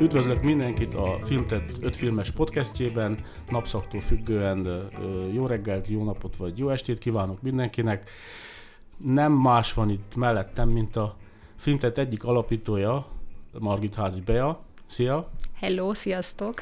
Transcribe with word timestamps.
Üdvözlök 0.00 0.42
mindenkit 0.42 0.94
a 0.94 1.18
Filmtet 1.22 1.72
5 1.80 1.96
filmes 1.96 2.30
podcastjében, 2.30 3.24
napszaktól 3.50 4.00
függően 4.00 4.90
jó 5.32 5.46
reggelt, 5.46 5.88
jó 5.88 6.04
napot 6.04 6.36
vagy 6.36 6.58
jó 6.58 6.68
estét 6.68 6.98
kívánok 6.98 7.42
mindenkinek. 7.42 8.10
Nem 8.96 9.32
más 9.32 9.72
van 9.72 9.90
itt 9.90 10.16
mellettem, 10.16 10.68
mint 10.68 10.96
a 10.96 11.16
Filmtet 11.56 11.98
egyik 11.98 12.24
alapítója, 12.24 13.06
Margit 13.58 13.94
Házi 13.94 14.20
Bea. 14.20 14.60
Szia! 14.86 15.28
Hello, 15.54 15.94
sziasztok! 15.94 16.60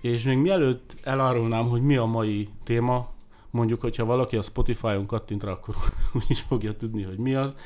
És 0.00 0.22
még 0.22 0.38
mielőtt 0.38 0.94
elárulnám, 1.02 1.68
hogy 1.68 1.82
mi 1.82 1.96
a 1.96 2.04
mai 2.04 2.48
téma, 2.64 3.08
mondjuk, 3.50 3.80
hogyha 3.80 4.04
valaki 4.04 4.36
a 4.36 4.42
Spotify-on 4.42 5.06
kattint 5.06 5.44
rá, 5.44 5.50
akkor 5.50 5.74
is 6.28 6.40
fogja 6.40 6.76
tudni, 6.76 7.02
hogy 7.02 7.18
mi 7.18 7.34
az, 7.34 7.56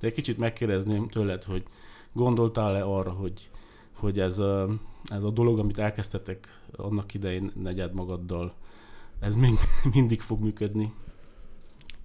de 0.00 0.06
egy 0.06 0.14
kicsit 0.14 0.38
megkérdezném 0.38 1.08
tőled, 1.08 1.44
hogy 1.44 1.62
gondoltál-e 2.12 2.84
arra, 2.84 3.10
hogy 3.10 3.48
hogy 3.98 4.20
ez 4.20 4.38
a, 4.38 4.68
ez 5.04 5.22
a 5.22 5.30
dolog, 5.30 5.58
amit 5.58 5.78
elkezdtetek 5.78 6.60
annak 6.76 7.14
idején 7.14 7.52
negyed 7.62 7.92
magaddal, 7.92 8.52
ez 9.20 9.34
még 9.34 9.58
mindig 9.94 10.20
fog 10.20 10.40
működni? 10.40 10.92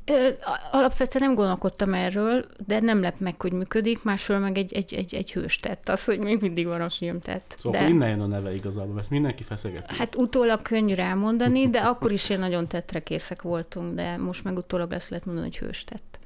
Ö, 0.05 0.29
alapvetően 0.71 1.25
nem 1.25 1.35
gondolkodtam 1.35 1.93
erről, 1.93 2.45
de 2.67 2.79
nem 2.79 3.01
lep 3.01 3.19
meg, 3.19 3.41
hogy 3.41 3.53
működik, 3.53 4.03
másról 4.03 4.39
meg 4.39 4.57
egy, 4.57 4.73
egy, 4.73 4.93
egy, 4.93 5.15
egy 5.15 5.31
hős 5.31 5.59
tett, 5.59 5.89
az, 5.89 6.05
hogy 6.05 6.19
még 6.19 6.41
mindig 6.41 6.67
van 6.67 6.81
a 6.81 6.89
film 6.89 7.19
tett. 7.19 7.55
Szóval 7.59 7.81
de... 7.81 7.87
innen 7.87 8.09
jön 8.09 8.21
a 8.21 8.27
neve 8.27 8.55
igazából, 8.55 8.99
ezt 8.99 9.09
mindenki 9.09 9.43
feszegeti. 9.43 9.95
Hát 9.95 10.15
utólag 10.15 10.61
könnyű 10.61 10.93
elmondani, 10.93 11.69
de 11.69 11.79
akkor 11.79 12.11
is 12.11 12.29
én 12.29 12.39
nagyon 12.39 12.67
tettre 12.67 13.03
készek 13.03 13.41
voltunk, 13.41 13.95
de 13.95 14.17
most 14.17 14.43
meg 14.43 14.57
utólag 14.57 14.93
ezt 14.93 15.09
lehet 15.09 15.25
mondani, 15.25 15.47
hogy 15.47 15.57
hős 15.57 15.83
tett. 15.83 16.19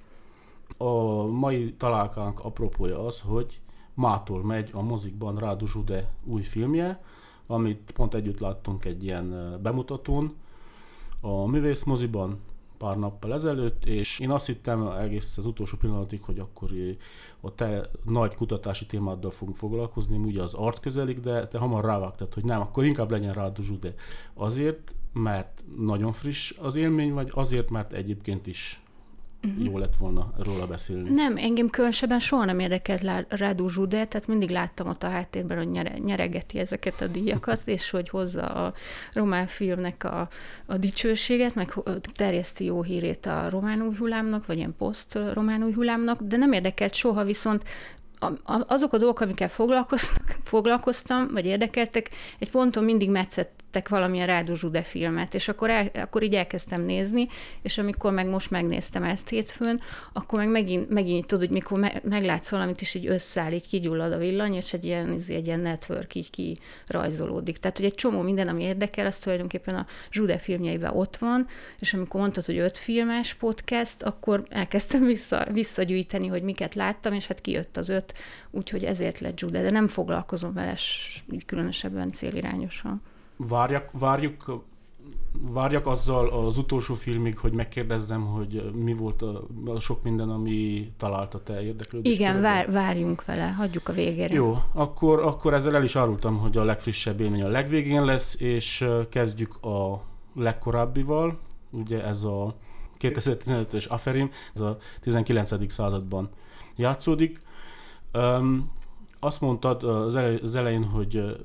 A 0.77 1.25
mai 1.25 1.73
találkánk 1.73 2.39
apropója 2.39 3.05
az, 3.05 3.19
hogy 3.25 3.59
mától 3.97 4.43
megy 4.43 4.69
a 4.73 4.81
mozikban 4.81 5.37
Rádu 5.37 5.67
Zsude 5.67 6.09
új 6.25 6.41
filmje, 6.41 7.03
amit 7.47 7.91
pont 7.95 8.13
együtt 8.13 8.39
láttunk 8.39 8.85
egy 8.85 9.03
ilyen 9.03 9.57
bemutatón 9.61 10.35
a 11.21 11.45
művész 11.45 11.83
moziban 11.83 12.39
pár 12.77 12.97
nappal 12.97 13.33
ezelőtt, 13.33 13.85
és 13.85 14.19
én 14.19 14.29
azt 14.29 14.45
hittem 14.45 14.87
egész 14.87 15.37
az 15.37 15.45
utolsó 15.45 15.77
pillanatig, 15.77 16.21
hogy 16.23 16.39
akkor 16.39 16.69
a 17.41 17.55
te 17.55 17.89
nagy 18.05 18.35
kutatási 18.35 18.85
témáddal 18.85 19.31
fogunk 19.31 19.57
foglalkozni, 19.57 20.17
ugye 20.17 20.41
az 20.41 20.53
art 20.53 20.79
közelik, 20.79 21.19
de 21.19 21.47
te 21.47 21.57
hamar 21.57 21.85
rávágtad, 21.85 22.33
hogy 22.33 22.43
nem, 22.43 22.61
akkor 22.61 22.85
inkább 22.85 23.11
legyen 23.11 23.33
Rádu 23.33 23.61
Zsude. 23.61 23.93
Azért, 24.33 24.95
mert 25.13 25.63
nagyon 25.77 26.11
friss 26.11 26.51
az 26.51 26.75
élmény, 26.75 27.13
vagy 27.13 27.31
azért, 27.33 27.69
mert 27.69 27.93
egyébként 27.93 28.47
is 28.47 28.81
uh-huh. 29.43 29.65
jó 29.65 29.77
lett 29.77 29.95
volna 29.95 30.33
róla 30.37 30.67
beszélni. 30.67 31.09
Nem, 31.09 31.37
engem 31.37 31.69
különösebben 31.69 32.19
soha 32.19 32.45
nem 32.45 32.59
érdekelt 32.59 33.25
Rádó 33.29 33.67
Zsude, 33.67 34.05
tehát 34.05 34.27
mindig 34.27 34.49
láttam 34.49 34.87
ott 34.87 35.03
a 35.03 35.09
háttérben, 35.09 35.57
hogy 35.57 35.69
nyere, 35.69 35.93
nyeregeti 35.97 36.59
ezeket 36.59 37.01
a 37.01 37.07
díjakat, 37.07 37.61
és 37.75 37.89
hogy 37.89 38.09
hozza 38.09 38.45
a 38.45 38.73
román 39.13 39.47
filmnek 39.47 40.03
a, 40.03 40.29
a 40.65 40.77
dicsőséget, 40.77 41.55
meg 41.55 41.73
terjeszti 42.15 42.65
jó 42.65 42.81
hírét 42.83 43.25
a 43.25 43.49
román 43.49 43.81
új 43.81 43.95
hullámnak, 43.95 44.45
vagy 44.45 44.57
ilyen 44.57 44.75
poszt 44.77 45.19
román 45.33 45.63
új 45.63 45.73
hullámnak, 45.73 46.21
de 46.21 46.37
nem 46.37 46.51
érdekelt 46.51 46.93
soha, 46.93 47.23
viszont 47.23 47.63
azok 48.45 48.93
a 48.93 48.97
dolgok, 48.97 49.19
amikkel 49.19 49.49
foglalkoztam, 50.43 51.27
vagy 51.31 51.45
érdekeltek, 51.45 52.09
egy 52.39 52.49
ponton 52.49 52.83
mindig 52.83 53.09
metszettek 53.09 53.89
valamilyen 53.89 54.27
Rádu 54.27 54.55
Zsude 54.55 54.81
filmet, 54.81 55.33
és 55.33 55.47
akkor, 55.47 55.69
el, 55.69 55.91
akkor 55.93 56.23
így 56.23 56.33
elkezdtem 56.33 56.81
nézni, 56.81 57.27
és 57.61 57.77
amikor 57.77 58.11
meg 58.11 58.27
most 58.27 58.49
megnéztem 58.49 59.03
ezt 59.03 59.29
hétfőn, 59.29 59.81
akkor 60.13 60.39
meg 60.39 60.49
megint, 60.49 60.89
megint 60.89 61.25
tudod, 61.25 61.45
hogy 61.45 61.53
mikor 61.53 61.79
me, 61.79 62.01
meglátsz 62.03 62.49
valamit, 62.49 62.81
és 62.81 62.93
így 62.93 63.07
összeáll, 63.07 63.51
így 63.51 63.67
kigyullad 63.67 64.11
a 64.11 64.17
villany, 64.17 64.55
és 64.55 64.73
egy 64.73 64.85
ilyen, 64.85 65.19
egy 65.27 65.45
ilyen 65.47 65.59
network 65.59 66.15
így 66.15 66.29
kirajzolódik. 66.29 67.57
Tehát, 67.57 67.77
hogy 67.77 67.85
egy 67.85 67.95
csomó 67.95 68.21
minden, 68.21 68.47
ami 68.47 68.63
érdekel, 68.63 69.05
az 69.05 69.17
tulajdonképpen 69.17 69.75
a 69.75 69.85
Zsude 70.11 70.37
filmjeiben 70.37 70.95
ott 70.95 71.17
van, 71.17 71.47
és 71.79 71.93
amikor 71.93 72.19
mondtad, 72.19 72.45
hogy 72.45 72.57
öt 72.57 72.77
filmes 72.77 73.33
podcast, 73.33 74.03
akkor 74.03 74.43
elkezdtem 74.49 75.05
vissza, 75.05 75.47
visszagyűjteni, 75.51 76.27
hogy 76.27 76.43
miket 76.43 76.75
láttam, 76.75 77.13
és 77.13 77.27
hát 77.27 77.41
kijött 77.41 77.77
az 77.77 77.89
öt 77.89 78.06
volt, 78.11 78.13
úgyhogy 78.51 78.83
ezért 78.83 79.19
lett 79.19 79.39
Jude, 79.39 79.61
de 79.61 79.71
nem 79.71 79.87
foglalkozom 79.87 80.53
vele 80.53 80.73
különösebben 81.45 82.11
célirányosan. 82.11 83.01
Várjak, 83.37 83.89
várjuk 83.91 84.65
várjak 85.41 85.87
azzal 85.87 86.29
az 86.29 86.57
utolsó 86.57 86.93
filmig, 86.93 87.37
hogy 87.37 87.51
megkérdezzem, 87.51 88.25
hogy 88.25 88.71
mi 88.73 88.93
volt 88.93 89.21
a, 89.21 89.47
a 89.65 89.79
sok 89.79 90.03
minden, 90.03 90.29
ami 90.29 90.91
találta 90.97 91.43
te 91.43 91.61
érdeklődést. 91.61 92.15
Igen, 92.15 92.41
vár, 92.41 92.71
várjunk 92.71 93.25
vele, 93.25 93.47
hagyjuk 93.47 93.87
a 93.89 93.93
végére. 93.93 94.33
Jó, 94.33 94.57
akkor, 94.73 95.19
akkor 95.19 95.53
ezzel 95.53 95.75
el 95.75 95.83
is 95.83 95.95
árultam, 95.95 96.37
hogy 96.37 96.57
a 96.57 96.63
legfrissebb 96.63 97.19
élmény 97.19 97.43
a 97.43 97.47
legvégén 97.47 98.05
lesz, 98.05 98.35
és 98.39 98.87
kezdjük 99.09 99.63
a 99.63 100.01
legkorábbival, 100.35 101.39
ugye 101.71 102.03
ez 102.03 102.23
a 102.23 102.55
2015-ös 102.99 103.87
Aferim, 103.87 104.29
ez 104.53 104.61
a 104.61 104.77
19. 105.01 105.71
században 105.71 106.29
játszódik. 106.75 107.41
Um, 108.17 108.75
azt 109.19 109.41
mondtad 109.41 109.83
az, 109.83 110.15
elej, 110.15 110.39
az 110.43 110.55
elején, 110.55 110.83
hogy, 110.83 111.37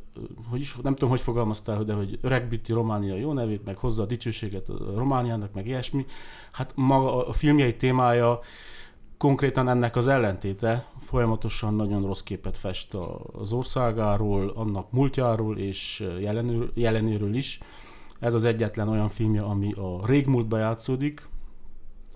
hogy 0.51 0.61
is, 0.61 0.77
nem 0.83 0.93
tudom, 0.93 1.11
hogy 1.11 1.21
fogalmaztál, 1.21 1.85
de 1.85 1.93
hogy 1.93 2.19
öregbíti 2.23 2.73
Románia 2.73 3.17
jó 3.17 3.33
nevét, 3.33 3.65
meg 3.65 3.77
hozza 3.77 4.03
a 4.03 4.07
dicsőséget 4.07 4.69
a 4.69 4.93
Romániának, 4.97 5.53
meg 5.55 5.67
ilyesmi. 5.67 6.07
Hát 6.53 6.73
maga 6.75 7.27
a 7.27 7.33
filmjei 7.33 7.77
témája 7.77 8.41
konkrétan 9.17 9.69
ennek 9.69 9.97
az 9.97 10.09
ellentéte, 10.09 10.87
folyamatosan 10.99 11.75
nagyon 11.75 12.07
rossz 12.07 12.21
képet 12.21 12.59
fest 12.59 12.95
az 13.33 13.53
országáról, 13.53 14.49
annak 14.49 14.91
múltjáról 14.91 15.59
és 15.59 16.07
jelenéről 16.75 17.35
is. 17.35 17.61
Ez 18.19 18.35
az 18.35 18.45
egyetlen 18.45 18.89
olyan 18.89 19.09
filmje, 19.09 19.43
ami 19.43 19.73
a 19.73 20.07
régmúltba 20.07 20.59
játszódik, 20.59 21.29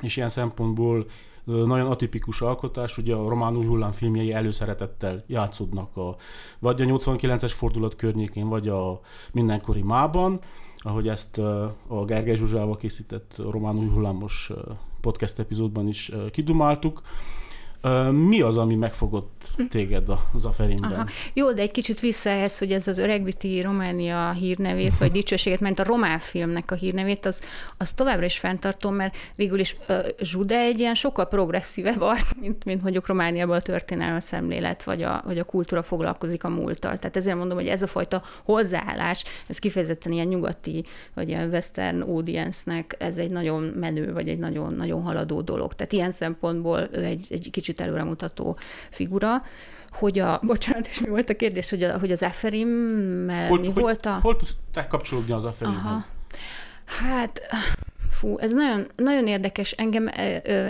és 0.00 0.16
ilyen 0.16 0.28
szempontból 0.28 1.06
nagyon 1.46 1.86
atipikus 1.86 2.40
alkotás, 2.40 2.98
ugye 2.98 3.14
a 3.14 3.28
román 3.28 3.56
új 3.56 3.66
hullám 3.66 3.92
filmjei 3.92 4.32
előszeretettel 4.32 5.24
játszódnak 5.26 5.96
a, 5.96 6.16
vagy 6.58 6.80
a 6.80 6.84
89-es 6.84 7.52
fordulat 7.54 7.96
környékén, 7.96 8.48
vagy 8.48 8.68
a 8.68 9.00
mindenkori 9.32 9.82
mában, 9.82 10.40
ahogy 10.78 11.08
ezt 11.08 11.38
a 11.88 12.04
Gergely 12.06 12.36
Zsuzsával 12.36 12.76
készített 12.76 13.36
román 13.50 13.76
új 13.76 13.88
hullámos 13.88 14.52
podcast 15.00 15.38
epizódban 15.38 15.88
is 15.88 16.12
kidumáltuk. 16.30 17.02
Mi 18.10 18.40
az, 18.40 18.56
ami 18.56 18.74
megfogott 18.74 19.36
téged 19.70 20.08
az 20.32 20.44
a 20.44 20.54
Aha. 20.80 21.06
Jó, 21.32 21.52
de 21.52 21.62
egy 21.62 21.70
kicsit 21.70 22.00
vissza 22.00 22.30
ehhez, 22.30 22.58
hogy 22.58 22.72
ez 22.72 22.88
az 22.88 22.98
öregbiti 22.98 23.60
Románia 23.60 24.30
hírnevét, 24.30 24.98
vagy 24.98 25.10
dicsőséget, 25.10 25.60
mert 25.60 25.78
a 25.78 25.84
román 25.84 26.18
filmnek 26.18 26.70
a 26.70 26.74
hírnevét, 26.74 27.26
az, 27.26 27.42
az 27.76 27.92
továbbra 27.92 28.24
is 28.24 28.38
fenntartom, 28.38 28.94
mert 28.94 29.16
végül 29.34 29.58
is 29.58 29.76
uh, 29.88 29.96
Zsude 30.20 30.58
egy 30.58 30.80
ilyen 30.80 30.94
sokkal 30.94 31.26
progresszívebb 31.26 32.00
arc, 32.00 32.32
mint, 32.40 32.64
mint 32.64 32.82
mondjuk 32.82 33.06
Romániában 33.06 33.56
a 33.56 33.60
történelmi 33.60 34.20
szemlélet, 34.20 34.84
vagy 34.84 35.02
a, 35.02 35.22
vagy 35.24 35.38
a 35.38 35.44
kultúra 35.44 35.82
foglalkozik 35.82 36.44
a 36.44 36.48
múlttal. 36.48 36.96
Tehát 36.96 37.16
ezért 37.16 37.36
mondom, 37.36 37.58
hogy 37.58 37.66
ez 37.66 37.82
a 37.82 37.86
fajta 37.86 38.22
hozzáállás, 38.44 39.24
ez 39.46 39.58
kifejezetten 39.58 40.12
ilyen 40.12 40.26
nyugati, 40.26 40.84
vagy 41.14 41.28
ilyen 41.28 41.48
western 41.48 42.00
audience-nek, 42.00 42.96
ez 42.98 43.18
egy 43.18 43.30
nagyon 43.30 43.62
menő, 43.62 44.12
vagy 44.12 44.28
egy 44.28 44.38
nagyon, 44.38 44.74
nagyon 44.74 45.02
haladó 45.02 45.40
dolog. 45.40 45.74
Tehát 45.74 45.92
ilyen 45.92 46.10
szempontból 46.10 46.86
egy, 46.86 47.26
egy 47.30 47.48
kicsit 47.50 47.75
előremutató 47.80 48.58
figura 48.90 49.42
hogy 49.98 50.18
a, 50.18 50.40
bocsánat, 50.46 50.86
és 50.86 51.00
mi 51.00 51.08
volt 51.08 51.30
a 51.30 51.36
kérdés, 51.36 51.70
hogy, 51.70 51.82
a, 51.82 51.98
hogy 51.98 52.10
az 52.10 52.22
Eferimmel 52.22 53.50
mi 53.50 53.66
hogy, 53.66 53.74
volt 53.74 54.06
a... 54.06 54.18
Hol 54.22 54.36
te 54.72 54.86
kapcsolódni 54.86 55.32
az 55.32 55.44
Eferimhez? 55.44 56.10
Hát, 56.84 57.40
fú, 58.08 58.38
ez 58.38 58.52
nagyon, 58.52 58.86
nagyon 58.96 59.26
érdekes, 59.26 59.70
engem, 59.70 60.10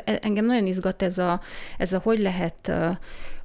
engem 0.05 0.45
nagyon 0.45 0.67
izgat 0.67 1.03
ez 1.03 1.19
a, 1.19 1.41
ez 1.79 1.93
a 1.93 1.99
hogy 1.99 2.19
lehet 2.19 2.73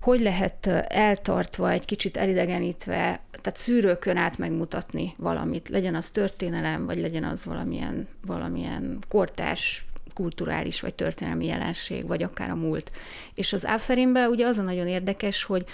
hogy 0.02 0.20
lehet 0.20 0.68
eltartva, 0.88 1.72
egy 1.72 1.86
kicsit 1.86 2.18
elidegenítve, 2.18 3.22
tehát 3.32 3.58
szűrőkön 3.58 4.18
át 4.18 4.38
megmutatni 4.38 5.14
valamit, 5.18 5.70
legyen 5.70 5.96
az 5.96 6.10
történelem, 6.10 6.86
vagy 6.86 7.00
legyen 7.00 7.24
az 7.24 7.46
valamilyen, 7.46 8.08
valamilyen 8.26 8.98
kortárs 9.10 9.86
kulturális 10.14 10.82
vagy 10.82 10.94
történelmi 10.94 11.46
jelenség, 11.46 12.08
vagy 12.08 12.24
akár 12.24 12.50
a 12.50 12.56
múlt. 12.56 12.92
És 13.36 13.54
az 13.54 13.66
Áferinben 13.66 14.30
ugye 14.30 14.46
az 14.46 14.58
a 14.58 14.62
nagyon 14.62 14.88
érdekes, 14.88 15.44
hogy 15.44 15.66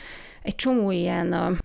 egy 0.43 0.55
csomó 0.55 0.91
ilyen 0.91 1.57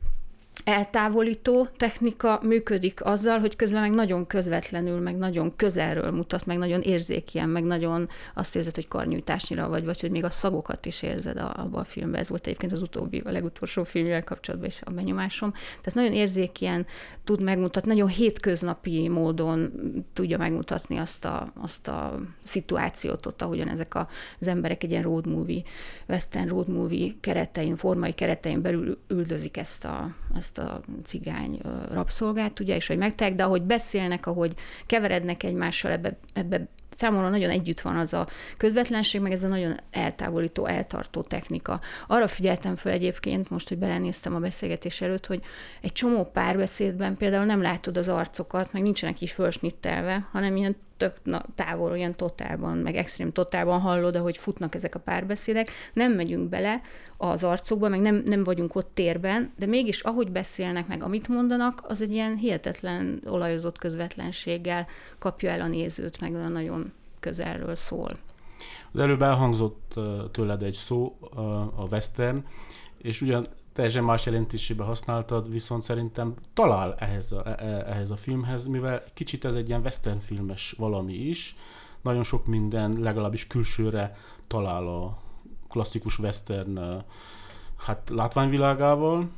eltávolító 0.64 1.69
technika 1.76 2.41
működik 2.43 3.05
azzal, 3.05 3.38
hogy 3.38 3.56
közben 3.56 3.81
meg 3.81 3.93
nagyon 3.93 4.26
közvetlenül, 4.26 5.00
meg 5.00 5.17
nagyon 5.17 5.56
közelről 5.56 6.11
mutat, 6.11 6.47
meg 6.47 6.59
nagyon 6.59 6.81
érzékien, 6.81 7.49
meg 7.49 7.62
nagyon 7.62 8.09
azt 8.35 8.56
érzed, 8.56 8.75
hogy 8.75 8.88
karnyújtásnyira 8.88 9.69
vagy, 9.69 9.85
vagy 9.85 10.00
hogy 10.00 10.11
még 10.11 10.25
a 10.25 10.31
szagokat 10.31 10.87
is 10.87 11.03
érzed 11.03 11.38
abban 11.38 11.81
a 11.81 11.85
filmben. 11.85 12.20
Ez 12.20 12.29
volt 12.29 12.47
egyébként 12.47 12.73
az 12.73 12.82
utóbbi, 12.82 13.23
a 13.25 13.31
legutolsó 13.31 13.85
filmjel 13.85 14.25
kapcsolatban 14.25 14.69
is 14.69 14.81
a 14.85 14.91
benyomásom. 14.91 15.53
Tehát 15.53 15.94
nagyon 15.94 16.12
érzékien 16.12 16.87
tud 17.25 17.43
megmutatni, 17.43 17.91
nagyon 17.91 18.09
hétköznapi 18.09 19.09
módon 19.09 19.73
tudja 20.12 20.38
megmutatni 20.38 20.99
azt 20.99 21.25
a, 21.25 21.53
azt 21.61 21.88
a 21.88 22.20
szituációt 22.43 23.26
ott, 23.26 23.43
ahogyan 23.43 23.69
ezek 23.69 23.94
az 24.41 24.49
emberek 24.49 24.82
egy 24.82 24.91
ilyen 24.91 25.03
road 25.03 25.26
movie, 25.26 25.62
western 26.09 26.49
road 26.49 26.69
movie 26.69 27.12
keretein, 27.20 27.76
formai 27.76 28.12
keretein 28.12 28.62
belül 28.62 28.99
üldözik 29.09 29.56
ezt 29.56 29.85
a, 29.85 30.14
ezt 30.37 30.51
ezt 30.52 30.69
a 30.69 30.81
cigány 31.04 31.60
rabszolgát, 31.90 32.60
ugye, 32.60 32.76
és 32.76 32.87
hogy 32.87 32.99
megtek, 32.99 33.34
de 33.34 33.44
ahogy 33.44 33.62
beszélnek, 33.62 34.26
ahogy 34.26 34.52
keverednek 34.87 35.43
egymással, 35.43 35.90
ebbe, 35.90 36.19
ebbe 36.32 36.69
számomra 36.90 37.28
nagyon 37.28 37.50
együtt 37.50 37.81
van 37.81 37.96
az 37.96 38.12
a 38.12 38.28
közvetlenség, 38.56 39.20
meg 39.20 39.32
ez 39.32 39.44
a 39.44 39.49
nagyon 39.49 39.81
eltávolító, 39.90 40.66
eltartó 40.66 41.22
technika. 41.22 41.81
Arra 42.06 42.26
figyeltem 42.26 42.76
föl 42.76 42.93
egyébként, 42.93 43.50
most, 43.50 43.69
hogy 43.69 43.78
belenéztem 43.78 44.34
a 44.34 44.38
beszélgetés 44.38 45.00
előtt, 45.00 45.26
hogy 45.26 45.43
egy 45.81 45.93
csomó 45.93 46.25
párbeszédben 46.25 47.16
például 47.16 47.44
nem 47.44 47.62
látod 47.62 47.96
az 47.96 48.08
arcokat, 48.08 48.72
meg 48.72 48.82
nincsenek 48.82 49.20
így 49.20 49.31
fölsnittelve, 49.31 50.28
hanem 50.32 50.56
ilyen 50.56 50.76
tök 50.96 51.14
na, 51.22 51.42
távol, 51.54 51.96
ilyen 51.96 52.16
totálban, 52.16 52.76
meg 52.76 52.96
extrém 52.96 53.32
totálban 53.32 53.80
hallod, 53.80 54.16
ahogy 54.16 54.36
futnak 54.36 54.74
ezek 54.74 54.94
a 54.94 54.98
párbeszédek. 54.98 55.70
Nem 55.92 56.12
megyünk 56.12 56.48
bele 56.48 56.80
az 57.16 57.44
arcokba, 57.44 57.88
meg 57.88 58.00
nem, 58.00 58.22
nem 58.24 58.44
vagyunk 58.44 58.74
ott 58.74 58.90
térben, 58.94 59.52
de 59.58 59.66
mégis 59.66 60.00
ahogy 60.00 60.30
beszélnek, 60.30 60.86
meg 60.86 61.02
amit 61.02 61.28
mondanak, 61.28 61.82
az 61.88 62.02
egy 62.02 62.12
ilyen 62.12 62.36
hihetetlen 62.36 63.22
olajozott 63.26 63.78
közvetlenséggel 63.78 64.86
kapja 65.18 65.50
el 65.50 65.60
a 65.60 65.66
nézőt, 65.66 66.20
meg 66.20 66.34
olyan 66.34 66.52
nagyon 66.52 66.92
közelről 67.20 67.74
szól. 67.74 68.10
Az 68.92 69.00
előbb 69.00 69.22
elhangzott 69.22 69.94
tőled 70.32 70.62
egy 70.62 70.74
szó, 70.74 71.18
a 71.76 71.86
western, 71.90 72.44
és 72.98 73.20
ugyan 73.20 73.48
teljesen 73.72 74.04
más 74.04 74.26
jelentésébe 74.26 74.84
használtad, 74.84 75.50
viszont 75.50 75.82
szerintem 75.82 76.34
talál 76.54 76.94
ehhez 76.98 77.32
a, 77.32 77.42
e, 77.46 77.50
e, 77.50 77.84
ehhez 77.86 78.10
a 78.10 78.16
filmhez, 78.16 78.66
mivel 78.66 79.02
kicsit 79.14 79.44
ez 79.44 79.54
egy 79.54 79.69
ilyen 79.69 79.80
western 79.80 80.19
filmes 80.19 80.74
valami 80.78 81.14
is, 81.14 81.56
nagyon 82.02 82.22
sok 82.22 82.46
minden 82.46 83.00
legalábbis 83.00 83.46
külsőre 83.46 84.16
talál 84.46 84.86
a 84.86 85.14
klasszikus 85.69 86.19
western 86.19 87.04
hát 87.76 88.10
látványvilágával, 88.10 89.28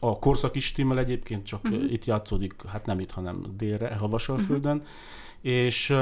a 0.00 0.18
korszak 0.18 0.56
is 0.56 0.64
stimmel 0.64 0.98
egyébként, 0.98 1.46
csak 1.46 1.64
uh-huh. 1.64 1.92
itt 1.92 2.04
játszódik, 2.04 2.54
hát 2.66 2.86
nem 2.86 3.00
itt, 3.00 3.10
hanem 3.10 3.44
délre, 3.56 3.96
Havasalföldön, 3.96 4.76
uh-huh 4.76 4.90
és 5.44 5.94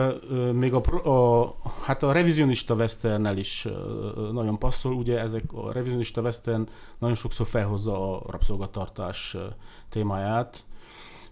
még 0.52 0.74
a, 0.74 1.08
a, 1.08 1.54
hát 1.80 2.02
a 2.02 2.12
revizionista 2.12 2.74
westernnel 2.74 3.36
is 3.36 3.68
nagyon 4.32 4.58
passzol, 4.58 4.92
ugye 4.92 5.20
ezek 5.20 5.52
a 5.52 5.72
revizionista 5.72 6.20
western 6.20 6.68
nagyon 6.98 7.16
sokszor 7.16 7.46
felhozza 7.46 8.14
a 8.14 8.30
rabszolgatartás 8.30 9.36
témáját, 9.88 10.64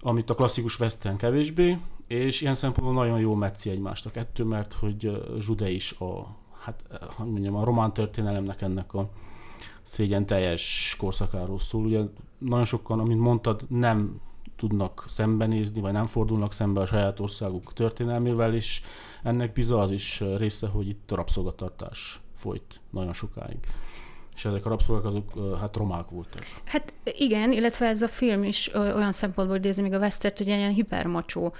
amit 0.01 0.31
a 0.31 0.35
klasszikus 0.35 0.81
western 0.81 1.17
kevésbé, 1.17 1.79
és 2.07 2.41
ilyen 2.41 2.55
szempontból 2.55 2.95
nagyon 2.95 3.21
jó 3.21 3.35
metszi 3.35 3.71
egymást 3.71 4.07
a 4.07 4.11
kettő, 4.11 4.45
mert 4.45 4.73
hogy 4.73 5.23
Zsude 5.39 5.71
is 5.71 5.93
a, 5.93 6.37
hát, 6.61 6.83
hogy 7.17 7.31
mondjam, 7.31 7.57
a 7.57 7.65
román 7.65 7.93
történelemnek 7.93 8.63
ennek 8.63 8.95
a 8.95 9.09
szégyen 9.83 10.27
teljes 10.27 10.95
korszakáról 10.99 11.59
szól. 11.59 11.85
Ugye 11.85 12.01
nagyon 12.39 12.65
sokan, 12.65 13.01
amint 13.01 13.21
mondtad, 13.21 13.65
nem 13.69 14.21
tudnak 14.61 15.05
szembenézni, 15.09 15.81
vagy 15.81 15.93
nem 15.93 16.07
fordulnak 16.07 16.53
szembe 16.53 16.81
a 16.81 16.87
saját 16.87 17.21
országuk 17.21 17.73
történelmével, 17.73 18.55
és 18.55 18.83
ennek 19.23 19.53
bizony 19.53 19.81
az 19.81 19.91
is 19.91 20.23
része, 20.37 20.67
hogy 20.67 20.89
itt 20.89 21.11
rabszolgatartás 21.11 22.21
folyt 22.35 22.81
nagyon 22.91 23.13
sokáig 23.13 23.59
és 24.41 24.47
ezek 24.47 24.67
a 24.67 24.69
rabszolgák 24.69 25.05
azok 25.05 25.59
hát 25.61 25.77
romák 25.77 26.09
voltak. 26.09 26.43
Hát 26.65 26.95
igen, 27.05 27.53
illetve 27.53 27.87
ez 27.87 28.03
a 28.03 28.09
film 28.09 28.45
is 28.45 28.75
olyan 28.75 29.13
szempontból 29.13 29.57
idézi 29.57 29.83
még 29.83 29.93
a 29.93 29.99
Westert, 29.99 30.39
hogy 30.39 30.47
ilyen 30.47 30.73
hipermacsó 30.73 31.55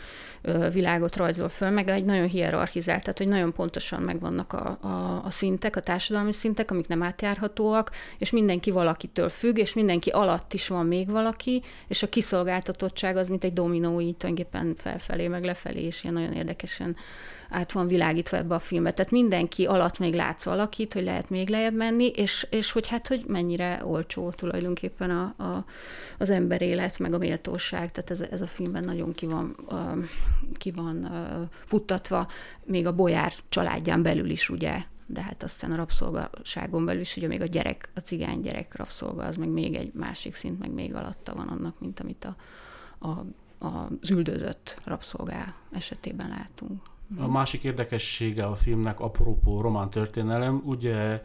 világot 0.73 1.17
rajzol 1.17 1.49
föl, 1.49 1.71
meg 1.71 1.89
egy 1.89 2.05
nagyon 2.05 2.29
hierarchizált, 2.29 3.01
tehát 3.01 3.19
hogy 3.19 3.29
nagyon 3.29 3.53
pontosan 3.53 4.03
megvannak 4.03 4.53
a, 4.53 4.79
a, 4.81 5.25
a 5.25 5.31
szintek, 5.31 5.77
a 5.77 5.81
társadalmi 5.81 6.33
szintek, 6.33 6.71
amik 6.71 6.89
nem 6.89 7.03
átjárhatóak, 7.03 7.91
és 8.19 8.31
mindenki 8.31 8.71
valakitől 8.71 9.29
függ, 9.29 9.59
és 9.59 9.75
mindenki 9.75 10.11
alatt 10.11 10.53
is 10.53 10.69
van 10.69 10.87
még 10.87 11.11
valaki, 11.11 11.63
és 11.89 12.03
a 12.03 12.09
kiszolgáltatottság 12.09 13.17
az, 13.17 13.29
mint 13.29 13.45
egy 13.45 13.53
dominó, 13.53 14.01
így 14.01 14.17
tulajdonképpen 14.17 14.75
felfelé, 14.75 15.29
meg 15.29 15.45
lefelé, 15.45 15.83
és 15.83 16.03
ilyen 16.03 16.15
nagyon 16.15 16.33
érdekesen 16.33 16.97
át 17.51 17.73
van 17.73 17.87
világítva 17.87 18.37
ebbe 18.37 18.55
a 18.55 18.59
filmbe. 18.59 18.93
Tehát 18.93 19.13
mindenki 19.13 19.67
alatt 19.67 19.99
még 19.99 20.15
látsz 20.15 20.45
valakit, 20.45 20.93
hogy 20.93 21.05
lehet 21.05 21.31
még 21.31 21.49
lejjebb 21.49 21.75
menni, 21.75 22.07
és, 22.07 22.47
és 22.51 22.70
hogy 22.71 22.89
hát, 22.89 23.09
hogy 23.09 23.25
mennyire 23.27 23.81
olcsó 23.85 24.31
tulajdonképpen 24.31 25.11
a, 25.11 25.35
a, 25.37 25.65
az 26.19 26.31
ember 26.31 26.63
élet, 26.63 26.99
meg 26.99 27.13
a 27.13 27.19
méltóság. 27.19 27.91
Tehát 27.91 28.11
ez, 28.11 28.21
ez 28.21 28.41
a 28.41 28.47
filmben 28.47 28.85
nagyon 28.85 29.13
ki 29.13 29.27
van, 29.27 29.57
uh, 29.69 30.05
ki 30.53 30.71
van 30.71 30.97
uh, 30.97 31.49
futtatva, 31.65 32.29
még 32.65 32.87
a 32.87 32.95
bolyár 32.95 33.33
családján 33.49 34.03
belül 34.03 34.31
is, 34.31 34.49
ugye, 34.49 34.83
de 35.07 35.23
hát 35.23 35.43
aztán 35.43 35.71
a 35.71 35.77
rabszolgaságon 35.77 36.85
belül 36.85 37.01
is, 37.01 37.17
ugye 37.17 37.27
még 37.27 37.41
a 37.41 37.47
gyerek, 37.47 37.91
a 37.95 38.01
cigány 38.01 38.41
gyerek 38.41 38.77
rabszolga, 38.77 39.25
az 39.25 39.37
meg 39.37 39.49
még 39.49 39.75
egy 39.75 39.93
másik 39.95 40.35
szint, 40.35 40.59
meg 40.59 40.71
még 40.71 40.95
alatta 40.95 41.35
van 41.35 41.49
annak, 41.49 41.81
mint 41.81 42.01
amit 42.01 42.25
a, 42.25 42.37
a, 43.09 43.25
az 43.67 44.11
üldözött 44.11 44.81
rabszolgá 44.85 45.55
esetében 45.73 46.29
látunk. 46.29 46.83
A 47.19 47.29
másik 47.29 47.65
érdekessége 47.65 48.45
a 48.47 48.55
filmnek, 48.55 49.01
apropó 49.01 49.61
román 49.61 49.91
történelem, 49.91 50.63
ugye 50.65 51.23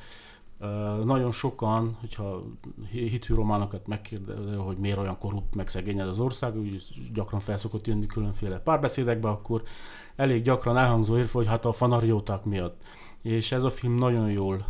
nagyon 1.04 1.31
sokan, 1.31 1.98
hogyha 2.00 2.44
hitű 2.92 3.34
románokat 3.34 3.88
megkérdezel, 3.88 4.57
hogy 4.57 4.78
miért 4.78 4.98
olyan 4.98 5.18
korrupt, 5.18 5.56
meg 5.56 5.68
szegény 5.68 6.00
ez 6.00 6.07
az 6.07 6.19
ország, 6.19 6.57
úgy 6.57 6.84
gyakran 7.13 7.40
felszokott 7.40 7.88
jönni 7.88 8.06
különféle 8.06 8.60
párbeszédekbe, 8.60 9.30
akkor 9.30 9.63
elég 10.16 10.44
gyakran 10.44 10.78
elhangzó 10.78 11.18
érve, 11.18 11.30
hogy 11.31 11.48
hát 11.48 11.66
a 11.66 11.72
fanarióták 11.72 12.44
miatt. 12.44 12.81
És 13.22 13.52
ez 13.52 13.63
a 13.63 13.69
film 13.69 13.96
nagyon 13.96 14.31
jól 14.31 14.66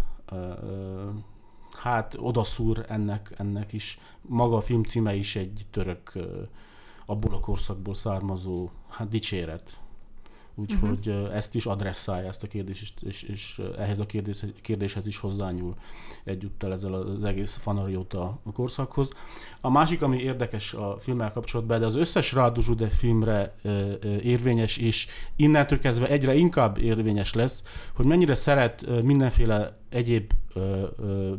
hát 1.76 2.16
odaszúr 2.20 2.86
ennek, 2.88 3.34
ennek 3.38 3.74
is. 3.74 4.00
Maga 4.22 4.56
a 4.56 4.62
film 4.62 4.84
címe 4.84 5.16
is 5.16 5.36
egy 5.36 5.66
török, 5.72 6.12
abból 7.06 7.34
a 7.34 7.40
korszakból 7.40 7.94
származó 7.94 8.70
hát 8.90 9.10
dicséret 9.10 9.82
úgyhogy 10.56 11.08
uh-huh. 11.08 11.36
ezt 11.36 11.56
is 11.56 11.66
adresszálja 11.66 12.28
ezt 12.28 12.44
a 12.44 12.48
kérdést, 12.48 13.02
és, 13.02 13.24
és 13.24 13.62
ehhez 13.78 14.00
a 14.00 14.06
kérdés, 14.06 14.46
kérdéshez 14.62 15.08
is 15.08 15.18
hozzányúl 15.18 15.76
egyúttal 16.24 16.74
ezzel 16.74 16.94
az 16.94 17.24
egész 17.24 17.56
fanarióta 17.56 18.40
korszakhoz. 18.54 19.10
A 19.62 19.70
másik, 19.70 20.02
ami 20.02 20.18
érdekes 20.18 20.74
a 20.74 20.96
filmmel 21.00 21.32
kapcsolatban, 21.32 21.80
de 21.80 21.86
az 21.86 21.96
összes 21.96 22.34
Rádu 22.34 22.62
Zsude 22.62 22.90
filmre 22.90 23.56
érvényes, 24.22 24.78
és 24.78 25.08
innentől 25.36 25.80
kezdve 25.80 26.10
egyre 26.10 26.36
inkább 26.36 26.78
érvényes 26.78 27.34
lesz, 27.34 27.64
hogy 27.94 28.06
mennyire 28.06 28.36
szeret 28.36 29.04
mindenféle 29.04 29.78
egyéb 29.90 30.32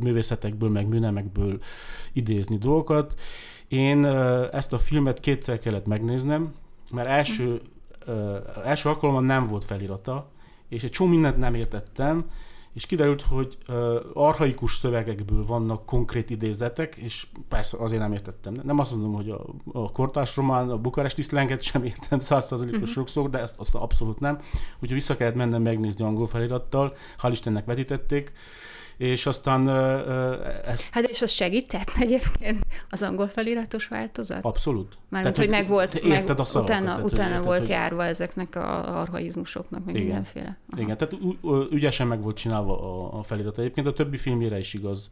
művészetekből, 0.00 0.70
meg 0.70 0.86
műnemekből 0.88 1.58
idézni 2.12 2.58
dolgokat. 2.58 3.20
Én 3.69 4.05
ezt 4.52 4.72
a 4.72 4.79
filmet 4.79 5.20
kétszer 5.20 5.58
kellett 5.58 5.86
megnéznem, 5.86 6.52
mert 6.91 7.08
első 7.08 7.60
első 8.65 8.89
alkalommal 8.89 9.22
nem 9.22 9.46
volt 9.46 9.65
felirata, 9.65 10.27
és 10.69 10.82
egy 10.82 10.91
csomó 10.91 11.10
mindent 11.10 11.36
nem 11.36 11.55
értettem, 11.55 12.25
és 12.72 12.86
kiderült, 12.86 13.22
hogy 13.22 13.58
uh, 13.69 13.96
arhaikus 14.13 14.75
szövegekből 14.75 15.46
vannak 15.46 15.86
konkrét 15.86 16.31
idézetek, 16.31 16.96
és 16.96 17.27
persze 17.48 17.77
azért 17.81 18.01
nem 18.01 18.13
értettem. 18.13 18.55
Nem 18.63 18.79
azt 18.79 18.91
mondom, 18.91 19.15
hogy 19.15 19.31
a, 19.31 19.44
a 19.72 19.93
kortárs 19.93 20.36
román, 20.36 20.70
a 20.70 20.79
bukaresti 20.79 21.22
szlenget 21.22 21.63
sem 21.63 21.84
értem 21.84 22.20
százszázalékos 22.20 22.79
uh-huh. 22.79 22.94
sokszor, 22.94 23.31
de 23.31 23.39
ezt 23.39 23.58
azt 23.58 23.75
abszolút 23.75 24.20
nem. 24.20 24.39
Úgyhogy 24.75 24.93
vissza 24.93 25.17
kellett 25.17 25.34
mennem 25.34 25.63
megnézni 25.63 26.05
angol 26.05 26.27
felirattal, 26.27 26.94
hál' 27.22 27.31
Istennek 27.31 27.65
vetítették. 27.65 28.32
Uh, 28.32 28.39
és 28.96 29.26
aztán 29.26 29.69
ez... 30.65 30.88
Hát 30.91 31.05
és 31.05 31.22
az 31.22 31.31
segített 31.31 31.91
egyébként 31.98 32.67
az 32.91 33.03
angol 33.03 33.29
feliratos 33.29 33.86
változat? 33.88 34.44
Abszolút. 34.44 34.98
Mármint, 35.08 35.36
hogy 35.36 35.48
meg 35.48 35.69
volt, 35.69 36.03
meg, 36.03 36.31
a 36.31 36.44
szavakat, 36.44 36.62
utána, 36.62 36.84
tehát, 36.84 37.05
utána 37.05 37.31
érted, 37.31 37.44
volt 37.44 37.58
hogy... 37.58 37.69
járva 37.69 38.05
ezeknek 38.05 38.55
a 38.55 38.98
arhaizmusoknak, 39.00 39.84
meg 39.84 39.94
igen. 39.94 40.06
mindenféle. 40.06 40.58
Aha. 40.70 40.82
Igen, 40.82 40.96
tehát 40.96 41.15
ügyesen 41.70 42.06
meg 42.06 42.22
volt 42.22 42.36
csinálva 42.36 42.81
a, 42.81 43.19
a 43.19 43.22
felirat. 43.22 43.58
Egyébként 43.58 43.86
a 43.86 43.93
többi 43.93 44.17
filmére 44.17 44.58
is 44.58 44.74
igaz. 44.74 45.08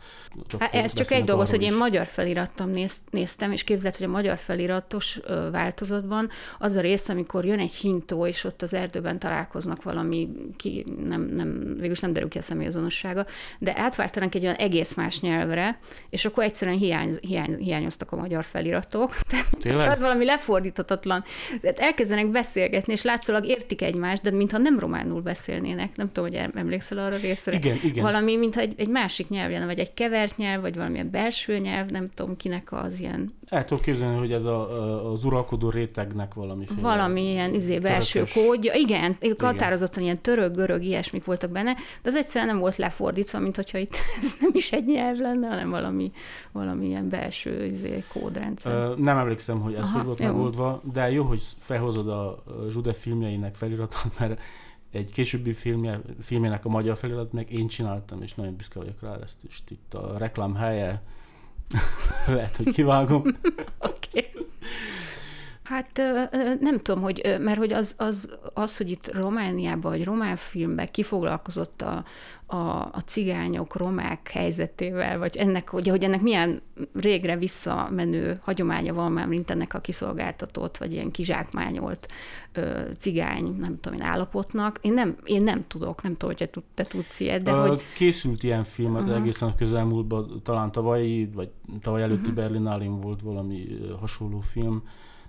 Csak 0.47 0.63
hát 0.63 0.75
ez 0.75 0.93
csak 0.93 1.11
egy 1.11 1.25
dolgot, 1.25 1.51
hogy 1.51 1.63
én 1.63 1.77
magyar 1.77 2.07
felirattam 2.07 2.71
néz, 2.71 2.97
néztem, 3.11 3.53
és 3.53 3.65
képzelt, 3.65 3.97
hogy 3.97 4.07
a 4.07 4.11
magyar 4.11 4.37
feliratos 4.37 5.21
változatban 5.53 6.29
az 6.59 6.77
a 6.77 6.81
rész, 6.81 7.09
amikor 7.09 7.45
jön 7.45 7.59
egy 7.59 7.75
hintó, 7.75 8.27
és 8.27 8.45
ott 8.45 8.63
az 8.63 8.75
erdőben 8.75 9.19
találkoznak 9.19 9.83
valami, 9.83 10.29
ki 10.57 10.85
nem, 11.07 11.23
nem, 11.23 11.75
végülis 11.75 12.01
nem 12.01 12.13
derül 12.13 12.29
ki 12.29 12.39
a 12.39 12.43
személyazonossága, 12.43 13.27
de 13.59 13.74
átváltanak 13.77 14.35
egy 14.35 14.43
olyan 14.43 14.55
egész 14.55 14.95
más 14.95 15.21
nyelvre, 15.21 15.79
és 16.11 16.25
akkor 16.25 16.45
egyszerűen 16.45 16.77
hiány, 16.77 17.17
hiány, 17.21 17.57
hiányoztak 17.57 18.13
a 18.13 18.17
magyar 18.17 18.45
feliratok. 18.45 19.19
Tehát 19.61 19.95
az 19.95 20.01
valami 20.01 20.25
lefordíthatatlan. 20.25 21.25
Tehát 21.61 21.79
elkezdenek 21.79 22.31
beszélgetni, 22.31 22.93
és 22.93 23.03
látszólag 23.03 23.47
értik 23.47 23.83
egymást, 23.83 24.23
de 24.23 24.31
mintha 24.31 24.59
nem 24.59 24.79
románul 24.79 25.21
beszélnének. 25.21 25.97
Nem 25.97 26.13
tudom, 26.13 26.31
hogy 26.31 26.51
emlékszel 26.55 26.99
arra 26.99 27.17
részre. 27.17 27.57
Igen, 27.57 27.77
igen. 27.85 28.05
Valami, 28.05 28.37
mintha 28.37 28.61
egy, 28.61 28.75
egy 28.77 28.89
másik 28.89 29.29
nyelv 29.29 29.51
lenne, 29.51 29.65
vagy 29.65 29.79
egy 29.79 29.95
kevert 29.95 30.37
nyelv, 30.37 30.61
vagy 30.61 30.77
valamilyen 30.77 31.11
belső 31.11 31.59
nyelv, 31.59 31.91
nem 31.91 32.09
tudom 32.15 32.37
kinek 32.37 32.73
az 32.73 33.01
ilyen. 33.01 33.33
El 33.49 33.65
tudom 33.65 33.83
képzelni, 33.83 34.19
hogy 34.19 34.33
ez 34.33 34.45
a, 34.45 35.13
az 35.13 35.25
uralkodó 35.25 35.71
rétegnek 35.71 36.35
valami. 36.35 36.65
Valamilyen 36.81 37.55
izé, 37.55 37.79
belső 37.79 38.25
kódja. 38.35 38.75
Igen, 38.75 39.17
igen, 39.21 39.37
határozottan 39.39 40.03
ilyen 40.03 40.21
török, 40.21 40.55
görög, 40.55 40.83
ilyesmik 40.83 41.25
voltak 41.25 41.51
benne, 41.51 41.73
de 41.75 42.09
az 42.09 42.15
egyszerűen 42.15 42.51
nem 42.51 42.59
volt 42.59 42.77
lefordítva, 42.77 43.39
mint 43.39 43.57
hogyha 43.65 43.79
itt 43.79 43.97
ez 44.23 44.37
nem 44.41 44.51
is 44.53 44.73
egy 44.73 44.85
nyelv 44.85 45.19
lenne, 45.19 45.49
hanem 45.49 45.71
valami, 45.71 46.09
valami 46.53 46.87
ilyen 46.87 47.09
belső 47.09 47.65
izé, 47.65 48.05
kódrendszer. 48.13 48.97
Nem 48.97 49.19
emlékszem, 49.19 49.61
hogy 49.61 49.75
ez 49.75 49.83
Aha, 49.83 49.97
hogy 49.97 50.07
volt 50.07 50.21
jó. 50.21 50.27
megoldva, 50.27 50.83
de 50.93 51.11
jó, 51.11 51.25
hogy 51.25 51.43
felhozod 51.59 52.09
a 52.09 52.43
Zsude 52.71 52.93
filmjeinek 52.93 53.55
feliratot, 53.55 54.13
mert 54.19 54.41
egy 54.91 55.11
későbbi 55.11 55.53
filmje, 55.53 56.01
filmjének 56.23 56.65
a 56.65 56.69
magyar 56.69 56.97
felirat 56.97 57.33
meg 57.33 57.53
én 57.53 57.69
csináltam, 57.69 58.23
és 58.23 58.35
nagyon 58.35 58.57
büszke 58.57 58.79
vagyok 58.79 59.01
rá, 59.01 59.17
ezt 59.23 59.45
is 59.49 59.63
itt 59.69 59.95
a 59.95 60.19
reklám 60.19 60.55
helye, 60.55 61.03
lehet, 62.27 62.57
hogy 62.57 62.73
kivágom. 62.73 63.23
Oké. 63.79 64.19
okay. 64.19 64.47
Hát 65.65 66.03
nem 66.61 66.79
tudom, 66.83 67.03
hogy, 67.03 67.37
mert 67.41 67.59
hogy 67.59 67.73
az, 67.73 67.95
az, 67.99 68.39
az, 68.55 68.77
hogy 68.77 68.91
itt 68.91 69.13
Romániában, 69.15 69.91
vagy 69.91 70.05
román 70.05 70.37
filmben 70.37 70.91
kifoglalkozott 70.91 71.83
a, 71.83 72.05
a, 72.47 72.89
a 72.93 73.03
cigányok, 73.07 73.77
romák 73.77 74.29
helyzetével, 74.29 75.19
vagy 75.19 75.37
ennek, 75.37 75.69
hogy, 75.69 75.89
hogy 75.89 76.05
ennek 76.05 76.21
milyen 76.21 76.63
régre 76.95 77.37
visszamenő 77.37 78.41
hagyománya 78.43 78.95
van 78.95 79.13
már, 79.13 79.27
mint 79.27 79.51
ennek 79.51 79.75
a 79.75 79.79
kiszolgáltatott, 79.79 80.77
vagy 80.77 80.93
ilyen 80.93 81.11
kizsákmányolt 81.11 82.13
ö, 82.53 82.81
cigány, 82.99 83.57
nem 83.59 83.81
tudom 83.81 83.99
én, 83.99 84.07
állapotnak. 84.07 84.79
Én 84.81 84.93
nem, 84.93 85.17
én 85.25 85.43
nem 85.43 85.65
tudok, 85.67 86.03
nem 86.03 86.17
tudom, 86.17 86.37
hogy 86.37 86.63
te, 86.75 86.85
tudsz 86.85 87.21
ilyet, 87.21 87.43
de 87.43 87.53
uh, 87.53 87.69
hogy... 87.69 87.81
Készült 87.97 88.43
ilyen 88.43 88.65
film 88.65 88.95
uh-huh. 88.95 89.17
egészen 89.17 89.49
a 89.49 89.55
közelmúltban, 89.55 90.41
talán 90.43 90.73
tavalyi, 90.73 91.31
vagy 91.35 91.51
tavaly 91.81 92.03
előtti 92.03 92.21
uh-huh. 92.21 92.35
Berlinálin 92.35 93.01
volt 93.01 93.21
valami 93.21 93.67
hasonló 94.01 94.41
film, 94.41 94.83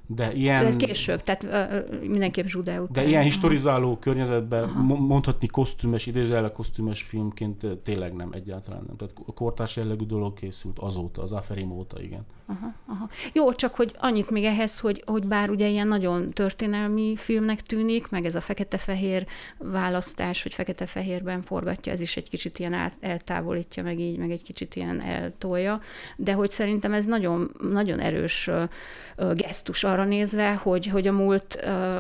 de 0.08 0.34
ilyen... 0.34 0.62
De 0.62 0.68
ez 0.68 0.76
később, 0.76 1.22
tehát 1.22 1.44
uh, 1.44 2.00
mindenképp 2.08 2.46
Zsude 2.46 2.82
után. 2.82 3.04
De 3.04 3.10
ilyen 3.10 3.24
historizáló 3.24 3.98
környezetben 3.98 4.64
Aha. 4.64 4.96
mondhatni 4.96 5.48
kosztümes, 5.48 6.06
idézőjelve 6.06 6.52
kosztümes 6.52 7.02
filmként 7.02 7.66
tényleg 7.84 8.14
nem, 8.14 8.30
egyáltalán 8.32 8.84
nem. 8.88 8.96
Tehát 8.96 9.14
kortárs 9.36 9.76
jellegű 9.76 10.06
dolog 10.06 10.34
készült 10.34 10.80
azóta, 10.80 11.22
az 11.22 11.32
Aferim 11.32 11.72
óta, 11.72 12.02
igen. 12.02 12.26
Aha, 12.48 12.74
aha. 12.88 13.10
Jó, 13.34 13.54
csak 13.54 13.76
hogy 13.76 13.96
annyit 14.00 14.30
még 14.30 14.44
ehhez, 14.44 14.80
hogy, 14.80 15.04
hogy 15.06 15.28
bár 15.28 15.50
ugye 15.50 15.68
ilyen 15.68 15.88
nagyon 15.88 16.32
történelmi 16.32 17.16
filmnek 17.16 17.62
tűnik, 17.62 18.10
meg 18.10 18.26
ez 18.26 18.36
a 18.36 18.42
fekete-fehér 18.42 19.26
választás, 19.58 20.44
hogy 20.44 20.54
fekete-fehérben 20.54 21.42
forgatja, 21.42 21.92
ez 21.92 22.02
is 22.02 22.18
egy 22.18 22.30
kicsit 22.30 22.60
ilyen 22.60 22.74
át, 22.74 22.94
eltávolítja, 23.00 23.84
meg 23.84 24.00
így, 24.00 24.18
meg 24.18 24.32
egy 24.32 24.44
kicsit 24.44 24.76
ilyen 24.76 25.02
eltolja, 25.02 25.80
de 26.18 26.34
hogy 26.34 26.50
szerintem 26.50 26.94
ez 26.94 27.06
nagyon, 27.06 27.52
nagyon 27.72 28.00
erős 28.00 28.48
uh, 28.48 29.34
gesztus 29.34 29.84
arra 29.96 30.06
nézve, 30.06 30.56
hogy, 30.56 30.86
hogy 30.86 31.08
a 31.08 31.12
múlt 31.12 31.56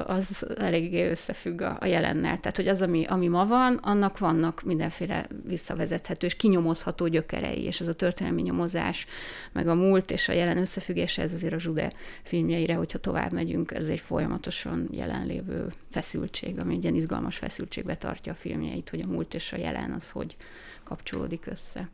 az 0.05 0.47
eléggé 0.57 1.09
összefügg 1.09 1.61
a, 1.61 1.77
a 1.79 1.85
jelennel. 1.85 2.39
Tehát, 2.39 2.55
hogy 2.55 2.67
az, 2.67 2.81
ami, 2.81 3.05
ami 3.05 3.27
ma 3.27 3.45
van, 3.45 3.75
annak 3.75 4.17
vannak 4.17 4.61
mindenféle 4.61 5.27
visszavezethető 5.43 6.25
és 6.25 6.35
kinyomozható 6.35 7.07
gyökerei, 7.07 7.63
és 7.63 7.79
ez 7.79 7.87
a 7.87 7.93
történelmi 7.93 8.41
nyomozás, 8.41 9.05
meg 9.51 9.67
a 9.67 9.75
múlt 9.75 10.11
és 10.11 10.29
a 10.29 10.33
jelen 10.33 10.57
összefüggése, 10.57 11.21
ez 11.21 11.33
azért 11.33 11.53
a 11.53 11.59
Zsude 11.59 11.91
filmjeire, 12.23 12.75
hogyha 12.75 12.97
tovább 12.97 13.33
megyünk, 13.33 13.71
ez 13.71 13.87
egy 13.87 13.99
folyamatosan 13.99 14.87
jelenlévő 14.91 15.71
feszültség, 15.91 16.59
ami 16.59 16.73
egy 16.73 16.83
ilyen 16.83 16.95
izgalmas 16.95 17.37
feszültségbe 17.37 17.95
tartja 17.95 18.31
a 18.31 18.35
filmjeit, 18.35 18.89
hogy 18.89 19.01
a 19.01 19.07
múlt 19.07 19.33
és 19.33 19.53
a 19.53 19.57
jelen 19.57 19.91
az 19.91 20.09
hogy 20.09 20.35
kapcsolódik 20.83 21.45
össze. 21.45 21.89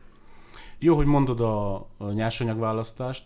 Jó, 0.80 0.96
hogy 0.96 1.06
mondod 1.06 1.42
a, 1.42 1.76
a 1.98 2.12
nyersanyagválasztást. 2.12 3.24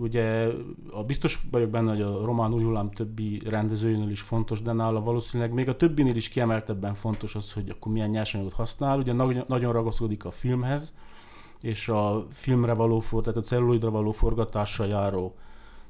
Ugye 0.00 0.48
a 0.92 1.04
biztos 1.04 1.38
vagyok 1.50 1.70
benne, 1.70 1.90
hogy 1.90 2.02
a 2.02 2.24
román 2.24 2.54
új 2.54 2.62
hullám 2.62 2.90
többi 2.90 3.42
rendezőjénél 3.44 4.10
is 4.10 4.20
fontos, 4.20 4.62
de 4.62 4.72
nála 4.72 5.00
valószínűleg 5.00 5.52
még 5.52 5.68
a 5.68 5.76
többinél 5.76 6.16
is 6.16 6.28
kiemeltebben 6.28 6.94
fontos 6.94 7.34
az, 7.34 7.52
hogy 7.52 7.68
akkor 7.68 7.92
milyen 7.92 8.10
nyersanyagot 8.10 8.52
használ. 8.52 8.98
Ugye 8.98 9.12
nagyon 9.46 9.72
ragaszkodik 9.72 10.24
a 10.24 10.30
filmhez, 10.30 10.94
és 11.60 11.88
a 11.88 12.26
filmre 12.30 12.72
való, 12.72 13.02
tehát 13.10 13.36
a 13.36 13.40
celluloidra 13.40 13.90
való 13.90 14.10
forgatással 14.10 14.86
járó 14.86 15.34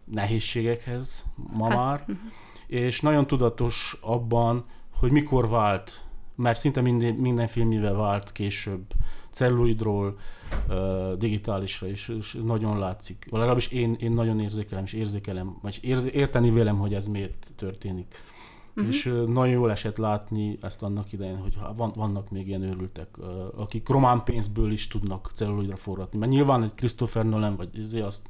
nehézségekhez 0.05 1.25
ma 1.55 1.69
hát. 1.69 1.77
már, 1.77 2.19
és 2.67 3.01
nagyon 3.01 3.27
tudatos 3.27 3.99
abban, 4.01 4.65
hogy 4.99 5.11
mikor 5.11 5.49
vált, 5.49 6.05
mert 6.41 6.59
szinte 6.59 6.81
minden, 6.81 7.15
minden 7.15 7.47
filmjével 7.47 7.95
vált 7.95 8.33
később 8.33 8.85
celluloidról 9.31 10.19
uh, 10.69 11.13
digitálisra, 11.13 11.89
és, 11.89 12.09
és 12.19 12.39
nagyon 12.45 12.79
látszik. 12.79 13.27
Legalábbis 13.31 13.69
én, 13.69 13.97
én 14.01 14.13
nagyon 14.13 14.41
érzékelem, 14.41 14.85
és 14.85 14.93
érzékelem, 14.93 15.59
vagy 15.63 15.79
érteni 16.13 16.51
vélem, 16.51 16.79
hogy 16.79 16.95
ez 16.95 17.07
miért 17.07 17.47
történik. 17.57 18.15
Uh-huh. 18.77 18.95
És 18.95 19.05
nagyon 19.27 19.49
jól 19.49 19.71
esett 19.71 19.97
látni 19.97 20.59
ezt 20.61 20.83
annak 20.83 21.13
idején, 21.13 21.39
hogy 21.39 21.59
van, 21.77 21.93
vannak 21.95 22.31
még 22.31 22.47
ilyen 22.47 22.63
őrültek, 22.63 23.09
akik 23.57 23.89
román 23.89 24.25
pénzből 24.25 24.73
is 24.73 24.89
tudnak 24.89 25.31
celluloidra 25.35 25.77
forgatni. 25.77 26.19
Mert 26.19 26.31
nyilván 26.31 26.63
egy 26.63 26.75
Christopher 26.75 27.25
Nolan, 27.25 27.57
vagy 27.57 27.69
ezért 27.79 28.05
azt 28.05 28.21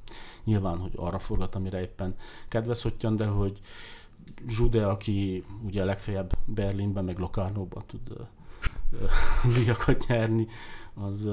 nyilván, 0.44 0.78
hogy 0.78 0.92
arra 0.96 1.18
forgat, 1.18 1.54
amire 1.54 1.80
éppen 1.80 2.14
kedves 2.48 2.86
de 3.00 3.26
hogy 3.26 3.60
Zsude, 4.48 4.86
aki 4.86 5.44
ugye 5.64 5.84
legfeljebb 5.84 6.32
Berlinben, 6.44 7.04
meg 7.04 7.18
Locarnóban 7.18 7.82
tud 7.86 8.00
díjakat 9.54 10.06
nyerni, 10.06 10.46
az 10.94 11.28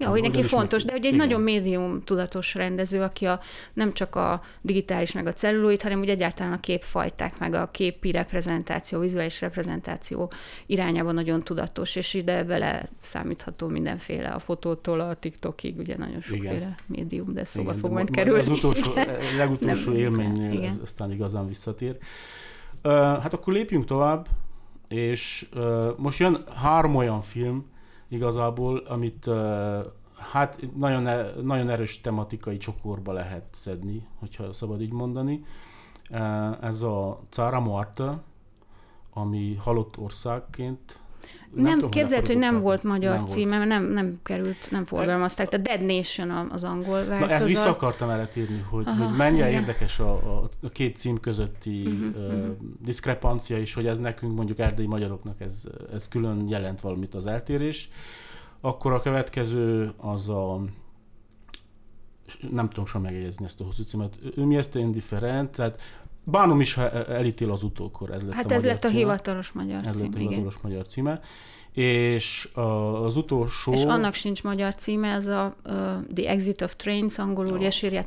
Ja, 0.00 0.08
hogy 0.08 0.22
neki 0.22 0.42
fontos, 0.42 0.84
de 0.84 0.92
hogy 0.92 1.04
egy 1.04 1.14
igen. 1.14 1.26
nagyon 1.26 1.40
médium 1.40 2.02
tudatos 2.04 2.54
rendező, 2.54 3.02
aki 3.02 3.26
a, 3.26 3.40
nem 3.72 3.92
csak 3.92 4.16
a 4.16 4.40
digitális 4.60 5.12
meg 5.12 5.26
a 5.26 5.32
celluloid, 5.32 5.82
hanem 5.82 6.00
úgy 6.00 6.08
egyáltalán 6.08 6.52
a 6.52 6.60
képfajták, 6.60 7.38
meg 7.38 7.54
a 7.54 7.70
képi 7.70 8.10
reprezentáció, 8.10 9.00
vizuális 9.00 9.40
reprezentáció 9.40 10.32
irányában 10.66 11.14
nagyon 11.14 11.42
tudatos, 11.42 11.96
és 11.96 12.14
ide 12.14 12.44
bele 12.44 12.88
számítható 13.00 13.68
mindenféle, 13.68 14.28
a 14.28 14.38
fotótól 14.38 15.00
a 15.00 15.14
TikTokig, 15.14 15.78
ugye 15.78 15.96
nagyon 15.96 16.20
sokféle 16.20 16.54
igen. 16.54 16.74
médium, 16.86 17.32
de 17.32 17.44
szóba 17.44 17.68
igen, 17.68 17.80
fog 17.80 17.92
majd 17.92 18.10
kerülni. 18.10 18.40
Az 18.40 18.48
utolsó, 18.48 18.92
legutolsó 19.38 19.92
élmény, 19.92 20.64
ez 20.64 20.78
aztán 20.82 21.12
igazán 21.12 21.46
visszatér. 21.46 21.96
Uh, 22.84 22.92
hát 22.92 23.32
akkor 23.32 23.52
lépjünk 23.52 23.84
tovább, 23.84 24.26
és 24.88 25.46
uh, 25.54 25.86
most 25.96 26.18
jön 26.18 26.44
három 26.56 26.96
olyan 26.96 27.22
film, 27.22 27.64
igazából, 28.10 28.76
amit 28.78 29.30
hát 30.16 30.58
nagyon, 30.76 31.06
e, 31.06 31.32
nagyon 31.42 31.68
erős 31.68 32.00
tematikai 32.00 32.56
csokorba 32.56 33.12
lehet 33.12 33.44
szedni, 33.50 34.06
hogyha 34.18 34.52
szabad 34.52 34.80
így 34.80 34.92
mondani. 34.92 35.44
Ez 36.60 36.82
a 36.82 37.18
Cára 37.28 37.60
Marta, 37.60 38.22
ami 39.12 39.54
halott 39.54 39.98
országként 39.98 40.98
nem, 41.54 41.64
nem 41.64 41.74
tudom, 41.74 41.90
képzelt, 41.90 42.26
hogy 42.26 42.38
nem 42.38 42.58
volt 42.58 42.82
magyar 42.82 43.14
nem 43.14 43.26
címe, 43.26 43.56
mert 43.56 43.68
nem, 43.68 43.84
nem 43.84 44.20
került, 44.22 44.70
nem 44.70 44.84
forgalmazták. 44.84 45.48
Tehát 45.48 45.66
Dead 45.66 45.96
Nation 45.96 46.48
az 46.50 46.64
angol 46.64 47.04
változat. 47.04 47.28
Na 47.28 47.34
ezt 47.34 47.46
vissza 47.46 47.68
akartam 47.68 48.08
erre 48.10 48.26
térni, 48.26 48.64
hogy, 48.68 48.86
Aha, 48.86 49.04
hogy 49.04 49.16
mennyire 49.16 49.48
igen. 49.48 49.60
érdekes 49.60 49.98
a, 49.98 50.12
a, 50.12 50.50
a 50.62 50.68
két 50.68 50.96
cím 50.96 51.20
közötti 51.20 51.82
uh-huh, 51.86 52.16
uh, 52.16 52.34
uh-huh. 52.34 52.56
diszkrepancia, 52.84 53.58
és 53.58 53.74
hogy 53.74 53.86
ez 53.86 53.98
nekünk 53.98 54.36
mondjuk 54.36 54.58
erdei 54.58 54.86
magyaroknak 54.86 55.40
ez, 55.40 55.62
ez 55.92 56.08
külön 56.08 56.48
jelent 56.48 56.80
valamit 56.80 57.14
az 57.14 57.26
eltérés. 57.26 57.90
Akkor 58.60 58.92
a 58.92 59.00
következő 59.00 59.92
az 59.96 60.28
a 60.28 60.60
nem 62.50 62.68
tudom 62.68 62.86
sem 62.86 63.00
megjegyezni 63.00 63.44
ezt 63.44 63.60
a 63.60 63.64
hosszú 63.64 63.82
címet. 63.82 64.18
Ő 64.36 64.44
mi 64.44 64.56
ezt 64.56 64.74
indifferent, 64.74 65.50
tehát 65.50 65.80
bánom 66.30 66.60
is, 66.60 66.74
ha 66.74 66.90
elítél 67.04 67.50
az 67.50 67.62
utókor. 67.62 68.10
Ez 68.10 68.22
lett 68.22 68.32
hát 68.32 68.50
a 68.50 68.54
ez 68.54 68.64
lett 68.64 68.84
a 68.84 68.88
hivatalos 68.88 69.52
magyar 69.52 69.76
ez 69.76 69.82
címe. 69.82 69.88
Ez 69.94 70.00
lett 70.00 70.14
a 70.14 70.18
hivatalos 70.18 70.54
igen. 70.54 70.70
magyar 70.70 70.86
címe. 70.86 71.20
És 71.72 72.48
az 73.04 73.16
utolsó... 73.16 73.72
És 73.72 73.84
annak 73.84 74.14
sincs 74.14 74.42
magyar 74.42 74.74
címe, 74.74 75.12
ez 75.12 75.26
a 75.26 75.54
uh, 75.64 75.72
The 76.14 76.30
Exit 76.30 76.62
of 76.62 76.76
Trains, 76.76 77.18
angolul 77.18 77.56
oh. 77.56 77.62
Jesírja 77.62 78.04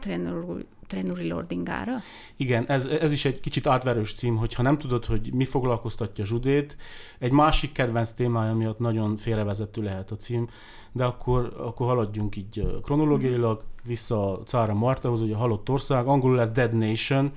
Trenuri 0.88 1.28
Lordingára. 1.28 2.02
Igen, 2.36 2.66
ez, 2.68 2.86
ez 2.86 3.12
is 3.12 3.26
egy 3.26 3.40
kicsit 3.40 3.68
átverős 3.68 4.14
cím, 4.14 4.36
hogyha 4.36 4.64
nem 4.64 4.78
tudod, 4.78 5.06
hogy 5.06 5.34
mi 5.34 5.46
foglalkoztatja 5.46 6.26
Zsudét, 6.26 6.78
egy 7.20 7.32
másik 7.32 7.72
kedvenc 7.72 8.12
témája 8.12 8.54
miatt 8.54 8.80
nagyon 8.80 9.18
félrevezető 9.18 9.82
lehet 9.82 10.12
a 10.12 10.16
cím, 10.16 10.50
de 10.92 11.04
akkor, 11.04 11.54
akkor 11.58 11.88
haladjunk 11.88 12.36
így 12.36 12.68
kronológiailag, 12.82 13.64
vissza 13.84 14.32
a 14.32 14.44
Cára 14.44 14.74
Martahoz, 14.74 15.22
ugye 15.22 15.36
a 15.36 15.38
halott 15.38 15.70
ország, 15.70 16.08
angolul 16.08 16.42
ez 16.42 16.50
Dead 16.50 16.74
Nation, 16.74 17.32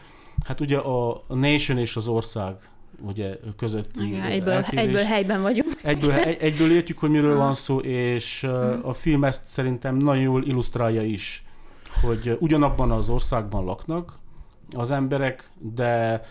hát 0.44 0.60
ugye 0.60 0.78
a 0.78 1.22
Nation 1.28 1.78
és 1.78 1.96
az 1.96 2.08
ország 2.08 2.54
ugye 3.00 3.38
közötti 3.56 4.06
Igen, 4.06 4.22
egyből, 4.22 4.64
egyből 4.70 5.02
helyben 5.02 5.42
vagyunk. 5.42 5.76
Egyből, 5.82 6.12
egy, 6.12 6.36
egyből 6.40 6.72
értjük, 6.72 6.98
hogy 6.98 7.10
miről 7.10 7.36
van 7.36 7.54
szó, 7.54 7.78
és 7.78 8.42
a 8.82 8.92
film 8.92 9.24
ezt 9.24 9.46
szerintem 9.46 9.96
nagyon 9.96 10.22
jól 10.22 10.44
illusztrálja 10.44 11.02
is, 11.02 11.44
hogy 12.02 12.36
ugyanabban 12.40 12.90
az 12.90 13.08
országban 13.08 13.64
laknak 13.64 14.18
az 14.76 14.90
emberek, 14.90 15.50
de 15.58 16.22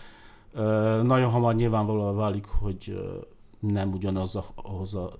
nagyon 1.02 1.30
hamar 1.30 1.54
nyilvánvalóan 1.54 2.16
válik, 2.16 2.46
hogy 2.46 2.98
nem 3.60 3.92
ugyanaz 3.92 4.36
a, 4.36 4.44
ahhoz 4.54 4.94
a 4.94 5.18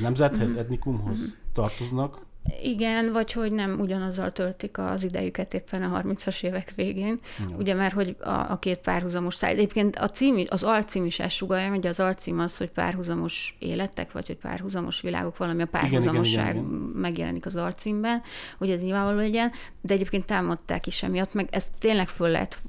nemzethez, 0.00 0.54
etnikumhoz 0.54 1.36
tartoznak. 1.52 2.25
Igen, 2.62 3.12
vagy 3.12 3.32
hogy 3.32 3.52
nem 3.52 3.80
ugyanazzal 3.80 4.32
töltik 4.32 4.78
az 4.78 5.04
idejüket 5.04 5.54
éppen 5.54 5.82
a 5.82 6.02
30-as 6.02 6.42
évek 6.42 6.72
végén. 6.76 7.20
Jó. 7.38 7.56
Ugye, 7.58 7.74
mert 7.74 7.94
hogy 7.94 8.16
a, 8.20 8.30
a 8.30 8.58
két 8.58 8.78
párhuzamos 8.78 9.34
száll. 9.34 9.50
Egyébként 9.50 9.96
a 9.96 10.10
cím, 10.10 10.44
az 10.48 10.62
alcím 10.62 11.04
is 11.04 11.18
ezt 11.18 11.34
sugalja, 11.36 11.68
hogy 11.68 11.86
az 11.86 12.00
alcím 12.00 12.38
az, 12.38 12.56
hogy 12.56 12.70
párhuzamos 12.70 13.56
életek, 13.58 14.12
vagy 14.12 14.26
hogy 14.26 14.36
párhuzamos 14.36 15.00
világok, 15.00 15.36
valami 15.36 15.62
a 15.62 15.66
párhuzamosság 15.66 16.48
igen, 16.50 16.62
igen, 16.62 16.64
igen, 16.64 16.88
igen. 16.88 17.00
megjelenik 17.00 17.46
az 17.46 17.56
alcímben, 17.56 18.22
hogy 18.58 18.70
ez 18.70 18.82
nyilvánvaló 18.82 19.16
legyen, 19.16 19.52
de 19.80 19.94
egyébként 19.94 20.26
támadták 20.26 20.86
is 20.86 21.02
emiatt, 21.02 21.34
meg 21.34 21.48
ezt 21.50 21.68
tényleg 21.80 22.08
föl 22.08 22.28
lehet 22.28 22.62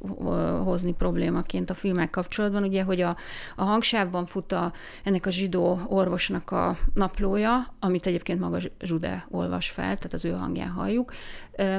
hozni 0.64 0.94
problémaként 0.94 1.70
a 1.70 1.74
filmek 1.74 2.10
kapcsolatban, 2.10 2.64
ugye, 2.64 2.84
hogy 2.84 3.02
a, 3.02 3.18
a 3.56 3.64
hangsávban 3.64 4.26
fut 4.26 4.52
a, 4.52 4.74
ennek 5.04 5.26
a 5.26 5.30
zsidó 5.30 5.80
orvosnak 5.88 6.52
a 6.52 6.78
naplója, 6.94 7.74
amit 7.80 8.06
egyébként 8.06 8.40
maga 8.40 8.58
Zsude 8.80 9.26
olvas 9.30 9.67
fel, 9.70 9.98
tehát 9.98 10.14
az 10.14 10.26
ő 10.26 10.32
hangján 10.32 10.70
halljuk, 10.70 11.14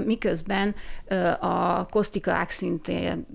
miközben 0.05 0.75
a 1.41 1.87
Kostika 1.87 2.45
szintén 2.49 3.27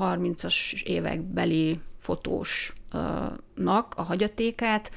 30-as 0.00 0.82
évek 0.82 1.20
beli 1.20 1.80
fotósnak 1.96 3.94
a 3.96 4.02
hagyatékát 4.02 4.90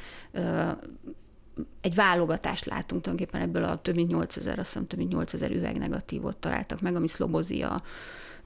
egy 1.81 1.95
válogatást 1.95 2.65
látunk 2.65 3.01
tulajdonképpen 3.01 3.41
ebből 3.47 3.63
a 3.63 3.81
több 3.81 3.95
mint 3.95 4.11
8000, 4.11 4.59
azt 4.59 4.67
hiszem 4.67 4.87
több 4.87 4.99
mint 4.99 5.11
8000 5.11 5.51
üvegnegatívot 5.51 6.37
találtak 6.37 6.81
meg, 6.81 6.95
ami 6.95 7.07
Szlobozia 7.07 7.81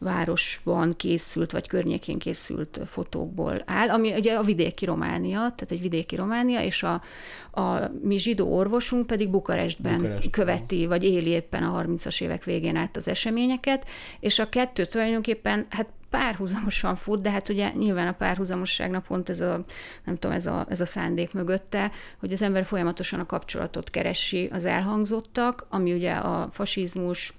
városban 0.01 0.95
készült, 0.95 1.51
vagy 1.51 1.67
környékén 1.67 2.19
készült 2.19 2.79
fotókból 2.85 3.61
áll, 3.65 3.89
ami 3.89 4.13
ugye 4.13 4.33
a 4.33 4.43
vidéki 4.43 4.85
Románia, 4.85 5.37
tehát 5.37 5.71
egy 5.71 5.81
vidéki 5.81 6.15
Románia, 6.15 6.61
és 6.61 6.83
a, 6.83 7.01
a 7.51 7.91
mi 8.01 8.17
zsidó 8.17 8.55
orvosunk 8.55 9.07
pedig 9.07 9.29
Bukarestben 9.29 9.97
Bukarest. 9.97 10.29
követi, 10.29 10.85
vagy 10.85 11.03
éli 11.03 11.29
éppen 11.29 11.63
a 11.63 11.81
30-as 11.81 12.21
évek 12.21 12.43
végén 12.43 12.75
át 12.75 12.95
az 12.95 13.07
eseményeket, 13.07 13.89
és 14.19 14.39
a 14.39 14.49
kettő 14.49 14.85
tulajdonképpen, 14.85 15.65
hát 15.69 15.87
párhuzamosan 16.09 16.95
fut, 16.95 17.21
de 17.21 17.29
hát 17.29 17.49
ugye 17.49 17.71
nyilván 17.73 18.07
a 18.07 18.13
párhuzamosságnak 18.13 19.03
pont 19.03 19.29
ez 19.29 19.39
a, 19.39 19.63
nem 20.05 20.15
tudom, 20.15 20.35
ez 20.35 20.45
a, 20.45 20.65
ez 20.69 20.81
a 20.81 20.85
szándék 20.85 21.33
mögötte, 21.33 21.91
hogy 22.19 22.31
az 22.31 22.41
ember 22.41 22.65
folyamatosan 22.65 23.19
a 23.19 23.25
kapcsolatot 23.25 23.89
keresi 23.89 24.49
az 24.51 24.65
elhangzottak, 24.65 25.65
ami 25.69 25.93
ugye 25.93 26.11
a 26.11 26.49
fasizmus, 26.51 27.33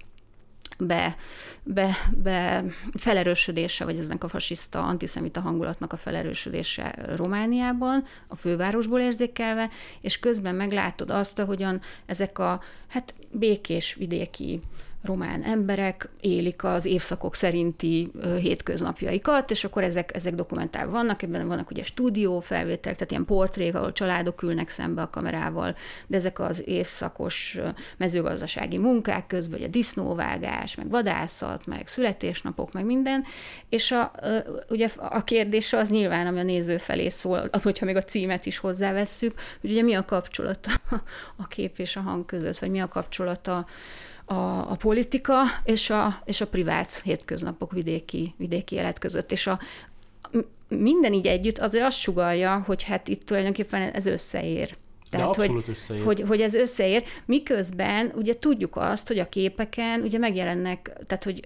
be, 0.77 1.15
be, 1.63 1.97
be 2.23 2.63
felerősödése, 2.97 3.85
vagy 3.85 3.99
eznek 3.99 4.23
a 4.23 4.27
fasiszta, 4.27 4.83
antiszemita 4.83 5.41
hangulatnak 5.41 5.93
a 5.93 5.97
felerősödése 5.97 6.95
Romániában, 7.15 8.05
a 8.27 8.35
fővárosból 8.35 8.99
érzékelve, 8.99 9.69
és 10.01 10.19
közben 10.19 10.55
meglátod 10.55 11.11
azt, 11.11 11.39
ahogyan 11.39 11.81
ezek 12.05 12.39
a 12.39 12.61
hát 12.87 13.13
békés 13.31 13.93
vidéki 13.93 14.59
román 15.03 15.43
emberek 15.43 16.09
élik 16.21 16.63
az 16.63 16.85
évszakok 16.85 17.35
szerinti 17.35 18.11
hétköznapjaikat, 18.39 19.51
és 19.51 19.63
akkor 19.63 19.83
ezek, 19.83 20.15
ezek 20.15 20.35
dokumentálva 20.35 20.91
vannak, 20.91 21.21
ebben 21.21 21.47
vannak 21.47 21.69
ugye 21.69 21.83
stúdió 21.83 22.39
felvételek, 22.39 22.97
tehát 22.97 23.11
ilyen 23.11 23.25
portrék, 23.25 23.75
ahol 23.75 23.91
családok 23.91 24.41
ülnek 24.41 24.69
szembe 24.69 25.01
a 25.01 25.09
kamerával, 25.09 25.75
de 26.07 26.17
ezek 26.17 26.39
az 26.39 26.67
évszakos 26.67 27.57
mezőgazdasági 27.97 28.77
munkák 28.77 29.27
közben, 29.27 29.59
ugye 29.59 29.67
disznóvágás, 29.67 30.75
meg 30.75 30.89
vadászat, 30.89 31.65
meg 31.65 31.87
születésnapok, 31.87 32.71
meg 32.71 32.85
minden, 32.85 33.23
és 33.69 33.91
a, 33.91 34.11
ugye 34.69 34.89
a 34.97 35.23
kérdés 35.23 35.73
az 35.73 35.89
nyilván, 35.89 36.27
ami 36.27 36.39
a 36.39 36.43
néző 36.43 36.77
felé 36.77 37.09
szól, 37.09 37.49
hogyha 37.63 37.85
még 37.85 37.95
a 37.95 38.03
címet 38.03 38.45
is 38.45 38.57
hozzávesszük, 38.57 39.33
hogy 39.61 39.71
ugye 39.71 39.81
mi 39.81 39.93
a 39.93 40.05
kapcsolat 40.05 40.67
a 41.43 41.47
kép 41.47 41.79
és 41.79 41.95
a 41.95 42.01
hang 42.01 42.25
között, 42.25 42.57
vagy 42.57 42.71
mi 42.71 42.79
a 42.79 42.87
kapcsolata 42.87 43.65
a, 44.25 44.71
a 44.71 44.75
politika 44.75 45.41
és 45.63 45.89
a, 45.89 46.21
és 46.25 46.41
a 46.41 46.47
privát 46.47 47.01
hétköznapok 47.03 47.71
vidéki, 47.71 48.33
vidéki 48.37 48.75
élet 48.75 48.99
között. 48.99 49.31
És 49.31 49.47
a, 49.47 49.59
minden 50.67 51.13
így 51.13 51.27
együtt 51.27 51.57
azért 51.57 51.83
azt 51.85 51.97
sugalja, 51.97 52.63
hogy 52.65 52.83
hát 52.83 53.07
itt 53.07 53.25
tulajdonképpen 53.25 53.81
ez 53.81 54.05
összeér. 54.05 54.77
Tehát, 55.17 55.35
hogy, 55.35 56.01
hogy, 56.03 56.23
hogy 56.27 56.41
ez 56.41 56.53
összeér, 56.53 57.03
miközben 57.25 58.11
ugye 58.15 58.33
tudjuk 58.33 58.75
azt, 58.75 59.07
hogy 59.07 59.19
a 59.19 59.29
képeken 59.29 60.01
ugye 60.01 60.17
megjelennek, 60.17 60.91
tehát 61.07 61.23
hogy 61.23 61.39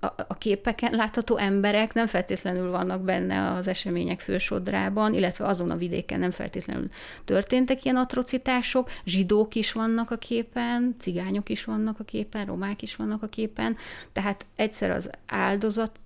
a, 0.00 0.06
a 0.28 0.38
képeken 0.38 0.92
látható 0.94 1.36
emberek 1.36 1.94
nem 1.94 2.06
feltétlenül 2.06 2.70
vannak 2.70 3.00
benne 3.00 3.52
az 3.52 3.68
események 3.68 4.20
fősodrában, 4.20 5.14
illetve 5.14 5.46
azon 5.46 5.70
a 5.70 5.76
vidéken 5.76 6.18
nem 6.18 6.30
feltétlenül 6.30 6.88
történtek 7.24 7.84
ilyen 7.84 7.96
atrocitások, 7.96 8.90
zsidók 9.04 9.54
is 9.54 9.72
vannak 9.72 10.10
a 10.10 10.16
képen, 10.16 10.94
cigányok 10.98 11.48
is 11.48 11.64
vannak 11.64 12.00
a 12.00 12.04
képen, 12.04 12.44
romák 12.44 12.82
is 12.82 12.96
vannak 12.96 13.22
a 13.22 13.26
képen, 13.26 13.76
tehát 14.12 14.46
egyszer 14.56 14.90
az 14.90 15.10
áldozat 15.26 15.98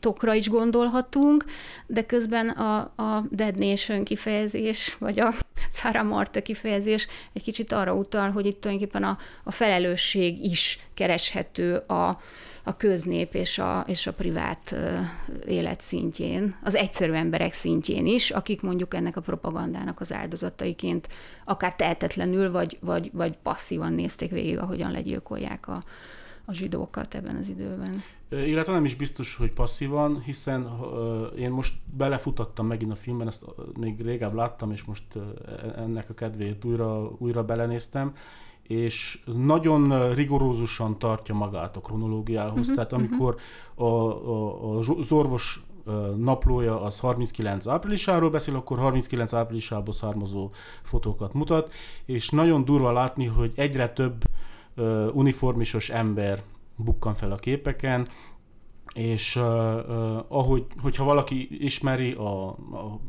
tokra 0.00 0.34
is 0.34 0.48
gondolhatunk, 0.48 1.44
de 1.86 2.02
közben 2.02 2.48
a, 2.48 2.78
a 2.96 3.26
Dead 3.30 3.58
Nation 3.58 4.04
kifejezés, 4.04 4.96
vagy 4.98 5.20
a 5.20 5.34
Sarah 5.72 6.06
Marta 6.06 6.42
kifejezés 6.42 7.06
egy 7.32 7.42
kicsit 7.42 7.72
arra 7.72 7.94
utal, 7.94 8.30
hogy 8.30 8.46
itt 8.46 8.60
tulajdonképpen 8.60 9.04
a, 9.04 9.18
a 9.44 9.50
felelősség 9.50 10.44
is 10.44 10.78
kereshető 10.94 11.76
a, 11.76 12.20
a 12.68 12.76
köznép 12.76 13.34
és 13.34 13.58
a, 13.58 13.84
és 13.88 14.06
a 14.06 14.12
privát 14.12 14.74
élet 15.46 15.80
szintjén, 15.80 16.56
az 16.62 16.74
egyszerű 16.74 17.12
emberek 17.12 17.52
szintjén 17.52 18.06
is, 18.06 18.30
akik 18.30 18.62
mondjuk 18.62 18.94
ennek 18.94 19.16
a 19.16 19.20
propagandának 19.20 20.00
az 20.00 20.12
áldozataiként 20.12 21.08
akár 21.44 21.74
tehetetlenül, 21.74 22.50
vagy, 22.50 22.78
vagy, 22.80 23.10
vagy 23.12 23.36
passzívan 23.36 23.92
nézték 23.92 24.30
végig, 24.30 24.58
ahogyan 24.58 24.90
legyilkolják 24.90 25.68
a, 25.68 25.84
a 26.44 26.52
zsidókat 26.52 27.14
ebben 27.14 27.36
az 27.36 27.48
időben. 27.48 28.02
Illetve 28.30 28.72
nem 28.72 28.84
is 28.84 28.94
biztos, 28.94 29.36
hogy 29.36 29.52
passzívan, 29.52 30.20
hiszen 30.20 30.70
én 31.38 31.50
most 31.50 31.74
belefutattam 31.96 32.66
megint 32.66 32.90
a 32.90 32.94
filmben, 32.94 33.26
ezt 33.26 33.44
még 33.80 34.00
régebb 34.00 34.34
láttam, 34.34 34.70
és 34.70 34.84
most 34.84 35.04
uh, 35.14 35.22
ennek 35.76 36.10
a 36.10 36.14
kedvéért 36.14 36.64
újra, 36.64 37.10
újra 37.18 37.44
belenéztem, 37.44 38.14
és 38.62 39.22
nagyon 39.24 40.14
rigorózusan 40.14 40.98
tartja 40.98 41.34
magát 41.34 41.76
a 41.76 41.80
kronológiához. 41.80 42.60
Uh-huh, 42.60 42.74
Tehát 42.74 42.92
amikor 42.92 43.36
uh-huh. 43.76 43.92
a, 43.92 44.74
a, 44.74 44.76
az 44.76 45.12
orvos 45.12 45.60
naplója 46.16 46.82
az 46.82 46.98
39 46.98 47.66
áprilisáról 47.66 48.30
beszél, 48.30 48.54
akkor 48.54 48.78
39 48.78 49.32
áprilisából 49.32 49.94
származó 49.94 50.50
fotókat 50.82 51.32
mutat, 51.32 51.72
és 52.04 52.28
nagyon 52.28 52.64
durva 52.64 52.92
látni, 52.92 53.24
hogy 53.24 53.52
egyre 53.54 53.88
több 53.88 54.24
uniformisos 55.12 55.90
ember 55.90 56.42
bukkan 56.76 57.14
fel 57.14 57.32
a 57.32 57.36
képeken, 57.36 58.08
és 58.94 59.36
uh, 59.36 59.44
ahogy, 60.28 60.66
hogyha 60.82 61.04
valaki 61.04 61.64
ismeri 61.64 62.12
a, 62.12 62.48
a, 62.48 63.00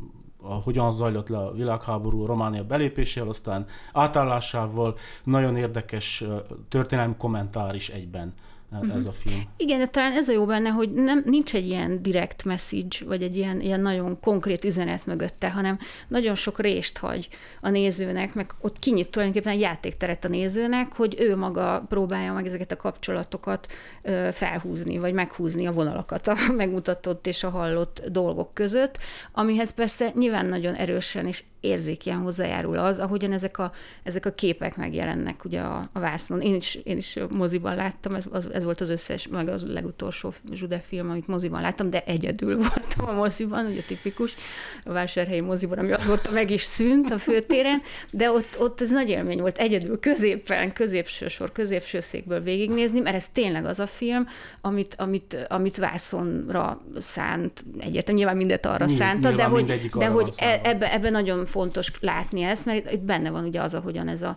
a, 0.42 0.54
hogyan 0.54 0.94
zajlott 0.94 1.28
le 1.28 1.38
a 1.38 1.54
világháború 1.54 2.26
Románia 2.26 2.64
belépésével, 2.64 3.30
aztán 3.30 3.66
átállásával, 3.94 4.96
nagyon 5.24 5.56
érdekes 5.56 6.24
történelmi 6.70 7.16
kommentár 7.18 7.76
is 7.76 7.90
egyben 7.90 8.34
uh-huh. 8.72 8.96
ez 8.96 9.06
a 9.06 9.12
film. 9.12 9.42
Igen, 9.58 9.80
de 9.80 9.86
talán 9.86 10.12
ez 10.12 10.30
a 10.30 10.32
jó 10.32 10.46
benne, 10.46 10.70
hogy 10.70 10.90
nem, 10.90 11.22
nincs 11.26 11.56
egy 11.56 11.68
ilyen 11.68 12.02
direct 12.02 12.44
message, 12.44 12.98
vagy 13.06 13.24
egy 13.24 13.36
ilyen, 13.36 13.62
ilyen 13.62 13.80
nagyon 13.80 14.20
konkrét 14.20 14.66
üzenet 14.66 15.06
mögötte, 15.06 15.52
hanem 15.52 15.80
nagyon 16.08 16.36
sok 16.36 16.60
rést 16.60 16.98
hagy 16.98 17.30
a 17.62 17.70
nézőnek, 17.70 18.34
meg 18.34 18.52
ott 18.62 18.80
kinyit 18.80 19.10
tulajdonképpen 19.10 19.54
egy 19.54 19.60
játékteret 19.60 20.26
a 20.26 20.28
nézőnek, 20.28 20.94
hogy 20.94 21.16
ő 21.20 21.36
maga 21.36 21.86
próbálja 21.90 22.34
meg 22.34 22.46
ezeket 22.46 22.72
a 22.72 22.76
kapcsolatokat 22.76 23.68
ö, 24.04 24.30
felhúzni, 24.32 24.98
vagy 24.98 25.14
meghúzni 25.14 25.68
a 25.68 25.72
vonalakat 25.72 26.28
a 26.28 26.36
megmutatott 26.58 27.28
és 27.28 27.44
a 27.44 27.50
hallott 27.50 28.04
dolgok 28.12 28.54
között, 28.54 28.98
amihez 29.32 29.74
persze 29.74 30.12
nyilván 30.16 30.46
nagyon 30.46 30.74
erősen 30.74 31.28
és 31.28 31.44
érzékien 31.60 32.18
hozzájárul 32.18 32.78
az, 32.78 33.00
ahogyan 33.00 33.32
ezek 33.32 33.58
a, 33.58 33.72
ezek 34.04 34.26
a 34.26 34.32
képek 34.32 34.76
megjelennek 34.76 35.46
ugye 35.46 35.60
a, 35.62 35.90
a 35.94 36.00
vásznon. 36.00 36.42
Én 36.42 36.56
is, 36.56 36.76
én 36.76 36.98
is 36.98 37.18
moziban 37.30 37.76
láttam, 37.76 38.16
ez, 38.16 38.26
az, 38.32 38.50
ez 38.58 38.64
volt 38.64 38.82
az 38.82 38.90
összes, 38.90 39.28
meg 39.28 39.48
az 39.48 39.64
legutolsó 39.68 40.34
Zsude 40.54 40.80
film, 40.80 41.10
amit 41.10 41.28
moziban 41.28 41.62
láttam, 41.62 41.90
de 41.90 42.04
egyedül 42.06 42.58
voltam 42.68 43.08
a 43.08 43.12
moziban, 43.12 43.66
ugye 43.66 43.82
tipikus, 43.82 44.36
a 44.84 44.92
vásárhelyi 44.92 45.42
moziban, 45.42 45.78
ami 45.78 45.92
azóta 45.92 46.32
meg 46.32 46.50
is 46.50 46.64
szűnt 46.64 47.12
a 47.12 47.18
főtéren, 47.18 47.82
de 48.12 48.32
ott, 48.32 48.60
ott 48.60 48.82
ez 48.82 48.90
nagy 48.90 49.10
élmény 49.10 49.40
volt 49.40 49.58
egyedül, 49.58 50.00
középen, 50.00 50.74
középső 50.74 51.28
sor, 51.28 51.52
középső 51.52 52.00
székből 52.00 52.40
végignézni, 52.40 53.00
mert 53.00 53.16
ez 53.16 53.28
tényleg 53.28 53.66
az 53.66 53.80
a 53.80 53.88
film, 53.88 54.28
amit, 54.62 54.96
amit, 54.98 55.46
amit 55.50 55.78
vászonra 55.78 56.82
szánt, 56.98 57.64
egyértelműen 57.80 58.16
nyilván 58.16 58.38
mindet 58.38 58.66
arra 58.66 58.86
Nyilv, 58.86 58.98
szánta, 58.98 59.32
de 59.32 59.44
hogy, 59.44 59.90
de 59.98 60.08
hogy 60.08 60.34
e, 60.38 60.62
ebbe, 60.64 60.94
ebbe 60.94 61.10
nagyon 61.10 61.46
fontos 61.46 61.92
látni 62.00 62.42
ezt, 62.42 62.66
mert 62.66 62.92
itt 62.92 63.02
benne 63.02 63.30
van 63.30 63.46
ugye 63.46 63.62
az, 63.62 63.76
ahogyan 63.76 64.08
ez 64.08 64.22
a, 64.22 64.36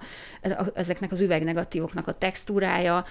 ezeknek 0.75 1.13
az 1.13 1.21
üvegnegatívoknak 1.21 2.09
a 2.09 2.13
textúrája, 2.13 3.05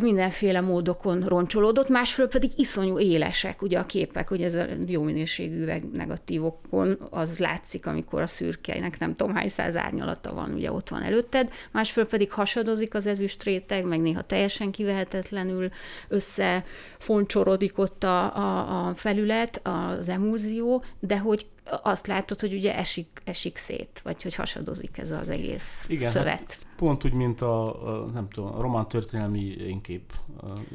mindenféle 0.00 0.60
módokon 0.60 1.20
roncsolódott, 1.20 1.88
másfél 1.88 2.28
pedig 2.28 2.50
iszonyú 2.56 2.98
élesek 2.98 3.62
ugye 3.62 3.78
a 3.78 3.86
képek, 3.86 4.28
hogy 4.28 4.42
ez 4.42 4.54
a 4.54 4.66
jó 4.86 5.02
minőségű 5.02 5.64
negatívokon 5.92 6.98
az 7.10 7.38
látszik, 7.38 7.86
amikor 7.86 8.22
a 8.22 8.26
szürkeinek 8.26 8.98
nem 8.98 9.14
tudom 9.14 9.34
hány 9.34 9.48
száz 9.48 9.76
árnyalata 9.76 10.34
van, 10.34 10.52
ugye 10.52 10.72
ott 10.72 10.88
van 10.88 11.02
előtted, 11.02 11.52
másfél 11.70 12.06
pedig 12.06 12.32
hasadozik 12.32 12.94
az 12.94 13.06
ezüst 13.06 13.42
réteg, 13.42 13.84
meg 13.84 14.00
néha 14.00 14.22
teljesen 14.22 14.70
kivehetetlenül 14.70 15.68
összefoncsorodik 16.08 17.78
ott 17.78 18.04
a, 18.04 18.36
a, 18.36 18.86
a 18.88 18.94
felület, 18.94 19.60
az 19.62 20.08
emúzió, 20.08 20.84
de 21.00 21.18
hogy 21.18 21.46
azt 21.82 22.06
látod, 22.06 22.40
hogy 22.40 22.52
ugye 22.52 22.76
esik, 22.76 23.08
esik 23.24 23.56
szét, 23.56 24.00
vagy 24.04 24.22
hogy 24.22 24.34
hasadozik 24.34 24.98
ez 24.98 25.10
az 25.10 25.28
egész 25.28 25.84
Igen, 25.88 26.10
szövet. 26.10 26.38
Hát 26.38 26.58
pont 26.80 27.04
úgy, 27.04 27.12
mint 27.12 27.40
a, 27.40 27.86
a, 27.86 28.06
nem 28.06 28.28
tudom, 28.28 28.54
a 28.54 28.60
román 28.60 28.88
történelmi 28.88 29.40
énkép 29.40 30.12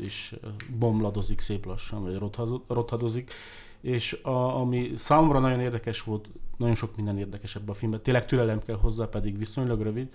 is 0.02 0.34
bomladozik 0.78 1.40
szép 1.40 1.66
lassan, 1.66 2.04
vagy 2.04 2.18
rothadozik, 2.68 3.34
és 3.82 4.14
a, 4.14 4.60
ami 4.60 4.92
számomra 4.98 5.40
nagyon 5.40 5.60
érdekes 5.60 6.04
volt, 6.04 6.30
nagyon 6.58 6.76
sok 6.76 6.96
minden 6.96 7.18
érdekes 7.18 7.56
ebben 7.56 7.70
a 7.70 7.74
filmben, 7.74 8.02
tényleg 8.02 8.26
türelem 8.26 8.60
kell 8.60 8.76
hozzá, 8.76 9.06
pedig 9.06 9.38
viszonylag 9.38 9.82
rövid, 9.82 10.10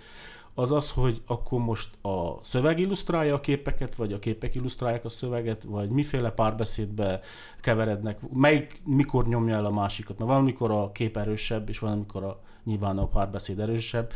az 0.54 0.72
az, 0.72 0.90
hogy 0.90 1.22
akkor 1.26 1.60
most 1.60 2.04
a 2.04 2.44
szöveg 2.44 2.78
illusztrálja 2.78 3.34
a 3.34 3.40
képeket, 3.40 3.94
vagy 3.94 4.12
a 4.12 4.18
képek 4.18 4.54
illusztrálják 4.54 5.04
a 5.04 5.08
szöveget, 5.08 5.62
vagy 5.62 5.90
miféle 5.90 6.30
párbeszédbe 6.30 7.20
keverednek, 7.60 8.18
melyik 8.32 8.80
mikor 8.84 9.26
nyomja 9.26 9.54
el 9.54 9.64
a 9.64 9.70
másikat, 9.70 10.18
mert 10.18 10.30
valamikor 10.30 10.70
a 10.70 10.92
kép 10.92 11.16
erősebb, 11.16 11.68
és 11.68 11.78
valamikor 11.78 12.24
a, 12.24 12.40
nyilván 12.64 12.98
a 12.98 13.06
párbeszéd 13.06 13.58
erősebb. 13.58 14.12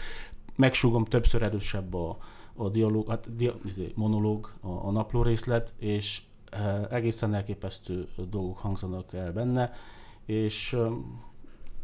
Megsúgom, 0.57 1.05
többször 1.05 1.43
erősebb 1.43 1.95
a, 1.95 2.19
a 2.55 2.69
dialóg, 2.69 3.09
hát 3.09 3.37
dia, 3.37 3.55
izé, 3.65 3.93
monológ, 3.95 4.53
a, 4.61 4.69
a 4.69 4.91
napló 4.91 5.23
részlet, 5.23 5.73
és 5.79 6.23
e, 6.51 6.87
egészen 6.91 7.35
elképesztő 7.35 8.09
dolgok 8.31 8.59
hangzanak 8.59 9.13
el 9.13 9.33
benne, 9.33 9.73
és 10.27 10.77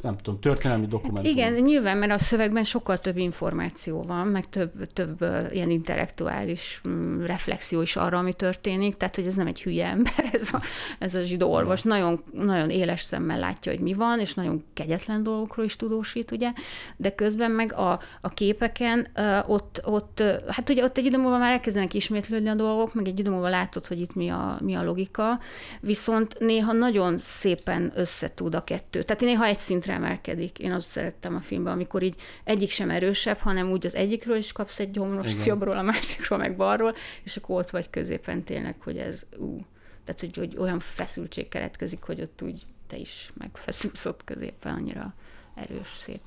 nem 0.03 0.17
tudom, 0.17 0.41
történelmi 0.41 0.87
dokumentum. 0.87 1.25
Hát 1.25 1.33
igen, 1.33 1.53
nyilván, 1.53 1.97
mert 1.97 2.13
a 2.13 2.19
szövegben 2.19 2.65
sokkal 2.65 2.99
több 2.99 3.17
információ 3.17 4.03
van, 4.03 4.27
meg 4.27 4.49
több, 4.49 4.85
több 4.87 5.25
ilyen 5.53 5.71
intellektuális 5.71 6.81
um, 6.85 7.23
reflexió 7.27 7.83
is 7.83 7.97
arra, 7.97 8.19
ami 8.19 8.33
történik, 8.33 8.95
tehát 8.95 9.17
hogy 9.17 9.27
ez 9.27 9.35
nem 9.35 9.47
egy 9.47 9.63
hülye 9.63 9.87
ember, 9.87 10.29
ez 10.33 10.49
a, 10.53 10.61
ez 10.99 11.15
a 11.15 11.21
zsidó 11.21 11.53
orvos. 11.53 11.83
Nagyon, 11.83 12.23
nagyon 12.33 12.71
éles 12.71 13.01
szemmel 13.01 13.39
látja, 13.39 13.73
hogy 13.73 13.81
mi 13.81 13.95
van, 13.95 14.21
és 14.21 14.35
nagyon 14.35 14.65
kegyetlen 14.75 15.23
dolgokról 15.23 15.65
is 15.65 15.77
tudósít, 15.77 16.31
ugye, 16.31 16.53
de 16.97 17.15
közben 17.15 17.51
meg 17.51 17.73
a, 17.73 18.01
a 18.21 18.29
képeken 18.29 19.07
ott, 19.47 19.81
ott, 19.85 20.23
hát 20.49 20.69
ugye 20.69 20.85
ott 20.85 20.99
egy 20.99 21.05
idő 21.05 21.19
múlva 21.19 21.39
már 21.39 21.53
elkezdenek 21.53 21.95
ismétlődni 21.95 22.49
a 22.49 22.55
dolgok, 22.55 22.95
meg 22.95 23.07
egy 23.07 23.19
idő 23.19 23.31
múlva 23.31 23.49
látod, 23.49 23.87
hogy 23.87 24.01
itt 24.01 24.15
mi 24.15 24.29
a, 24.29 24.59
mi 24.61 24.75
a 24.75 24.85
logika, 24.85 25.41
viszont 25.81 26.39
néha 26.39 26.73
nagyon 26.73 27.19
szépen 27.19 27.93
összetud 27.95 28.55
a 28.55 28.65
kettő. 28.65 29.03
Tehát 29.03 29.23
néha 29.23 29.45
egy 29.45 29.57
szintre 29.57 29.90
szintre 29.91 30.07
emelkedik. 30.07 30.59
Én 30.59 30.73
azt 30.73 30.89
szerettem 30.89 31.35
a 31.35 31.41
filmben, 31.41 31.73
amikor 31.73 32.03
így 32.03 32.15
egyik 32.45 32.71
sem 32.71 32.91
erősebb, 32.91 33.39
hanem 33.39 33.71
úgy 33.71 33.87
az 33.87 33.95
egyikről 33.95 34.37
is 34.37 34.53
kapsz 34.53 34.79
egy 34.79 34.91
gyomrost, 34.91 35.45
jobbról, 35.45 35.77
a 35.77 35.83
másikról, 35.83 36.39
meg 36.39 36.57
balról, 36.57 36.95
és 37.25 37.37
akkor 37.37 37.59
ott 37.59 37.71
vagy 37.71 37.91
középen 37.91 38.43
tényleg, 38.43 38.77
hogy 38.83 38.99
ez 38.99 39.27
ú. 39.39 39.59
Tehát, 40.05 40.21
hogy, 40.21 40.37
hogy 40.37 40.57
olyan 40.57 40.79
feszültség 40.79 41.49
keletkezik, 41.49 42.03
hogy 42.03 42.21
ott 42.21 42.43
úgy 42.43 42.63
te 42.87 42.97
is 42.97 43.33
megfeszülsz 43.35 44.07
ott 44.07 44.25
középen, 44.25 44.75
annyira 44.75 45.15
erős, 45.55 45.89
szép. 45.97 46.21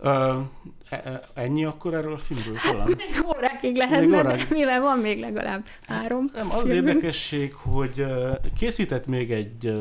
Uh, 0.00 0.40
ennyi 1.34 1.64
akkor 1.64 1.94
erről 1.94 2.12
a 2.12 2.18
filmről 2.18 2.56
talán? 2.70 2.86
Hát, 2.86 2.96
még 2.96 3.26
órákig 3.36 3.76
lehetne, 3.76 4.22
de 4.22 4.46
mivel 4.50 4.80
van 4.80 4.98
még 4.98 5.18
legalább 5.18 5.64
három 5.86 6.30
Nem, 6.34 6.50
az 6.50 6.60
filmünk. 6.60 6.86
érdekesség, 6.86 7.54
hogy 7.54 8.06
készített 8.56 9.06
még 9.06 9.32
egy 9.32 9.72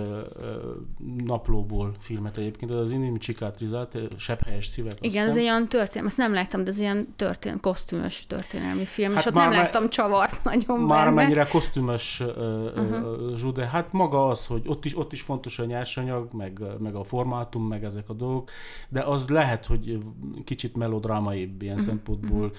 naplóból 1.26 1.96
filmet 2.00 2.38
egyébként, 2.38 2.74
az 2.74 2.91
Indim 2.91 3.17
Csikátrizát, 3.17 3.98
Sepphelyes 4.17 4.65
szívek. 4.67 4.93
Igen, 5.02 5.28
ez 5.28 5.36
egy 5.36 5.43
olyan 5.43 5.67
történelmi, 5.67 6.08
azt 6.08 6.17
nem 6.17 6.34
láttam, 6.34 6.63
de 6.63 6.70
ez 6.70 6.80
ilyen 6.80 7.13
történelmi, 7.15 7.62
kosztümös 7.62 8.26
történelmi 8.28 8.86
film, 8.86 9.12
hát 9.12 9.20
és 9.20 9.26
ott 9.26 9.34
nem 9.34 9.52
láttam 9.52 9.89
csavart 9.89 10.43
nagyon 10.43 10.80
Már 10.80 11.04
benne. 11.04 11.15
mennyire 11.15 11.46
kosztümös 11.52 12.20
uh-huh. 12.20 13.38
zsude, 13.38 13.65
hát 13.65 13.91
maga 13.91 14.28
az, 14.28 14.46
hogy 14.46 14.62
ott 14.65 14.86
is, 14.86 14.98
ott 14.98 15.13
is 15.13 15.22
fontos 15.22 15.60
a 15.60 15.65
nyersanyag, 15.65 16.34
meg, 16.34 16.62
meg 16.80 16.96
a 16.96 17.04
formátum, 17.04 17.67
meg 17.67 17.84
ezek 17.84 18.10
a 18.10 18.13
dolgok, 18.13 18.50
de 18.89 19.02
az 19.02 19.30
lehet, 19.30 19.65
hogy 19.65 19.98
kicsit 20.46 20.76
melodrámaibb 20.97 21.62
ilyen 21.62 21.73
uh-huh. 21.73 21.89
szempontból, 21.89 22.51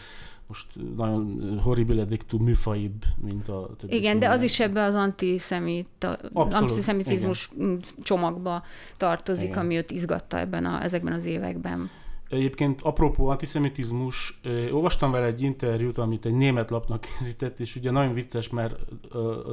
most 0.47 0.67
nagyon 0.97 1.59
horrible 1.63 2.01
addictú 2.01 2.39
műfaibb, 2.39 3.05
mint 3.23 3.49
a 3.49 3.71
többi 3.79 3.97
Igen, 3.97 4.19
de 4.19 4.29
az 4.29 4.43
is 4.43 4.61
ebbe 4.61 4.83
az 4.83 4.95
antiszemita, 4.95 6.19
antiszemitizmus 6.33 7.51
igen. 7.55 7.81
csomagba 8.03 8.63
tartozik, 8.97 9.49
igen. 9.49 9.59
ami 9.59 9.77
őt 9.77 9.91
izgatta 9.91 10.39
ebben 10.39 10.65
a, 10.65 10.83
ezekben 10.83 11.13
az 11.13 11.25
években. 11.25 11.91
Egyébként 12.29 12.81
apropó 12.81 13.29
antiszemitizmus, 13.29 14.41
olvastam 14.71 15.11
vele 15.11 15.27
egy 15.27 15.43
interjút, 15.43 15.99
amit 15.99 16.25
egy 16.27 16.35
német 16.35 16.71
lapnak 16.71 17.01
készített, 17.01 17.61
és 17.61 17.77
ugye 17.77 17.91
nagyon 17.91 18.15
vicces, 18.15 18.49
mert 18.49 18.75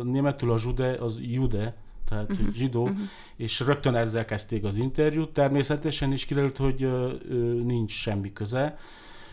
németül 0.04 0.52
a 0.52 0.58
jude 0.64 0.96
az 1.00 1.20
jude, 1.22 1.76
tehát 2.10 2.32
uh-huh, 2.32 2.54
zsidó, 2.54 2.82
uh-huh. 2.82 2.98
és 3.36 3.60
rögtön 3.60 3.96
ezzel 3.96 4.26
kezdték 4.26 4.64
az 4.64 4.78
interjút. 4.78 5.34
Természetesen 5.34 6.12
is 6.12 6.26
kiderült, 6.26 6.58
hogy 6.58 6.84
ö, 6.84 7.12
ö, 7.30 7.36
nincs 7.64 7.92
semmi 7.92 8.34
köze. 8.34 8.78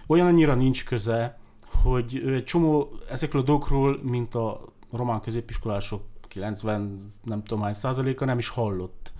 Olyan 0.06 0.26
annyira 0.26 0.54
nincs 0.54 0.84
köze, 0.84 1.38
hogy 1.82 2.22
egy 2.26 2.44
csomó 2.44 2.88
ezekről 3.10 3.42
a 3.42 3.44
dolgokról, 3.44 4.00
mint 4.02 4.34
a 4.34 4.60
román 4.90 5.20
középiskolások 5.20 6.02
90 6.28 7.10
nem 7.24 7.42
tudom 7.42 7.62
hány 7.62 7.72
százaléka 7.72 8.24
nem 8.24 8.38
is 8.38 8.48
hallott. 8.48 9.12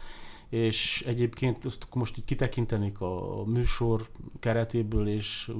És 0.48 1.04
egyébként 1.06 1.64
azt 1.64 1.86
most 1.94 2.18
így 2.18 2.24
kitekintenék 2.24 3.00
a 3.00 3.42
műsor 3.46 4.08
keretéből, 4.40 5.08
és 5.08 5.52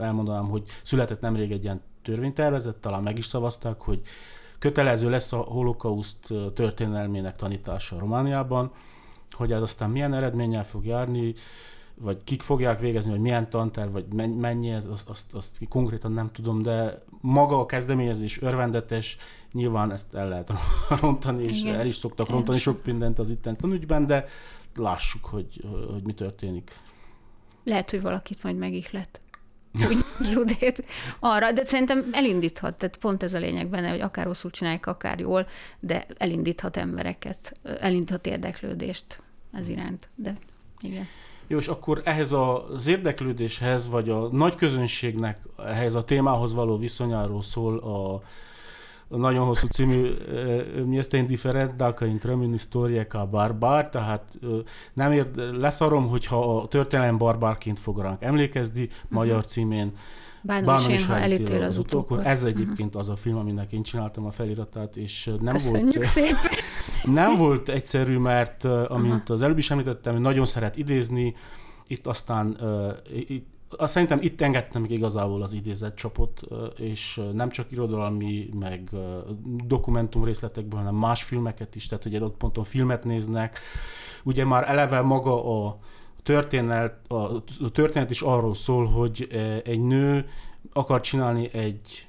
elmondanám, 0.00 0.48
hogy 0.48 0.62
született 0.82 1.20
nemrég 1.20 1.50
egy 1.52 1.64
ilyen 1.64 1.82
törvénytervezet, 2.02 2.76
talán 2.76 3.02
meg 3.02 3.18
is 3.18 3.26
szavazták, 3.26 3.80
hogy 3.80 4.00
kötelező 4.66 5.10
lesz 5.10 5.32
a 5.32 5.36
holokauszt 5.36 6.32
történelmének 6.54 7.36
tanítása 7.36 7.98
Romániában, 7.98 8.70
hogy 9.30 9.52
ez 9.52 9.62
aztán 9.62 9.90
milyen 9.90 10.14
eredménnyel 10.14 10.64
fog 10.64 10.86
járni, 10.86 11.34
vagy 11.94 12.18
kik 12.24 12.42
fogják 12.42 12.80
végezni, 12.80 13.10
vagy 13.10 13.20
milyen 13.20 13.50
tanterv, 13.50 13.92
vagy 13.92 14.06
mennyi 14.12 14.70
ez, 14.70 14.86
azt, 14.86 15.08
azt, 15.08 15.34
azt 15.34 15.58
konkrétan 15.68 16.12
nem 16.12 16.30
tudom, 16.32 16.62
de 16.62 17.02
maga 17.20 17.60
a 17.60 17.66
kezdeményezés 17.66 18.42
örvendetes, 18.42 19.16
nyilván 19.52 19.92
ezt 19.92 20.14
el 20.14 20.28
lehet 20.28 20.52
rontani, 21.00 21.42
és 21.42 21.60
Igen. 21.60 21.78
el 21.78 21.86
is 21.86 21.94
szoktak 21.94 22.28
rontani 22.28 22.58
sok 22.58 22.84
mindent 22.84 23.18
az 23.18 23.30
itten 23.30 23.56
tanügyben, 23.56 24.06
de 24.06 24.24
lássuk, 24.76 25.24
hogy, 25.24 25.64
hogy 25.92 26.02
mi 26.02 26.12
történik. 26.12 26.70
Lehet, 27.64 27.90
hogy 27.90 28.02
valakit 28.02 28.42
majd 28.42 28.56
megihlet 28.56 29.20
úgy 29.88 30.04
zsudét 30.22 30.84
arra, 31.18 31.52
de 31.52 31.64
szerintem 31.64 32.04
elindíthat, 32.12 32.78
tehát 32.78 32.96
pont 32.96 33.22
ez 33.22 33.34
a 33.34 33.38
lényeg 33.38 33.68
benne, 33.68 33.88
hogy 33.88 34.00
akár 34.00 34.24
rosszul 34.24 34.50
csinálják, 34.50 34.86
akár 34.86 35.20
jól, 35.20 35.46
de 35.80 36.06
elindíthat 36.18 36.76
embereket, 36.76 37.60
elindíthat 37.80 38.26
érdeklődést 38.26 39.22
ez 39.52 39.68
iránt, 39.68 40.08
de 40.14 40.36
igen. 40.80 41.06
Jó, 41.46 41.58
és 41.58 41.68
akkor 41.68 42.00
ehhez 42.04 42.32
az 42.32 42.86
érdeklődéshez, 42.86 43.88
vagy 43.88 44.10
a 44.10 44.28
nagy 44.28 44.54
közönségnek 44.54 45.38
ehhez 45.58 45.94
a 45.94 46.04
témához 46.04 46.54
való 46.54 46.78
viszonyáról 46.78 47.42
szól 47.42 47.78
a 47.78 48.22
nagyon 49.08 49.46
hosszú 49.46 49.66
című 49.66 50.08
mi 50.84 50.98
este 50.98 51.16
indiferent, 51.16 51.76
dacă 51.76 52.04
intrăm 52.04 52.40
în 52.40 52.52
istorie 52.52 53.06
ca 53.06 53.28
barbar, 53.30 53.88
tehát 53.88 54.38
nem 54.92 55.12
ér, 55.12 55.26
leszarom, 55.34 56.08
hogyha 56.08 56.56
a 56.56 56.66
történelem 56.66 57.16
barbárként 57.16 57.78
fog 57.78 57.98
ránk 57.98 58.22
emlékezni, 58.22 58.82
uh-huh. 58.82 58.98
magyar 59.08 59.44
címén 59.44 59.92
Bánom 60.42 60.90
is, 60.90 61.06
ha 61.06 61.18
elítél 61.18 61.62
az, 61.62 61.78
utókor. 61.78 62.26
Ez 62.26 62.40
mhm. 62.40 62.48
egyébként 62.48 62.88
uh-huh. 62.88 63.00
az 63.00 63.08
a 63.08 63.16
film, 63.16 63.36
aminek 63.36 63.72
én 63.72 63.82
csináltam 63.82 64.26
a 64.26 64.30
feliratát, 64.30 64.96
és 64.96 65.30
nem 65.40 65.52
Köszönjük 65.52 65.94
volt... 65.94 66.06
szépen! 66.16 66.50
Nem 67.04 67.36
volt 67.36 67.68
egyszerű, 67.68 68.18
mert 68.18 68.64
amint 68.64 69.14
uh-huh. 69.14 69.36
az 69.36 69.42
előbb 69.42 69.58
is 69.58 69.70
említettem, 69.70 70.20
nagyon 70.20 70.46
szeret 70.46 70.76
idézni, 70.76 71.34
itt 71.86 72.06
aztán 72.06 72.56
uh, 72.60 72.92
itt 73.26 73.55
azt 73.70 73.92
szerintem 73.92 74.18
itt 74.22 74.40
engedtem 74.40 74.80
meg 74.80 74.90
igazából 74.90 75.42
az 75.42 75.52
idézett 75.52 75.96
csapot, 75.96 76.40
és 76.78 77.20
nem 77.32 77.50
csak 77.50 77.72
irodalmi, 77.72 78.48
meg 78.58 78.90
dokumentum 79.66 80.24
részletekből, 80.24 80.78
hanem 80.78 80.94
más 80.94 81.22
filmeket 81.22 81.74
is, 81.74 81.86
tehát 81.86 82.06
egy 82.06 82.14
adott 82.14 82.36
ponton 82.36 82.64
filmet 82.64 83.04
néznek. 83.04 83.58
Ugye 84.24 84.44
már 84.44 84.68
eleve 84.68 85.00
maga 85.00 85.66
a 85.66 85.76
történet, 86.22 86.94
a 87.08 87.70
történet 87.72 88.10
is 88.10 88.20
arról 88.20 88.54
szól, 88.54 88.86
hogy 88.86 89.28
egy 89.64 89.80
nő 89.80 90.28
akar 90.72 91.00
csinálni 91.00 91.48
egy, 91.52 92.08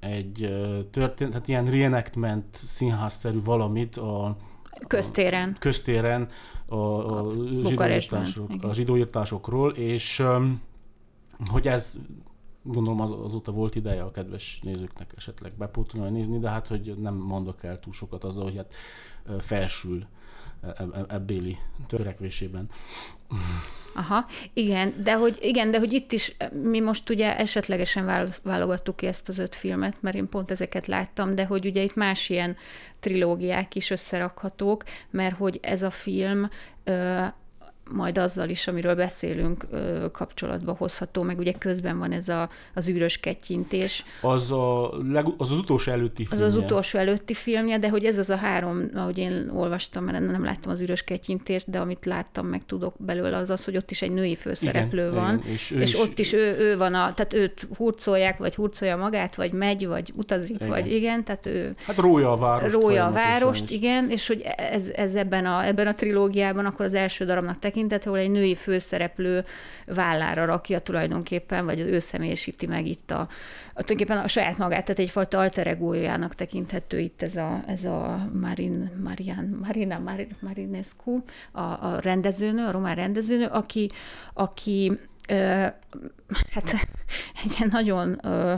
egy 0.00 0.48
történet, 0.90 1.32
tehát 1.32 1.48
ilyen 1.48 1.70
reenactment 1.70 2.56
színházszerű 2.66 3.42
valamit 3.42 3.96
a, 3.96 4.36
köztéren. 4.86 5.52
A, 5.54 5.58
köztéren 5.58 6.28
a, 6.66 6.74
a, 6.76 7.26
a, 7.26 7.32
zsidóírtások, 7.64 8.50
a 8.60 8.74
zsidóírtásokról, 8.74 9.70
és 9.70 10.22
hogy 11.46 11.68
ez 11.68 11.98
gondolom 12.62 13.00
az, 13.00 13.10
azóta 13.10 13.52
volt 13.52 13.74
ideje 13.74 14.02
a 14.02 14.10
kedves 14.10 14.60
nézőknek 14.62 15.12
esetleg 15.16 15.52
bepótolni, 15.58 16.16
nézni, 16.16 16.38
de 16.38 16.48
hát, 16.48 16.66
hogy 16.66 16.94
nem 16.98 17.14
mondok 17.14 17.64
el 17.64 17.80
túl 17.80 17.92
sokat 17.92 18.24
azzal, 18.24 18.42
hogy 18.42 18.56
hát 18.56 18.74
felsül 19.38 20.06
e, 20.62 20.68
e, 20.68 21.04
ebbéli 21.08 21.56
törekvésében. 21.86 22.68
Aha, 23.94 24.26
igen, 24.52 24.94
de 25.02 25.14
hogy, 25.14 25.38
igen, 25.40 25.70
de 25.70 25.78
hogy 25.78 25.92
itt 25.92 26.12
is 26.12 26.36
mi 26.62 26.80
most 26.80 27.10
ugye 27.10 27.38
esetlegesen 27.38 28.30
válogattuk 28.42 28.96
ki 28.96 29.06
ezt 29.06 29.28
az 29.28 29.38
öt 29.38 29.54
filmet, 29.54 30.02
mert 30.02 30.16
én 30.16 30.28
pont 30.28 30.50
ezeket 30.50 30.86
láttam, 30.86 31.34
de 31.34 31.46
hogy 31.46 31.66
ugye 31.66 31.82
itt 31.82 31.94
más 31.94 32.28
ilyen 32.28 32.56
trilógiák 33.00 33.74
is 33.74 33.90
összerakhatók, 33.90 34.84
mert 35.10 35.36
hogy 35.36 35.58
ez 35.62 35.82
a 35.82 35.90
film 35.90 36.48
majd 37.88 38.18
azzal 38.18 38.48
is, 38.48 38.66
amiről 38.66 38.94
beszélünk, 38.94 39.66
kapcsolatba 40.12 40.74
hozható, 40.78 41.22
meg 41.22 41.38
ugye 41.38 41.52
közben 41.52 41.98
van 41.98 42.12
ez 42.12 42.28
a, 42.28 42.48
az 42.74 42.88
űrös 42.88 43.18
kettyintés. 43.20 44.04
Az, 44.20 44.52
a, 44.52 44.92
az 44.92 45.50
az 45.50 45.58
utolsó 45.58 45.92
előtti 45.92 46.24
filmje. 46.26 46.46
Az 46.46 46.54
az 46.54 46.62
utolsó 46.62 46.98
előtti 46.98 47.34
filmje, 47.34 47.78
de 47.78 47.88
hogy 47.88 48.04
ez 48.04 48.18
az 48.18 48.30
a 48.30 48.36
három, 48.36 48.90
ahogy 48.94 49.18
én 49.18 49.50
olvastam, 49.54 50.04
mert 50.04 50.30
nem 50.30 50.44
láttam 50.44 50.72
az 50.72 50.82
űrös 50.82 51.02
kettyintést, 51.02 51.70
de 51.70 51.78
amit 51.78 52.04
láttam, 52.04 52.46
meg 52.46 52.66
tudok 52.66 52.94
belőle, 52.98 53.36
az 53.36 53.50
az, 53.50 53.64
hogy 53.64 53.76
ott 53.76 53.90
is 53.90 54.02
egy 54.02 54.12
női 54.12 54.36
főszereplő 54.36 55.08
igen, 55.08 55.20
van, 55.20 55.38
igen, 55.38 55.52
és, 55.52 55.70
és 55.70 55.92
is... 55.94 56.00
ott 56.00 56.18
is 56.18 56.32
ő, 56.32 56.56
ő 56.58 56.76
van, 56.76 56.94
a, 56.94 57.14
tehát 57.14 57.34
őt 57.34 57.68
hurcolják, 57.76 58.38
vagy 58.38 58.54
hurcolja 58.54 58.96
magát, 58.96 59.34
vagy 59.34 59.52
megy, 59.52 59.86
vagy 59.86 60.12
utazik, 60.16 60.56
igen. 60.56 60.68
vagy 60.68 60.92
igen, 60.92 61.24
tehát 61.24 61.46
ő... 61.46 61.74
Hát 61.86 61.96
rója 61.96 62.32
a 62.32 62.36
várost. 62.36 62.72
Rója 62.72 63.06
a 63.06 63.10
várost, 63.10 63.70
igen, 63.70 64.10
és 64.10 64.26
hogy 64.26 64.40
ez, 64.56 64.88
ez 64.88 65.14
ebben, 65.14 65.46
a, 65.46 65.66
ebben 65.66 65.86
a 65.86 65.94
trilógiában 65.94 66.66
akkor 66.66 66.84
az 66.84 66.94
első 66.94 67.24
darabnak 67.24 67.58
tekint, 67.58 67.77
tekintet, 67.78 68.06
ahol 68.06 68.18
egy 68.18 68.30
női 68.30 68.54
főszereplő 68.54 69.44
vállára 69.86 70.44
rakja 70.44 70.78
tulajdonképpen, 70.78 71.64
vagy 71.64 71.80
ő 71.80 71.98
személyesíti 71.98 72.66
meg 72.66 72.86
itt 72.86 73.10
a, 73.10 73.20
a 73.20 73.82
tulajdonképpen 73.82 74.18
a 74.18 74.28
saját 74.28 74.58
magát, 74.58 74.84
tehát 74.84 75.00
egyfajta 75.00 75.38
alter 75.38 75.66
egójának 75.66 76.34
tekinthető 76.34 76.98
itt 76.98 77.22
ez 77.22 77.36
a, 77.36 77.62
ez 77.66 77.84
a 77.84 78.28
Marin, 78.40 78.90
Marian, 79.04 79.58
Marina 79.62 79.98
Mar, 79.98 80.26
Marinescu, 80.40 81.22
a, 81.52 81.60
a 81.60 81.98
rendezőnő, 82.00 82.66
a 82.66 82.70
román 82.70 82.94
rendezőnő, 82.94 83.46
aki, 83.46 83.90
aki 84.34 84.98
ö, 85.28 85.34
hát 86.50 86.72
egy 87.42 87.54
ilyen 87.58 87.68
nagyon 87.70 88.18
ö, 88.22 88.54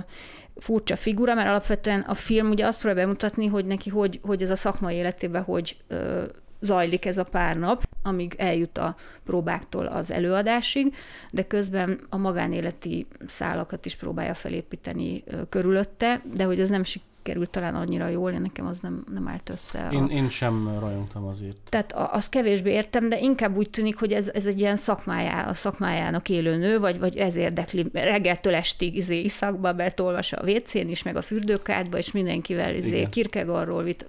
furcsa 0.56 0.96
figura, 0.96 1.34
mert 1.34 1.48
alapvetően 1.48 2.00
a 2.00 2.14
film 2.14 2.50
ugye 2.50 2.66
azt 2.66 2.80
próbál 2.80 3.04
bemutatni, 3.04 3.46
hogy 3.46 3.66
neki 3.66 3.90
hogy, 3.90 4.20
hogy 4.22 4.42
ez 4.42 4.50
a 4.50 4.56
szakmai 4.56 4.94
életében 4.94 5.42
hogy 5.42 5.76
ö, 5.88 6.24
zajlik 6.60 7.04
ez 7.04 7.18
a 7.18 7.24
pár 7.24 7.56
nap, 7.56 7.88
amíg 8.02 8.34
eljut 8.38 8.78
a 8.78 8.94
próbáktól 9.24 9.86
az 9.86 10.12
előadásig, 10.12 10.94
de 11.30 11.42
közben 11.42 12.00
a 12.08 12.16
magánéleti 12.16 13.06
szálakat 13.26 13.86
is 13.86 13.96
próbálja 13.96 14.34
felépíteni 14.34 15.24
körülötte, 15.48 16.22
de 16.34 16.44
hogy 16.44 16.60
ez 16.60 16.68
nem 16.68 16.82
került 17.22 17.50
talán 17.50 17.74
annyira 17.74 18.08
jól, 18.08 18.30
én 18.30 18.40
nekem 18.40 18.66
az 18.66 18.80
nem, 18.80 19.04
nem 19.12 19.28
állt 19.28 19.50
össze. 19.50 19.88
Én, 19.92 20.02
a... 20.02 20.06
én 20.06 20.30
sem 20.30 20.78
rajongtam 20.78 21.24
azért. 21.24 21.56
Tehát 21.68 21.92
azt 21.92 22.30
kevésbé 22.30 22.72
értem, 22.72 23.08
de 23.08 23.18
inkább 23.18 23.56
úgy 23.56 23.70
tűnik, 23.70 23.98
hogy 23.98 24.12
ez, 24.12 24.28
ez 24.28 24.46
egy 24.46 24.60
ilyen 24.60 24.76
szakmájá, 24.76 25.48
a 25.48 25.54
szakmájának 25.54 26.28
élő 26.28 26.56
nő, 26.56 26.78
vagy, 26.78 26.98
vagy 26.98 27.16
ez 27.16 27.36
érdekli 27.36 27.86
reggeltől 27.92 28.54
estig 28.54 28.96
izé, 28.96 29.20
iszakba, 29.20 29.72
mert 29.72 30.00
olvas 30.00 30.32
a 30.32 30.42
WC-n 30.46 30.88
is, 30.88 31.02
meg 31.02 31.16
a 31.16 31.22
fürdőkádba, 31.22 31.98
és 31.98 32.12
mindenkivel 32.12 32.74
izé, 32.74 33.06
Kierkegaardról, 33.10 33.82
vit, 33.82 34.06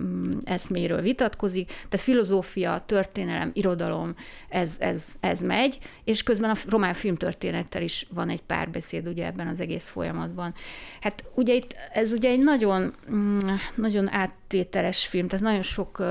mm, 0.00 0.30
eszméről 0.44 1.00
vitatkozik. 1.00 1.66
Tehát 1.66 2.06
filozófia, 2.06 2.82
történelem, 2.86 3.50
irodalom, 3.52 4.14
ez, 4.48 4.76
ez, 4.78 5.08
ez 5.20 5.40
megy, 5.40 5.78
és 6.04 6.22
közben 6.22 6.50
a 6.50 6.54
román 6.68 6.94
filmtörténettel 6.94 7.82
is 7.82 8.06
van 8.14 8.28
egy 8.28 8.42
párbeszéd 8.42 9.06
ugye 9.06 9.26
ebben 9.26 9.46
az 9.46 9.60
egész 9.60 9.88
folyamatban. 9.88 10.54
Hát 11.00 11.24
ugye 11.34 11.54
itt 11.54 11.74
ez 11.92 12.12
ugye 12.16 12.30
egy 12.30 12.42
nagyon, 12.42 12.94
mm, 13.10 13.38
nagyon 13.74 14.12
áttételes 14.12 15.06
film, 15.06 15.28
tehát 15.28 15.44
nagyon 15.44 15.62
sok 15.62 16.02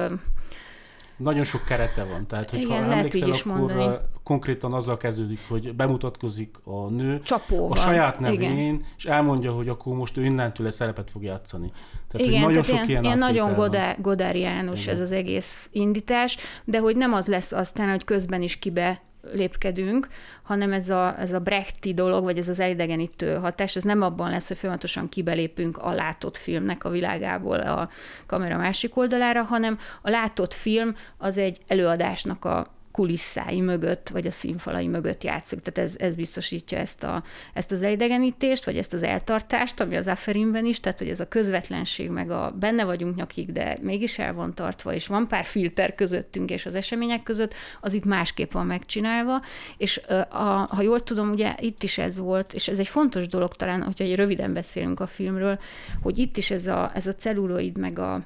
nagyon 1.17 1.43
sok 1.43 1.65
kerete 1.65 2.03
van. 2.03 2.27
Tehát, 2.27 2.49
hogyha 2.49 2.75
Igen, 2.75 2.91
emlékszel, 2.91 3.29
is 3.29 3.41
akkor 3.41 3.57
mondani. 3.57 3.97
konkrétan 4.23 4.73
azzal 4.73 4.97
kezdődik, 4.97 5.39
hogy 5.47 5.75
bemutatkozik 5.75 6.55
a 6.63 6.89
nő 6.89 7.19
Csapóval. 7.19 7.71
a 7.71 7.75
saját 7.75 8.19
nevén, 8.19 8.41
Igen. 8.41 8.85
és 8.97 9.05
elmondja, 9.05 9.51
hogy 9.51 9.67
akkor 9.69 9.95
most 9.95 10.17
ő 10.17 10.25
innentől 10.25 10.67
egy 10.67 10.73
szerepet 10.73 11.09
fog 11.09 11.23
játszani. 11.23 11.71
Tehát, 12.11 12.27
Igen, 12.27 12.41
nagyon 12.41 12.61
tehát 12.63 12.79
sok 12.79 12.89
ilyen, 12.89 13.03
ilyen 13.03 13.17
nagyon 13.17 13.53
Godár, 13.53 14.01
Godáriánus 14.01 14.87
ez 14.87 14.99
az 14.99 15.11
egész 15.11 15.69
indítás, 15.71 16.37
de 16.63 16.79
hogy 16.79 16.95
nem 16.95 17.13
az 17.13 17.27
lesz 17.27 17.51
aztán, 17.51 17.89
hogy 17.89 18.03
közben 18.03 18.41
is 18.41 18.59
kibe 18.59 19.01
lépkedünk, 19.33 20.07
hanem 20.43 20.73
ez 20.73 20.89
a, 20.89 21.19
ez 21.19 21.33
a 21.33 21.39
brechti 21.39 21.93
dolog, 21.93 22.23
vagy 22.23 22.37
ez 22.37 22.49
az 22.49 22.59
elidegenítő 22.59 23.33
hatás, 23.33 23.75
ez 23.75 23.83
nem 23.83 24.01
abban 24.01 24.29
lesz, 24.29 24.47
hogy 24.47 24.57
folyamatosan 24.57 25.09
kibelépünk 25.09 25.77
a 25.77 25.93
látott 25.93 26.37
filmnek 26.37 26.83
a 26.83 26.89
világából 26.89 27.59
a 27.59 27.89
kamera 28.25 28.57
másik 28.57 28.97
oldalára, 28.97 29.43
hanem 29.43 29.77
a 30.01 30.09
látott 30.09 30.53
film 30.53 30.95
az 31.17 31.37
egy 31.37 31.59
előadásnak 31.67 32.45
a 32.45 32.73
kulisszái 32.95 33.61
mögött, 33.61 34.09
vagy 34.09 34.27
a 34.27 34.31
színfalai 34.31 34.87
mögött 34.87 35.23
játszik. 35.23 35.59
Tehát 35.59 35.89
ez, 35.89 35.95
ez 35.99 36.15
biztosítja 36.15 36.77
ezt, 36.77 37.03
a, 37.03 37.23
ezt 37.53 37.71
az 37.71 37.81
elidegenítést, 37.81 38.65
vagy 38.65 38.77
ezt 38.77 38.93
az 38.93 39.03
eltartást, 39.03 39.79
ami 39.79 39.95
az 39.95 40.07
Aferinben 40.07 40.65
is, 40.65 40.79
tehát 40.79 40.99
hogy 40.99 41.09
ez 41.09 41.19
a 41.19 41.27
közvetlenség, 41.27 42.09
meg 42.09 42.31
a 42.31 42.55
benne 42.59 42.83
vagyunk 42.83 43.15
nyakig, 43.15 43.51
de 43.51 43.77
mégis 43.81 44.19
el 44.19 44.33
van 44.33 44.53
tartva, 44.53 44.93
és 44.93 45.07
van 45.07 45.27
pár 45.27 45.45
filter 45.45 45.95
közöttünk 45.95 46.49
és 46.49 46.65
az 46.65 46.75
események 46.75 47.23
között, 47.23 47.53
az 47.81 47.93
itt 47.93 48.05
másképp 48.05 48.51
van 48.51 48.65
megcsinálva, 48.65 49.41
és 49.77 50.01
a, 50.29 50.43
ha 50.69 50.81
jól 50.81 50.99
tudom, 50.99 51.29
ugye 51.29 51.55
itt 51.59 51.83
is 51.83 51.97
ez 51.97 52.19
volt, 52.19 52.53
és 52.53 52.67
ez 52.67 52.79
egy 52.79 52.87
fontos 52.87 53.27
dolog 53.27 53.55
talán, 53.55 53.83
hogyha 53.83 54.03
egy 54.03 54.15
röviden 54.15 54.53
beszélünk 54.53 54.99
a 54.99 55.07
filmről, 55.07 55.59
hogy 56.01 56.17
itt 56.17 56.37
is 56.37 56.51
ez 56.51 56.67
a, 56.67 56.91
ez 56.93 57.07
a 57.07 57.13
celluloid, 57.13 57.77
meg 57.77 57.99
a, 57.99 58.25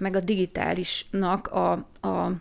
meg 0.00 0.16
a 0.16 0.20
digitálisnak 0.20 1.46
a, 1.46 1.72
a 2.00 2.32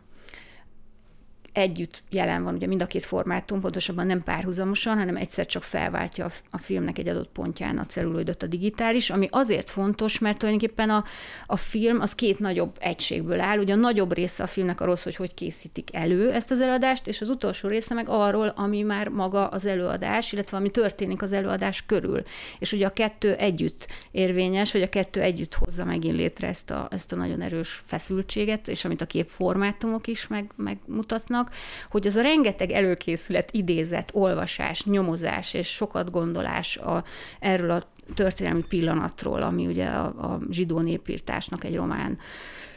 együtt 1.54 2.04
jelen 2.10 2.44
van 2.44 2.54
ugye 2.54 2.68
mind 2.68 2.82
a 2.82 2.86
két 2.86 3.06
formátum, 3.06 3.60
pontosabban 3.62 4.06
nem 4.06 4.24
párhuzamosan, 4.24 4.98
hanem 4.98 5.16
egyszer 5.16 5.46
csak 5.46 5.64
felváltja 5.64 6.30
a 6.50 6.58
filmnek 6.58 6.98
egy 6.98 7.08
adott 7.08 7.30
pontján 7.30 7.78
a 7.78 7.86
celluloidot 7.86 8.44
a 8.44 8.48
digitális, 8.48 9.10
ami 9.10 9.28
azért 9.30 9.70
fontos, 9.70 10.20
mert 10.20 10.38
tulajdonképpen 10.38 10.90
a, 10.90 11.04
a 11.46 11.56
film 11.56 12.00
az 12.00 12.16
két 12.16 12.40
nagyobb 12.40 12.76
egységből 12.80 13.40
áll. 13.40 13.60
Ugye 13.60 13.74
a 13.74 13.78
nagyobb 13.78 14.14
része 14.14 14.44
a 14.44 14.48
filmnek 14.48 14.82
arról 14.82 14.96
hogy 15.04 15.16
hogy 15.16 15.34
készítik 15.34 15.90
elő 15.96 16.32
ezt 16.32 16.52
az 16.52 16.62
előadást, 16.62 17.08
és 17.08 17.22
az 17.22 17.30
utolsó 17.30 17.68
része 17.68 17.94
meg 17.94 18.10
arról, 18.10 18.48
ami 18.48 18.82
már 18.82 19.08
maga 19.08 19.48
az 19.48 19.66
előadás, 19.66 20.32
illetve 20.32 20.58
ami 20.58 20.70
történik 20.70 21.22
az 21.22 21.32
előadás 21.32 21.86
körül. 21.86 22.22
És 22.60 22.72
ugye 22.72 22.86
a 22.86 22.92
kettő 22.92 23.34
együtt 23.34 23.88
érvényes, 24.12 24.72
vagy 24.72 24.82
a 24.82 24.90
kettő 24.90 25.22
együtt 25.22 25.54
hozza 25.54 25.86
megint 25.86 26.16
létre 26.16 26.48
ezt 26.48 26.72
a, 26.72 26.88
ezt 26.92 27.12
a 27.12 27.16
nagyon 27.16 27.42
erős 27.42 27.84
feszültséget, 27.86 28.68
és 28.68 28.86
amit 28.86 29.02
a 29.02 29.06
képformátumok 29.06 30.08
is 30.08 30.28
meg, 30.28 30.52
megmutatnak, 30.56 31.40
vannak, 31.41 31.54
hogy 31.89 32.08
az 32.08 32.15
a 32.15 32.21
rengeteg 32.21 32.71
előkészület, 32.71 33.51
idézet, 33.51 34.12
olvasás, 34.13 34.84
nyomozás 34.84 35.54
és 35.54 35.67
sokat 35.67 36.12
gondolás 36.12 36.77
a, 36.77 37.04
erről 37.39 37.71
a 37.71 37.84
történelmi 38.13 38.63
pillanatról, 38.63 39.41
ami 39.41 39.67
ugye 39.67 39.86
a, 39.86 40.06
a 40.06 40.39
zsidó 40.49 40.80
népírtásnak 40.80 41.63
egy 41.63 41.75
román 41.75 42.17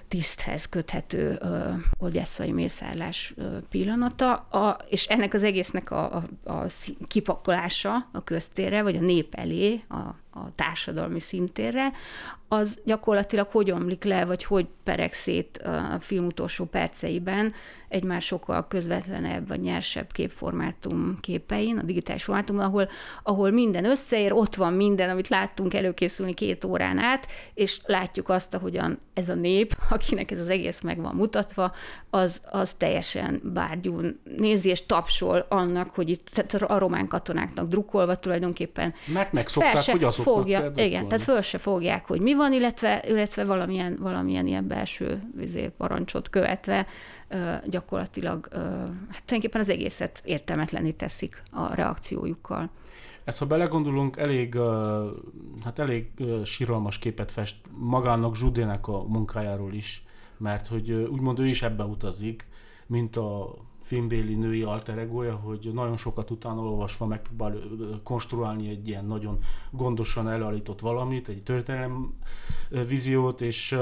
tiszthez 0.08 0.68
köthető 0.68 1.36
ö, 1.40 1.70
mészárlás 2.52 3.34
ö, 3.36 3.58
pillanata, 3.70 4.32
a, 4.34 4.78
és 4.88 5.06
ennek 5.06 5.34
az 5.34 5.42
egésznek 5.42 5.90
a, 5.90 6.14
a, 6.14 6.50
a 6.50 6.66
kipakolása 7.06 8.08
a 8.12 8.24
köztérre, 8.24 8.82
vagy 8.82 8.96
a 8.96 9.00
nép 9.00 9.34
elé, 9.34 9.82
a, 9.88 10.14
a 10.34 10.54
társadalmi 10.54 11.20
szintérre, 11.20 11.92
az 12.48 12.80
gyakorlatilag 12.84 13.48
hogy 13.48 13.70
omlik 13.70 14.04
le, 14.04 14.24
vagy 14.24 14.44
hogy 14.44 14.66
pereg 14.82 15.12
szét 15.12 15.56
a 15.56 15.96
film 16.00 16.26
utolsó 16.26 16.64
perceiben 16.64 17.52
egy 17.88 18.04
már 18.04 18.22
sokkal 18.22 18.68
közvetlenebb, 18.68 19.48
vagy 19.48 19.60
nyersebb 19.60 20.12
képformátum 20.12 21.18
képein, 21.20 21.78
a 21.78 21.82
digitális 21.82 22.24
formátumban, 22.24 22.64
ahol, 22.64 22.88
ahol 23.22 23.50
minden 23.50 23.84
összeér, 23.84 24.32
ott 24.32 24.54
van 24.54 24.72
minden, 24.72 25.10
amit 25.10 25.28
láttunk 25.28 25.74
előkészülni 25.74 26.34
két 26.34 26.64
órán 26.64 26.98
át, 26.98 27.26
és 27.54 27.80
látjuk 27.86 28.28
azt, 28.28 28.54
ahogyan 28.54 28.98
ez 29.14 29.28
a 29.28 29.34
nép, 29.34 29.76
akinek 29.90 30.30
ez 30.30 30.40
az 30.40 30.48
egész 30.48 30.80
meg 30.80 31.00
van 31.00 31.14
mutatva, 31.14 31.72
az, 32.14 32.42
az 32.50 32.72
teljesen 32.72 33.40
bárgyún 33.44 34.20
nézi 34.36 34.68
és 34.68 34.86
tapsol 34.86 35.46
annak, 35.48 35.90
hogy 35.90 36.10
itt 36.10 36.28
tehát 36.28 36.70
a 36.70 36.78
román 36.78 37.06
katonáknak 37.08 37.68
drukkolva 37.68 38.16
tulajdonképpen. 38.16 38.94
Mert 39.12 39.32
megszokták, 39.32 39.84
hogy 39.84 40.04
azoknak 40.04 40.34
fogja, 40.34 40.72
Igen, 40.76 41.08
tehát 41.08 41.24
föl 41.24 41.40
se 41.40 41.58
fogják, 41.58 42.06
hogy 42.06 42.20
mi 42.20 42.34
van, 42.34 42.52
illetve, 42.52 43.04
illetve 43.06 43.44
valamilyen, 43.44 43.98
valamilyen 44.00 44.46
ilyen 44.46 44.66
belső 44.66 45.22
vizé, 45.36 45.68
parancsot 45.76 46.30
követve 46.30 46.86
gyakorlatilag 47.64 48.48
hát 48.52 49.22
tulajdonképpen 49.24 49.60
az 49.60 49.68
egészet 49.68 50.22
értelmetlenné 50.24 50.90
teszik 50.90 51.42
a 51.50 51.74
reakciójukkal. 51.74 52.70
Ezt, 53.24 53.38
ha 53.38 53.46
belegondolunk, 53.46 54.16
elég, 54.16 54.56
hát 55.64 55.78
elég 55.78 56.10
síralmas 56.44 56.98
képet 56.98 57.30
fest 57.30 57.56
magának 57.76 58.36
Zsudének 58.36 58.88
a 58.88 59.02
munkájáról 59.02 59.72
is, 59.72 60.03
mert 60.36 60.66
hogy 60.66 60.90
úgymond 60.92 61.38
ő 61.38 61.46
is 61.46 61.62
ebbe 61.62 61.84
utazik, 61.84 62.46
mint 62.86 63.16
a 63.16 63.54
filmbéli 63.84 64.34
női 64.34 64.62
alter 64.62 64.98
egója, 64.98 65.34
hogy 65.34 65.70
nagyon 65.72 65.96
sokat 65.96 66.30
utána 66.30 66.60
olvasva 66.60 67.06
megpróbál 67.06 67.58
konstruálni 68.02 68.68
egy 68.68 68.88
ilyen 68.88 69.04
nagyon 69.04 69.38
gondosan 69.70 70.28
előállított 70.28 70.80
valamit, 70.80 71.28
egy 71.28 71.42
történelem 71.42 72.14
víziót, 72.88 73.40
és 73.40 73.76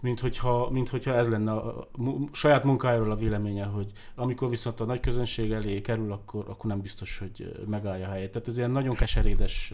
mint 0.00 0.20
hogyha, 0.20 0.70
mint 0.70 0.88
hogyha 0.88 1.14
ez 1.14 1.28
lenne 1.28 1.52
a, 1.52 1.88
saját 2.32 2.64
munkájáról 2.64 3.10
a 3.10 3.16
véleménye, 3.16 3.64
hogy 3.64 3.92
amikor 4.14 4.48
viszont 4.48 4.80
a 4.80 4.84
nagy 4.84 5.00
közönség 5.00 5.52
elé 5.52 5.80
kerül, 5.80 6.12
akkor, 6.12 6.44
akkor 6.48 6.70
nem 6.70 6.80
biztos, 6.80 7.18
hogy 7.18 7.64
megállja 7.66 8.06
a 8.06 8.10
helyét. 8.10 8.30
Tehát 8.30 8.48
ez 8.48 8.56
ilyen 8.56 8.70
nagyon 8.70 8.94
keserédes 8.94 9.72